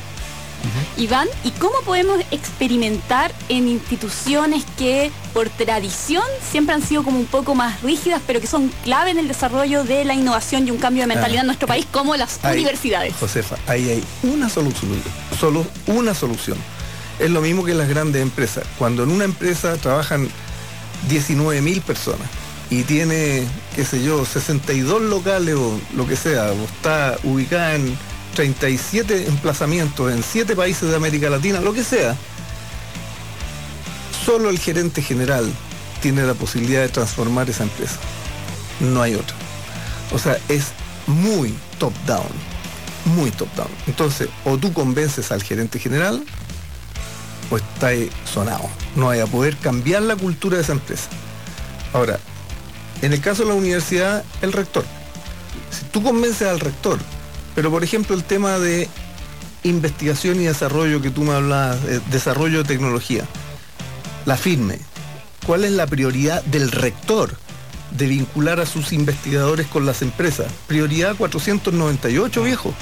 Iván, 0.97 1.29
¿y 1.45 1.51
cómo 1.53 1.75
podemos 1.85 2.21
experimentar 2.31 3.33
en 3.49 3.69
instituciones 3.69 4.65
que 4.79 5.11
por 5.33 5.49
tradición 5.51 6.23
siempre 6.51 6.75
han 6.75 6.83
sido 6.83 7.03
como 7.03 7.19
un 7.19 7.27
poco 7.27 7.55
más 7.55 7.81
rígidas, 7.83 8.21
pero 8.27 8.41
que 8.41 8.47
son 8.47 8.69
clave 8.85 9.11
en 9.11 9.19
el 9.19 9.29
desarrollo 9.29 9.85
de 9.85 10.05
la 10.05 10.15
innovación 10.15 10.67
y 10.69 10.71
un 10.71 10.79
cambio 10.79 11.03
de 11.03 11.07
mentalidad 11.09 11.41
Ah. 11.41 11.43
en 11.43 11.47
nuestro 11.47 11.67
país, 11.69 11.87
como 11.91 12.15
las 12.17 12.39
universidades? 12.53 13.15
Josefa, 13.19 13.57
ahí 13.67 13.89
hay 13.91 14.05
una 14.23 14.49
solución, 14.49 14.91
solo 15.39 15.67
una 15.87 16.15
solución. 16.15 16.59
Es 17.19 17.31
lo 17.31 17.41
mismo 17.41 17.65
que 17.65 17.73
en 17.73 17.79
las 17.79 17.89
grandes 17.89 18.23
empresas. 18.23 18.65
Cuando 18.79 19.03
en 19.05 19.11
una 19.11 19.25
empresa 19.25 19.77
trabajan 19.77 20.29
19 21.09 21.61
mil 21.63 21.81
personas 21.83 22.27
y 22.71 22.83
tiene, 22.85 23.45
qué 23.77 23.85
sé 23.85 24.03
yo, 24.03 24.25
62 24.25 25.03
locales 25.03 25.55
o 25.57 25.79
lo 25.95 26.07
que 26.07 26.17
sea, 26.17 26.53
o 26.53 26.65
está 26.65 27.17
ubicada 27.25 27.75
en 27.75 27.97
37 28.35 29.27
emplazamientos 29.27 30.13
en 30.13 30.23
7 30.23 30.57
países 30.57 30.89
de 30.89 30.97
América 30.97 31.31
Latina, 31.31 31.61
lo 31.61 31.73
que 31.73 31.85
sea, 31.85 32.17
solo 34.25 34.51
el 34.51 34.59
gerente 34.59 35.03
general 35.03 35.51
tiene 36.01 36.23
la 36.23 36.35
posibilidad 36.35 36.81
de 36.81 36.89
transformar 36.89 37.49
esa 37.49 37.63
empresa. 37.63 37.97
No 38.81 39.03
hay 39.03 39.15
otra. 39.15 39.37
O 40.13 40.19
sea, 40.19 40.39
es 40.49 40.73
muy 41.07 41.55
top 41.79 41.93
down. 42.07 42.27
Muy 43.05 43.31
top 43.31 43.53
down. 43.55 43.71
Entonces, 43.87 44.29
o 44.45 44.59
tú 44.59 44.73
convences 44.73 45.31
al 45.33 45.43
gerente 45.43 45.79
general, 45.79 46.25
o 47.51 47.57
está 47.57 47.91
sonado. 48.31 48.69
No 48.97 49.11
hay 49.11 49.21
a 49.21 49.27
poder 49.27 49.57
cambiar 49.57 50.03
la 50.03 50.17
cultura 50.17 50.57
de 50.57 50.63
esa 50.63 50.73
empresa. 50.73 51.09
Ahora, 51.93 52.19
en 53.03 53.13
el 53.13 53.21
caso 53.21 53.43
de 53.43 53.49
la 53.49 53.55
universidad, 53.55 54.25
el 54.41 54.53
rector. 54.53 54.85
Si 55.71 55.85
tú 55.87 56.03
convences 56.03 56.47
al 56.47 56.61
rector, 56.61 56.99
pero 57.55 57.71
por 57.71 57.85
ejemplo 57.85 58.15
el 58.15 58.25
tema 58.25 58.59
de 58.59 58.89
investigación 59.65 60.41
y 60.41 60.45
desarrollo 60.45 61.01
que 61.03 61.11
tú 61.11 61.23
me 61.23 61.35
hablabas, 61.35 61.79
eh, 61.85 62.01
desarrollo 62.11 62.59
de 62.59 62.65
tecnología, 62.65 63.25
la 64.25 64.37
firme, 64.37 64.79
¿cuál 65.47 65.65
es 65.65 65.73
la 65.73 65.87
prioridad 65.87 66.43
del 66.45 66.71
rector 66.71 67.37
de 67.97 68.07
vincular 68.07 68.61
a 68.61 68.67
sus 68.67 68.93
investigadores 68.93 69.67
con 69.67 69.87
las 69.87 70.03
empresas? 70.03 70.53
Prioridad 70.67 71.17
498, 71.17 72.43
viejo. 72.43 72.75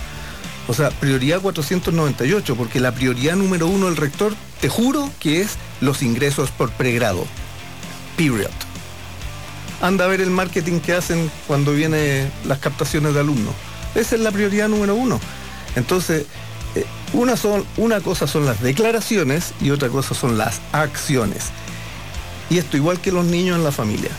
O 0.69 0.75
sea, 0.75 0.91
prioridad 0.91 1.41
498, 1.41 2.55
porque 2.55 2.81
la 2.81 2.93
prioridad 2.93 3.37
número 3.37 3.67
uno 3.67 3.87
del 3.87 3.97
rector 3.97 4.35
te 4.61 4.69
juro 4.69 5.11
que 5.19 5.41
es 5.41 5.57
los 5.81 6.03
ingresos 6.03 6.51
por 6.51 6.71
pregrado. 6.71 7.27
Period. 8.17 8.51
Anda 9.81 10.05
a 10.05 10.09
ver 10.09 10.21
el 10.21 10.31
marketing 10.31 10.81
que 10.81 10.93
hacen 10.93 11.31
cuando 11.47 11.73
vienen 11.73 12.31
las 12.45 12.59
captaciones 12.59 13.15
de 13.15 13.21
alumnos. 13.21 13.55
Esa 13.95 14.15
es 14.15 14.21
la 14.21 14.31
prioridad 14.31 14.69
número 14.69 14.95
uno. 14.95 15.21
Entonces, 15.77 16.27
eh, 16.75 16.85
una, 17.13 17.37
son, 17.37 17.65
una 17.77 18.01
cosa 18.01 18.27
son 18.27 18.47
las 18.47 18.63
declaraciones 18.63 19.53
y 19.61 19.71
otra 19.71 19.89
cosa 19.89 20.15
son 20.15 20.39
las 20.39 20.61
acciones. 20.73 21.47
Y 22.49 22.59
esto 22.59 22.77
igual 22.77 23.01
que 23.01 23.13
los 23.13 23.25
niños 23.25 23.57
en 23.57 23.65
la 23.65 23.73
familia. 23.73 24.11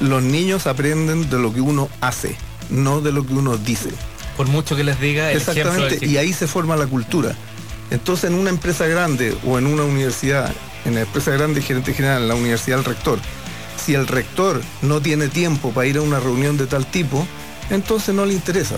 Los 0.00 0.22
niños 0.22 0.66
aprenden 0.66 1.28
de 1.28 1.38
lo 1.38 1.52
que 1.52 1.60
uno 1.60 1.88
hace, 2.00 2.36
no 2.70 3.00
de 3.00 3.12
lo 3.12 3.26
que 3.26 3.34
uno 3.34 3.56
dice. 3.56 3.90
Por 4.36 4.48
mucho 4.48 4.76
que 4.76 4.84
les 4.84 4.98
diga, 5.00 5.30
el 5.30 5.36
Exactamente, 5.36 6.04
y 6.06 6.16
ahí 6.16 6.32
se 6.32 6.46
forma 6.46 6.76
la 6.76 6.86
cultura. 6.86 7.36
Entonces, 7.90 8.30
en 8.30 8.36
una 8.36 8.50
empresa 8.50 8.86
grande 8.86 9.36
o 9.44 9.58
en 9.58 9.66
una 9.66 9.82
universidad, 9.82 10.52
en 10.84 10.94
la 10.94 11.02
empresa 11.02 11.32
grande, 11.32 11.60
gerente 11.60 11.92
general, 11.92 12.22
en 12.22 12.28
la 12.28 12.34
universidad, 12.36 12.78
el 12.78 12.84
rector, 12.84 13.18
si 13.84 13.94
el 13.94 14.06
rector 14.06 14.62
no 14.82 15.00
tiene 15.00 15.28
tiempo 15.28 15.72
para 15.72 15.86
ir 15.86 15.98
a 15.98 16.02
una 16.02 16.20
reunión 16.20 16.56
de 16.56 16.66
tal 16.66 16.86
tipo, 16.86 17.26
entonces 17.70 18.14
no 18.14 18.24
le 18.24 18.34
interesa. 18.34 18.76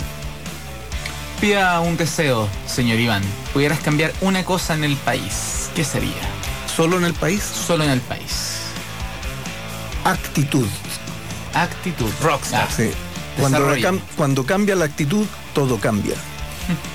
Pida 1.43 1.80
un 1.80 1.97
deseo, 1.97 2.49
señor 2.66 3.01
Iván. 3.01 3.22
Pudieras 3.53 3.80
cambiar 3.80 4.12
una 4.20 4.45
cosa 4.45 4.74
en 4.74 4.84
el 4.84 4.97
país. 4.97 5.68
¿Qué 5.74 5.82
sería? 5.82 6.14
Solo 6.74 6.97
en 6.99 7.05
el 7.05 7.14
país, 7.14 7.43
Solo 7.43 7.82
en 7.82 7.90
el 7.90 8.01
país. 8.01 8.59
actitud. 10.05 10.68
Actitud. 11.53 12.09
Rockstar. 12.22 12.70
Sí. 12.70 12.90
Cuando, 13.38 13.59
Desarrollo. 13.59 13.88
cam- 13.88 14.01
cuando 14.16 14.47
cambia 14.47 14.76
la 14.76 14.84
actitud, 14.84 15.26
todo 15.53 15.78
cambia. 15.78 16.14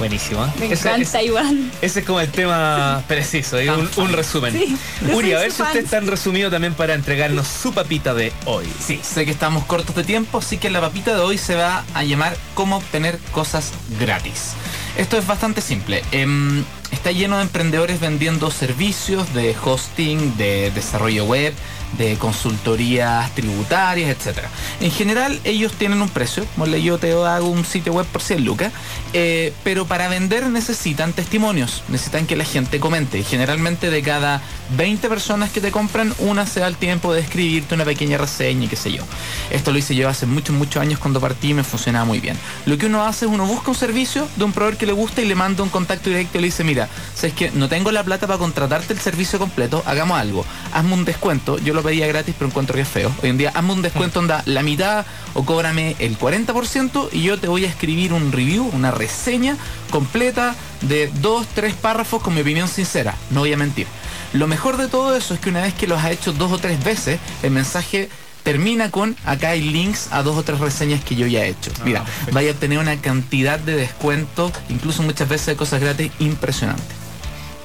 Buenísimo. 0.00 0.44
¿eh? 0.44 0.48
Me 0.58 0.66
Ese- 0.72 0.88
encanta, 0.88 1.02
ese- 1.20 1.24
Iván. 1.26 1.70
Ese 1.82 2.00
es 2.00 2.06
como 2.06 2.20
el 2.20 2.30
tema 2.30 3.04
preciso, 3.08 3.58
un, 3.58 3.88
un 4.02 4.12
resumen. 4.12 4.52
Sí, 4.54 4.74
Uri, 5.12 5.34
a 5.34 5.38
ver 5.40 5.52
si 5.52 5.60
usted 5.62 5.84
está 5.84 5.98
en 5.98 6.06
resumido 6.06 6.50
también 6.50 6.72
para 6.72 6.94
entregarnos 6.94 7.46
su 7.46 7.72
papita 7.74 8.14
de 8.14 8.32
hoy. 8.46 8.66
Sí, 8.84 8.98
sé 9.02 9.26
que 9.26 9.30
estamos 9.30 9.66
cortos 9.66 9.94
de 9.94 10.02
tiempo, 10.02 10.38
así 10.38 10.56
que 10.56 10.70
la 10.70 10.80
papita 10.80 11.14
de 11.14 11.20
hoy 11.20 11.36
se 11.36 11.54
va 11.54 11.84
a 11.92 12.02
llamar 12.02 12.34
cómo 12.54 12.78
obtener 12.78 13.18
cosas 13.30 13.72
gratis. 14.00 14.52
Esto 14.96 15.18
es 15.18 15.26
bastante 15.26 15.60
simple. 15.60 16.02
Em, 16.12 16.64
está 17.00 17.12
lleno 17.12 17.38
de 17.38 17.44
emprendedores 17.44 17.98
vendiendo 17.98 18.50
servicios 18.50 19.32
de 19.32 19.56
hosting, 19.64 20.36
de 20.36 20.70
desarrollo 20.70 21.24
web, 21.24 21.54
de 21.96 22.16
consultorías 22.16 23.34
tributarias, 23.34 24.10
etc. 24.10 24.38
En 24.80 24.90
general 24.90 25.40
ellos 25.44 25.72
tienen 25.72 26.02
un 26.02 26.08
precio, 26.08 26.44
como 26.54 26.66
le 26.66 26.82
yo 26.82 26.98
te 26.98 27.12
hago 27.12 27.48
un 27.48 27.64
sitio 27.64 27.92
web 27.92 28.06
por 28.06 28.22
100 28.22 28.44
lucas, 28.44 28.72
eh, 29.12 29.52
pero 29.64 29.86
para 29.86 30.08
vender 30.08 30.46
necesitan 30.46 31.12
testimonios, 31.12 31.82
necesitan 31.88 32.26
que 32.26 32.36
la 32.36 32.44
gente 32.44 32.80
comente. 32.80 33.22
Generalmente 33.22 33.90
de 33.90 34.02
cada 34.02 34.42
20 34.76 35.08
personas 35.08 35.50
que 35.50 35.60
te 35.60 35.70
compran, 35.70 36.14
una 36.18 36.46
se 36.46 36.60
da 36.60 36.68
el 36.68 36.76
tiempo 36.76 37.12
de 37.12 37.20
escribirte 37.20 37.74
una 37.74 37.84
pequeña 37.84 38.18
reseña 38.18 38.66
y 38.66 38.68
qué 38.68 38.76
sé 38.76 38.92
yo. 38.92 39.02
Esto 39.50 39.72
lo 39.72 39.78
hice 39.78 39.94
yo 39.94 40.08
hace 40.08 40.26
muchos, 40.26 40.54
muchos 40.54 40.80
años 40.82 41.00
cuando 41.00 41.20
partí 41.20 41.50
y 41.50 41.54
me 41.54 41.64
funcionaba 41.64 42.04
muy 42.04 42.20
bien. 42.20 42.36
Lo 42.66 42.78
que 42.78 42.86
uno 42.86 43.04
hace 43.04 43.24
es 43.24 43.30
uno 43.30 43.46
busca 43.46 43.70
un 43.70 43.76
servicio 43.76 44.28
de 44.36 44.44
un 44.44 44.52
proveedor 44.52 44.78
que 44.78 44.86
le 44.86 44.92
gusta 44.92 45.22
y 45.22 45.26
le 45.26 45.34
manda 45.34 45.62
un 45.62 45.70
contacto 45.70 46.10
directo 46.10 46.38
y 46.38 46.42
le 46.42 46.46
dice, 46.48 46.62
mira, 46.62 46.88
sabes 47.14 47.34
que 47.34 47.50
no 47.50 47.68
tengo 47.68 47.90
la 47.92 48.02
plata 48.04 48.26
para 48.26 48.38
contratarte 48.38 48.92
el 48.92 49.00
servicio 49.00 49.38
completo, 49.38 49.82
hagamos 49.86 50.18
algo, 50.18 50.44
hazme 50.72 50.94
un 50.94 51.04
descuento, 51.04 51.58
yo 51.58 51.74
lo 51.74 51.82
pedía 51.82 52.06
gratis 52.06 52.34
pero 52.38 52.48
encuentro 52.48 52.74
que 52.74 52.82
es 52.82 52.88
feo. 52.88 53.12
Hoy 53.22 53.30
en 53.30 53.38
día 53.38 53.52
hazme 53.54 53.72
un 53.72 53.82
descuento 53.82 54.20
onda 54.20 54.42
la 54.46 54.62
mitad 54.62 55.04
o 55.34 55.44
cóbrame 55.44 55.96
el 55.98 56.18
40% 56.18 57.08
y 57.12 57.22
yo 57.22 57.38
te 57.38 57.48
voy 57.48 57.64
a 57.64 57.68
escribir 57.68 58.12
un 58.12 58.32
review, 58.32 58.70
una 58.72 58.90
reseña 58.90 59.56
completa 59.90 60.54
de 60.82 61.10
dos, 61.20 61.46
tres 61.54 61.74
párrafos 61.74 62.22
con 62.22 62.34
mi 62.34 62.40
opinión 62.40 62.68
sincera, 62.68 63.14
no 63.30 63.40
voy 63.40 63.52
a 63.52 63.56
mentir. 63.56 63.86
Lo 64.32 64.46
mejor 64.46 64.76
de 64.76 64.86
todo 64.86 65.16
eso 65.16 65.34
es 65.34 65.40
que 65.40 65.50
una 65.50 65.62
vez 65.62 65.74
que 65.74 65.88
los 65.88 65.98
has 65.98 66.12
hecho 66.12 66.32
dos 66.32 66.52
o 66.52 66.58
tres 66.58 66.82
veces, 66.84 67.18
el 67.42 67.50
mensaje 67.50 68.08
termina 68.42 68.90
con 68.90 69.16
acá 69.24 69.50
hay 69.50 69.62
links 69.62 70.08
a 70.12 70.22
dos 70.22 70.36
o 70.36 70.42
tres 70.42 70.58
reseñas 70.60 71.04
que 71.04 71.14
yo 71.16 71.26
ya 71.26 71.44
he 71.44 71.48
hecho. 71.50 71.70
Mira, 71.84 72.04
perfecto. 72.04 72.34
vaya 72.34 72.48
a 72.50 72.52
obtener 72.52 72.78
una 72.78 72.96
cantidad 73.00 73.58
de 73.58 73.76
descuentos, 73.76 74.52
incluso 74.68 75.02
muchas 75.02 75.28
veces 75.28 75.46
de 75.46 75.56
cosas 75.56 75.80
gratis, 75.80 76.10
impresionante. 76.18 76.82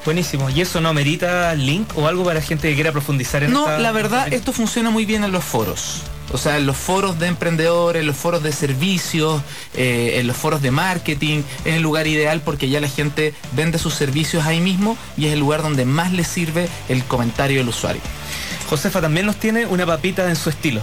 Buenísimo. 0.05 0.49
¿Y 0.51 0.61
eso 0.61 0.81
no 0.81 0.89
amerita 0.89 1.55
link 1.55 1.87
o 1.97 2.07
algo 2.07 2.23
para 2.23 2.39
gente 2.41 2.69
que 2.69 2.75
quiera 2.75 2.91
profundizar 2.91 3.43
en 3.43 3.51
No, 3.51 3.61
esta- 3.61 3.79
la 3.79 3.91
verdad, 3.91 4.31
esto 4.31 4.53
funciona 4.53 4.91
muy 4.91 5.03
bien 5.05 5.23
en 5.23 5.31
los 5.31 5.43
foros. 5.43 6.01
O 6.31 6.37
sea, 6.37 6.57
en 6.57 6.65
los 6.65 6.75
foros 6.77 7.17
de 7.19 7.27
emprendedores, 7.27 8.01
en 8.01 8.07
los 8.07 8.15
foros 8.17 8.43
de 8.43 8.51
servicios, 8.51 9.41
eh, 9.75 10.15
en 10.19 10.27
los 10.27 10.35
foros 10.35 10.61
de 10.61 10.69
marketing, 10.71 11.41
es 11.65 11.75
el 11.75 11.81
lugar 11.81 12.07
ideal 12.07 12.41
porque 12.41 12.67
ya 12.69 12.81
la 12.81 12.89
gente 12.89 13.33
vende 13.55 13.77
sus 13.79 13.93
servicios 13.95 14.45
ahí 14.45 14.59
mismo 14.59 14.97
y 15.17 15.27
es 15.27 15.33
el 15.33 15.39
lugar 15.39 15.61
donde 15.63 15.85
más 15.85 16.11
le 16.11 16.23
sirve 16.23 16.67
el 16.89 17.03
comentario 17.05 17.57
del 17.59 17.69
usuario. 17.69 18.01
Josefa 18.69 19.01
también 19.01 19.25
nos 19.25 19.35
tiene 19.37 19.65
una 19.65 19.85
papita 19.85 20.27
en 20.29 20.35
su 20.35 20.49
estilo. 20.49 20.81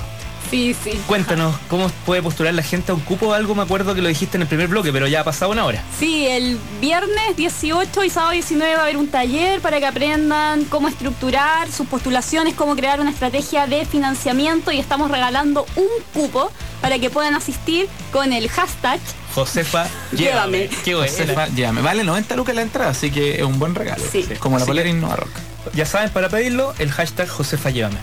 Sí, 0.51 0.77
sí. 0.85 0.91
Cuéntanos, 1.07 1.55
¿cómo 1.69 1.89
puede 2.05 2.21
postular 2.21 2.53
la 2.53 2.63
gente 2.63 2.93
a 2.93 2.95
un 2.95 3.01
cupo 3.01 3.29
o 3.29 3.33
algo? 3.33 3.55
Me 3.55 3.63
acuerdo 3.63 3.95
que 3.95 4.03
lo 4.03 4.09
dijiste 4.09 4.37
en 4.37 4.43
el 4.43 4.49
primer 4.49 4.69
bloque, 4.69 4.93
pero 4.93 5.07
ya 5.07 5.21
ha 5.21 5.25
pasado 5.25 5.51
una 5.51 5.65
hora. 5.65 5.83
Sí, 5.99 6.27
el 6.27 6.59
viernes 6.79 7.37
18 7.39 8.05
y 8.05 8.11
sábado 8.11 8.33
19 8.33 8.75
va 8.75 8.81
a 8.81 8.83
haber 8.83 8.99
un 8.99 9.09
taller 9.09 9.61
para 9.63 9.79
que 9.81 9.87
aprendan 9.87 10.65
cómo 10.65 10.89
estructurar 10.89 11.71
sus 11.73 11.87
postulaciones, 11.87 12.53
cómo 12.55 12.77
crear 12.77 13.01
una 13.01 13.11
estrategia 13.11 13.67
de 13.67 13.87
financiamiento 13.87 14.71
y 14.73 14.79
estamos 14.79 15.11
regalando 15.11 15.65
un 15.77 15.89
cupo 16.13 16.53
para 16.83 16.99
que 16.99 17.09
puedan 17.09 17.35
asistir 17.35 17.89
con 18.13 18.35
el 18.35 18.51
hashtag 18.51 19.01
Josefa, 19.35 19.87
Llévame. 20.13 20.69
Qué 20.85 20.95
bueno. 20.95 21.11
Josefa, 21.11 21.49
ya 21.55 21.73
me 21.73 21.81
vale 21.81 22.05
90 22.05 22.37
lucas 22.37 22.55
la 22.55 22.61
entrada, 22.63 22.91
así 22.91 23.11
que 23.11 23.37
es 23.37 23.43
un 23.43 23.59
buen 23.59 23.75
regalo. 23.75 24.05
Sí. 24.13 24.27
Como 24.39 24.59
la 24.59 24.67
polera 24.67 24.85
que- 24.91 24.91
Innova 24.97 25.17
Rock. 25.17 25.31
Ya 25.75 25.87
saben, 25.87 26.11
para 26.11 26.29
pedirlo, 26.29 26.75
el 26.79 26.91
hashtag 26.91 27.29
Josefa 27.29 27.71
Llévame. 27.71 27.99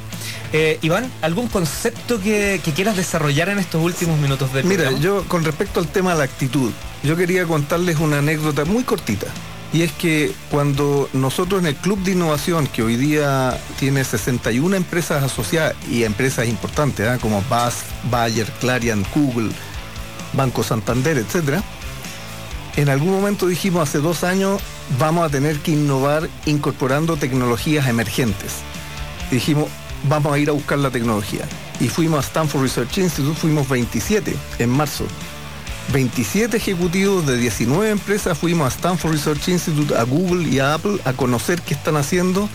Eh, 0.52 0.80
Iván, 0.82 1.12
¿algún 1.22 1.48
concepto 1.48 2.20
que, 2.20 2.60
que 2.64 2.72
quieras 2.74 2.98
desarrollar 2.98 3.50
en 3.50 3.60
estos 3.60 3.84
últimos 3.84 4.18
minutos 4.20 4.52
del 4.54 4.66
Mira, 4.66 4.84
programa? 4.84 5.04
yo 5.04 5.24
con 5.28 5.44
respecto 5.44 5.80
al 5.80 5.88
tema 5.88 6.14
de 6.14 6.20
la 6.20 6.24
actitud, 6.24 6.72
yo 7.04 7.16
quería 7.16 7.46
contarles 7.46 7.98
una 8.00 8.20
anécdota 8.20 8.66
muy 8.66 8.84
cortita. 8.84 9.28
Y 9.72 9.84
es 9.84 9.92
que 9.92 10.32
cuando 10.50 11.08
nosotros 11.14 11.62
en 11.62 11.68
el 11.68 11.76
Club 11.76 12.02
de 12.04 12.14
Innovación, 12.14 12.66
que 12.66 12.82
hoy 12.82 12.96
día 12.96 13.56
tiene 13.78 14.04
61 14.04 14.76
empresas 14.76 15.24
asociadas 15.24 15.76
y 15.92 16.04
empresas 16.06 16.48
importantes, 16.48 17.08
¿ah? 17.08 17.20
como 17.22 17.44
BAS, 17.48 17.84
Bayer, 18.10 18.48
Clarion, 18.60 19.06
Google, 19.14 19.52
Banco 20.34 20.64
Santander, 20.64 21.20
etcétera, 21.20 21.64
en 22.80 22.88
algún 22.88 23.12
momento 23.12 23.46
dijimos 23.46 23.90
hace 23.90 23.98
dos 23.98 24.24
años 24.24 24.62
vamos 24.98 25.26
a 25.26 25.30
tener 25.30 25.60
que 25.60 25.72
innovar 25.72 26.30
incorporando 26.46 27.18
tecnologías 27.18 27.90
emergentes. 27.90 28.54
Dijimos, 29.30 29.66
vamos 30.08 30.34
a 30.34 30.40
ir 30.40 30.48
a 30.48 30.54
buscar 30.54 30.80
la 30.80 30.90
tecnología. 30.90 31.42
Y 31.82 31.90
fuimos 31.90 32.20
a 32.20 32.28
Stanford 32.28 32.62
Research 32.62 32.98
Institute, 33.00 33.38
fuimos 33.38 33.68
27 33.68 34.34
en 34.60 34.70
marzo. 34.70 35.04
27 35.92 36.56
ejecutivos 36.56 37.26
de 37.26 37.38
19 37.38 37.90
empresas 37.90 38.38
fuimos 38.38 38.68
a 38.68 38.74
Stanford 38.74 39.12
Research 39.12 39.50
Institute, 39.50 39.94
a 39.98 40.04
Google 40.04 40.48
y 40.48 40.60
a 40.60 40.76
Apple 40.76 41.02
a 41.04 41.12
conocer 41.12 41.62
qué 41.62 41.74
están 41.74 41.98
haciendo 41.98 42.48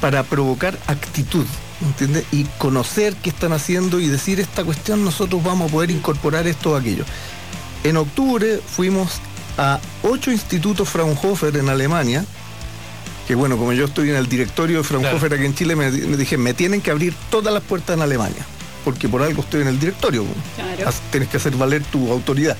para 0.00 0.22
provocar 0.22 0.78
actitud, 0.86 1.46
¿entiendes? 1.80 2.26
Y 2.30 2.44
conocer 2.58 3.16
qué 3.16 3.30
están 3.30 3.52
haciendo 3.52 3.98
y 3.98 4.06
decir 4.06 4.38
esta 4.38 4.62
cuestión 4.62 5.04
nosotros 5.04 5.42
vamos 5.42 5.68
a 5.68 5.72
poder 5.72 5.90
incorporar 5.90 6.46
esto 6.46 6.72
o 6.72 6.76
aquello. 6.76 7.04
En 7.82 7.96
octubre 7.96 8.60
fuimos 8.64 9.20
a 9.58 9.80
ocho 10.02 10.30
institutos 10.30 10.88
Fraunhofer 10.88 11.56
en 11.56 11.68
Alemania, 11.68 12.24
que 13.26 13.34
bueno, 13.34 13.56
como 13.56 13.72
yo 13.72 13.84
estoy 13.84 14.10
en 14.10 14.16
el 14.16 14.28
directorio 14.28 14.78
de 14.78 14.84
Fraunhofer 14.84 15.34
aquí 15.34 15.44
en 15.44 15.54
Chile, 15.54 15.76
me, 15.76 15.90
me 15.90 16.16
dije, 16.16 16.36
me 16.36 16.54
tienen 16.54 16.80
que 16.80 16.90
abrir 16.90 17.14
todas 17.30 17.52
las 17.52 17.62
puertas 17.62 17.96
en 17.96 18.02
Alemania, 18.02 18.44
porque 18.84 19.08
por 19.08 19.22
algo 19.22 19.42
estoy 19.42 19.62
en 19.62 19.68
el 19.68 19.78
directorio. 19.78 20.24
Claro. 20.56 20.92
Tienes 21.10 21.28
que 21.28 21.36
hacer 21.36 21.56
valer 21.56 21.82
tu 21.84 22.10
autoridad. 22.10 22.56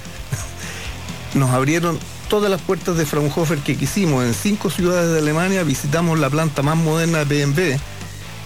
Nos 1.34 1.50
abrieron 1.50 1.98
todas 2.28 2.50
las 2.50 2.62
puertas 2.62 2.96
de 2.96 3.04
Fraunhofer 3.04 3.58
que 3.58 3.76
quisimos 3.76 4.24
en 4.24 4.34
cinco 4.34 4.70
ciudades 4.70 5.12
de 5.12 5.18
Alemania, 5.18 5.64
visitamos 5.64 6.18
la 6.18 6.30
planta 6.30 6.62
más 6.62 6.76
moderna 6.76 7.24
de 7.24 7.44
BMW 7.44 7.76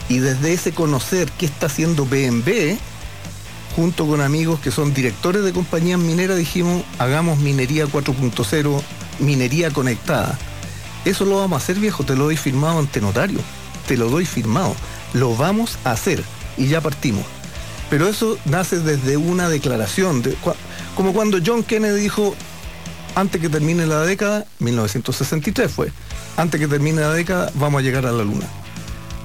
y 0.09 0.19
desde 0.19 0.53
ese 0.53 0.73
conocer 0.73 1.31
qué 1.39 1.47
está 1.47 1.67
haciendo 1.67 2.05
BMW, 2.07 2.77
junto 3.77 4.07
con 4.07 4.23
amigos 4.23 4.59
que 4.59 4.71
son 4.71 4.95
directores 4.95 5.45
de 5.45 5.53
compañías 5.53 6.01
mineras, 6.01 6.39
dijimos, 6.39 6.83
hagamos 6.99 7.39
minería 7.39 7.87
4.0, 7.87 8.83
minería 9.21 9.71
conectada. 9.71 10.39
Eso 11.05 11.27
lo 11.27 11.37
vamos 11.37 11.61
a 11.61 11.63
hacer, 11.63 11.77
viejo, 11.77 12.03
te 12.03 12.17
lo 12.17 12.25
doy 12.25 12.39
firmado 12.39 12.79
ante 12.79 13.03
notario. 13.03 13.39
Te 13.87 13.99
lo 13.99 14.09
doy 14.09 14.25
firmado. 14.25 14.75
Lo 15.13 15.37
vamos 15.37 15.79
a 15.85 15.93
hacer. 15.93 16.25
Y 16.57 16.69
ya 16.69 16.81
partimos. 16.81 17.25
Pero 17.91 18.09
eso 18.09 18.39
nace 18.47 18.81
desde 18.81 19.19
una 19.19 19.51
declaración. 19.51 20.23
como 20.97 21.13
cuando 21.13 21.39
John 21.45 21.63
Kennedy 21.63 22.01
dijo, 22.01 22.35
antes 23.15 23.41
que 23.41 23.51
termine 23.51 23.87
la 23.87 24.01
década, 24.01 24.47
1963 24.59 25.71
fue, 25.71 25.93
antes 26.37 26.59
que 26.59 26.67
termine 26.67 27.03
la 27.03 27.13
década 27.13 27.53
vamos 27.55 27.81
a 27.81 27.83
llegar 27.83 28.07
a 28.07 28.13
la 28.13 28.25
luna. 28.25 28.47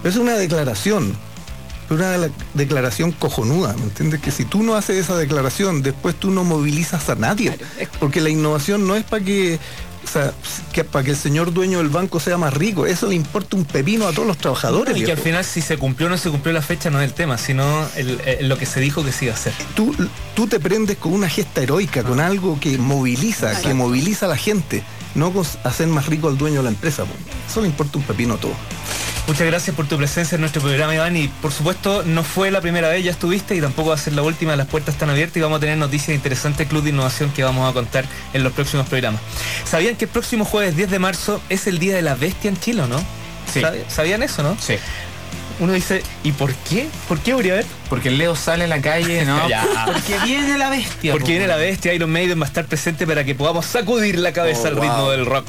Es 0.04 0.18
una 0.18 0.34
declaración, 0.34 1.16
una 1.92 2.18
de- 2.18 2.32
declaración 2.54 3.12
cojonuda, 3.12 3.74
¿me 3.78 3.84
entiendes? 3.84 4.22
Que 4.22 4.32
si 4.32 4.46
tú 4.46 4.64
no 4.64 4.76
haces 4.76 4.98
esa 4.98 5.18
declaración, 5.18 5.82
después 5.82 6.16
tú 6.16 6.32
no 6.32 6.44
movilizas 6.44 7.10
a 7.10 7.16
nadie. 7.16 7.58
Porque 8.00 8.22
la 8.22 8.30
innovación 8.30 8.88
no 8.88 8.96
es 8.96 9.04
para 9.04 9.24
que 9.24 9.60
o 10.04 10.08
sea, 10.12 10.34
que 10.74 10.84
para 10.84 11.06
que 11.06 11.12
el 11.12 11.16
señor 11.16 11.54
dueño 11.54 11.78
del 11.78 11.90
banco 11.90 12.20
sea 12.20 12.36
más 12.36 12.52
rico, 12.56 12.88
eso 12.88 13.06
le 13.08 13.14
importa 13.14 13.56
un 13.56 13.66
pepino 13.66 14.08
a 14.08 14.12
todos 14.12 14.28
los 14.28 14.36
trabajadores. 14.38 14.98
y 14.98 15.04
que 15.04 15.12
al 15.12 15.18
final 15.20 15.46
si 15.46 15.62
se 15.62 15.78
cumplió 15.78 16.08
o 16.08 16.10
no 16.10 16.18
se 16.18 16.32
cumplió 16.32 16.52
la 16.54 16.64
fecha 16.64 16.90
no 16.90 17.00
es 17.00 17.08
el 17.08 17.14
tema, 17.14 17.38
sino 17.38 17.88
el- 17.96 18.20
el- 18.26 18.50
lo 18.50 18.58
que 18.58 18.66
se 18.66 18.80
dijo 18.80 19.06
que 19.06 19.12
se 19.12 19.26
iba 19.26 19.36
a 19.36 19.38
hacer. 19.38 19.54
tú, 19.76 19.96
tú 20.34 20.48
te 20.48 20.60
prendes 20.60 20.98
con 20.98 21.14
una 21.14 21.30
gesta 21.30 21.62
heroica, 21.62 22.02
con 22.04 22.20
algo 22.20 22.60
que 22.60 22.80
moviliza, 22.80 23.62
que 23.62 23.76
moviliza 23.76 24.26
a 24.26 24.30
la 24.30 24.38
gente, 24.38 24.84
no 25.14 25.32
con 25.32 25.46
hacer 25.64 25.88
más 25.88 26.08
rico 26.08 26.28
al 26.30 26.38
dueño 26.38 26.58
de 26.58 26.64
la 26.64 26.70
empresa. 26.70 27.04
Eso 27.48 27.62
le 27.62 27.68
importa 27.68 28.00
un 28.00 28.04
pepino 28.04 28.34
a 28.34 28.38
todo. 28.38 28.54
Muchas 29.32 29.48
gracias 29.48 29.74
por 29.78 29.88
tu 29.88 29.96
presencia 29.96 30.36
en 30.36 30.42
nuestro 30.42 30.62
programa, 30.62 30.94
Iván. 30.94 31.16
Y 31.16 31.30
por 31.30 31.54
supuesto, 31.54 32.04
no 32.04 32.22
fue 32.22 32.52
la 32.52 32.60
primera 32.60 32.90
vez, 32.90 33.02
ya 33.06 33.12
estuviste 33.12 33.56
y 33.56 33.62
tampoco 33.62 33.90
va 33.92 33.96
a 33.96 33.98
ser 33.98 34.12
la 34.12 34.24
última. 34.24 34.58
Las 34.58 34.68
puertas 34.68 34.94
están 34.96 35.10
abiertas 35.10 35.38
y 35.38 35.40
vamos 35.40 35.56
a 35.56 35.60
tener 35.62 35.78
noticias 35.78 36.14
interesantes 36.14 36.58
del 36.60 36.68
Club 36.68 36.84
de 36.84 36.90
Innovación 36.90 37.32
que 37.32 37.42
vamos 37.42 37.70
a 37.70 37.74
contar 37.74 38.04
en 38.34 38.44
los 38.44 38.52
próximos 38.52 38.88
programas. 38.90 39.22
¿Sabían 39.64 39.96
que 39.96 40.04
el 40.04 40.12
próximo 40.12 40.44
jueves 40.44 40.76
10 40.76 40.92
de 40.92 41.00
marzo 41.00 41.42
es 41.48 41.66
el 41.68 41.80
Día 41.80 41.96
de 41.96 42.02
la 42.02 42.16
Bestia 42.16 42.50
en 42.50 42.60
Chile 42.60 42.82
o 42.82 42.88
no? 42.88 43.00
Sí. 43.54 43.62
¿Sabi- 43.62 43.84
¿Sabían 43.88 44.22
eso, 44.22 44.44
no? 44.44 44.58
Sí. 44.60 44.76
Uno 45.62 45.72
dice, 45.72 46.04
¿y 46.26 46.34
por 46.34 46.54
qué? 46.54 46.90
¿Por 47.08 47.20
qué 47.22 47.32
habría 47.32 47.54
ver? 47.54 47.66
Porque 47.90 48.10
el 48.10 48.18
Leo 48.18 48.36
sale 48.36 48.66
a 48.66 48.68
la 48.68 48.82
calle, 48.82 49.24
¿no? 49.24 49.40
Porque 49.86 50.18
viene 50.26 50.58
la 50.58 50.70
bestia. 50.70 51.14
Porque 51.14 51.24
po. 51.26 51.30
viene 51.30 51.48
la 51.48 51.56
bestia, 51.56 51.94
Iron 51.94 52.12
Maiden 52.12 52.38
va 52.42 52.46
a 52.46 52.48
estar 52.48 52.66
presente 52.66 53.08
para 53.08 53.24
que 53.24 53.34
podamos 53.34 53.66
sacudir 53.66 54.20
la 54.20 54.34
cabeza 54.34 54.64
Oh, 54.66 54.68
al 54.68 54.76
ritmo 54.76 55.02
wow. 55.04 55.12
del 55.12 55.26
rock. 55.26 55.48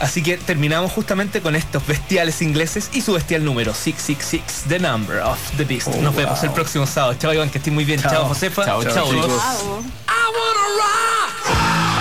Así 0.00 0.22
que 0.22 0.36
terminamos 0.36 0.90
justamente 0.92 1.40
con 1.40 1.54
estos 1.54 1.86
bestiales 1.86 2.42
ingleses 2.42 2.90
y 2.92 3.00
su 3.02 3.12
bestial 3.12 3.44
número 3.44 3.74
666, 3.74 4.64
The 4.68 4.78
Number 4.78 5.18
of 5.20 5.38
the 5.56 5.64
Beast. 5.64 5.88
Oh, 5.88 6.00
Nos 6.02 6.14
vemos 6.14 6.40
wow. 6.40 6.48
el 6.48 6.54
próximo 6.54 6.86
sábado. 6.86 7.14
Chao 7.18 7.32
Iván, 7.32 7.50
que 7.50 7.58
estés 7.58 7.72
muy 7.72 7.84
bien. 7.84 8.00
Chao, 8.00 8.10
Chao. 8.12 8.24
Josefa. 8.26 8.64
Chao, 8.64 8.82
chao, 8.84 9.10
chicos. 9.10 9.26
Bravo. 9.28 9.82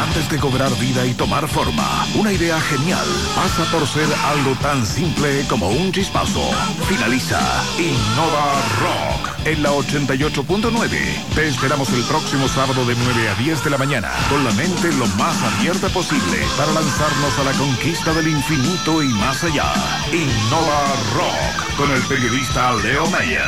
Antes 0.04 0.30
de 0.30 0.38
cobrar 0.40 0.70
vida 0.78 1.06
y 1.06 1.14
tomar 1.14 1.48
forma, 1.48 2.06
una 2.16 2.34
idea 2.34 2.60
genial 2.60 3.06
pasa 3.34 3.64
por 3.72 3.88
ser 3.88 4.08
algo 4.26 4.56
tan 4.62 4.86
simple 4.86 5.46
como 5.48 5.70
un 5.70 5.92
chispazo. 5.92 6.50
Finaliza 6.90 7.40
Innova 7.80 8.62
Rock 8.82 9.21
en 9.46 9.64
la 9.64 9.72
88.9. 9.72 10.90
Te 11.36 11.48
esperamos 11.48 11.90
el 11.94 12.04
próximo 12.04 12.48
sábado 12.48 12.86
de 12.86 12.96
9 12.96 13.30
a 13.30 13.36
10 13.36 13.64
de 13.64 13.70
la 13.70 13.78
mañana, 13.78 14.12
con 14.30 14.44
la 14.44 14.52
mente 14.52 14.92
lo 14.94 15.08
más 15.18 15.42
abierta 15.42 15.90
posible 15.90 16.38
para 16.58 16.72
lanzarnos 16.72 17.40
a 17.40 17.44
la 17.44 17.54
conquista 17.54 18.14
del 18.14 18.28
infinito 18.28 19.02
y 19.02 19.08
más 19.10 19.44
allá. 19.44 19.74
Innova 20.12 20.94
Rock 21.16 21.76
con 21.78 21.92
el 21.92 22.02
periodista 22.04 22.74
Leo 22.76 23.10
Mayer. 23.10 23.42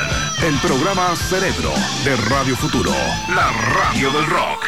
El 0.43 0.55
programa 0.59 1.15
Cerebro 1.15 1.73
de 2.03 2.15
Radio 2.29 2.55
Futuro, 2.55 2.91
la 3.29 3.51
radio 3.51 4.11
del 4.11 4.25
rock. 4.25 4.65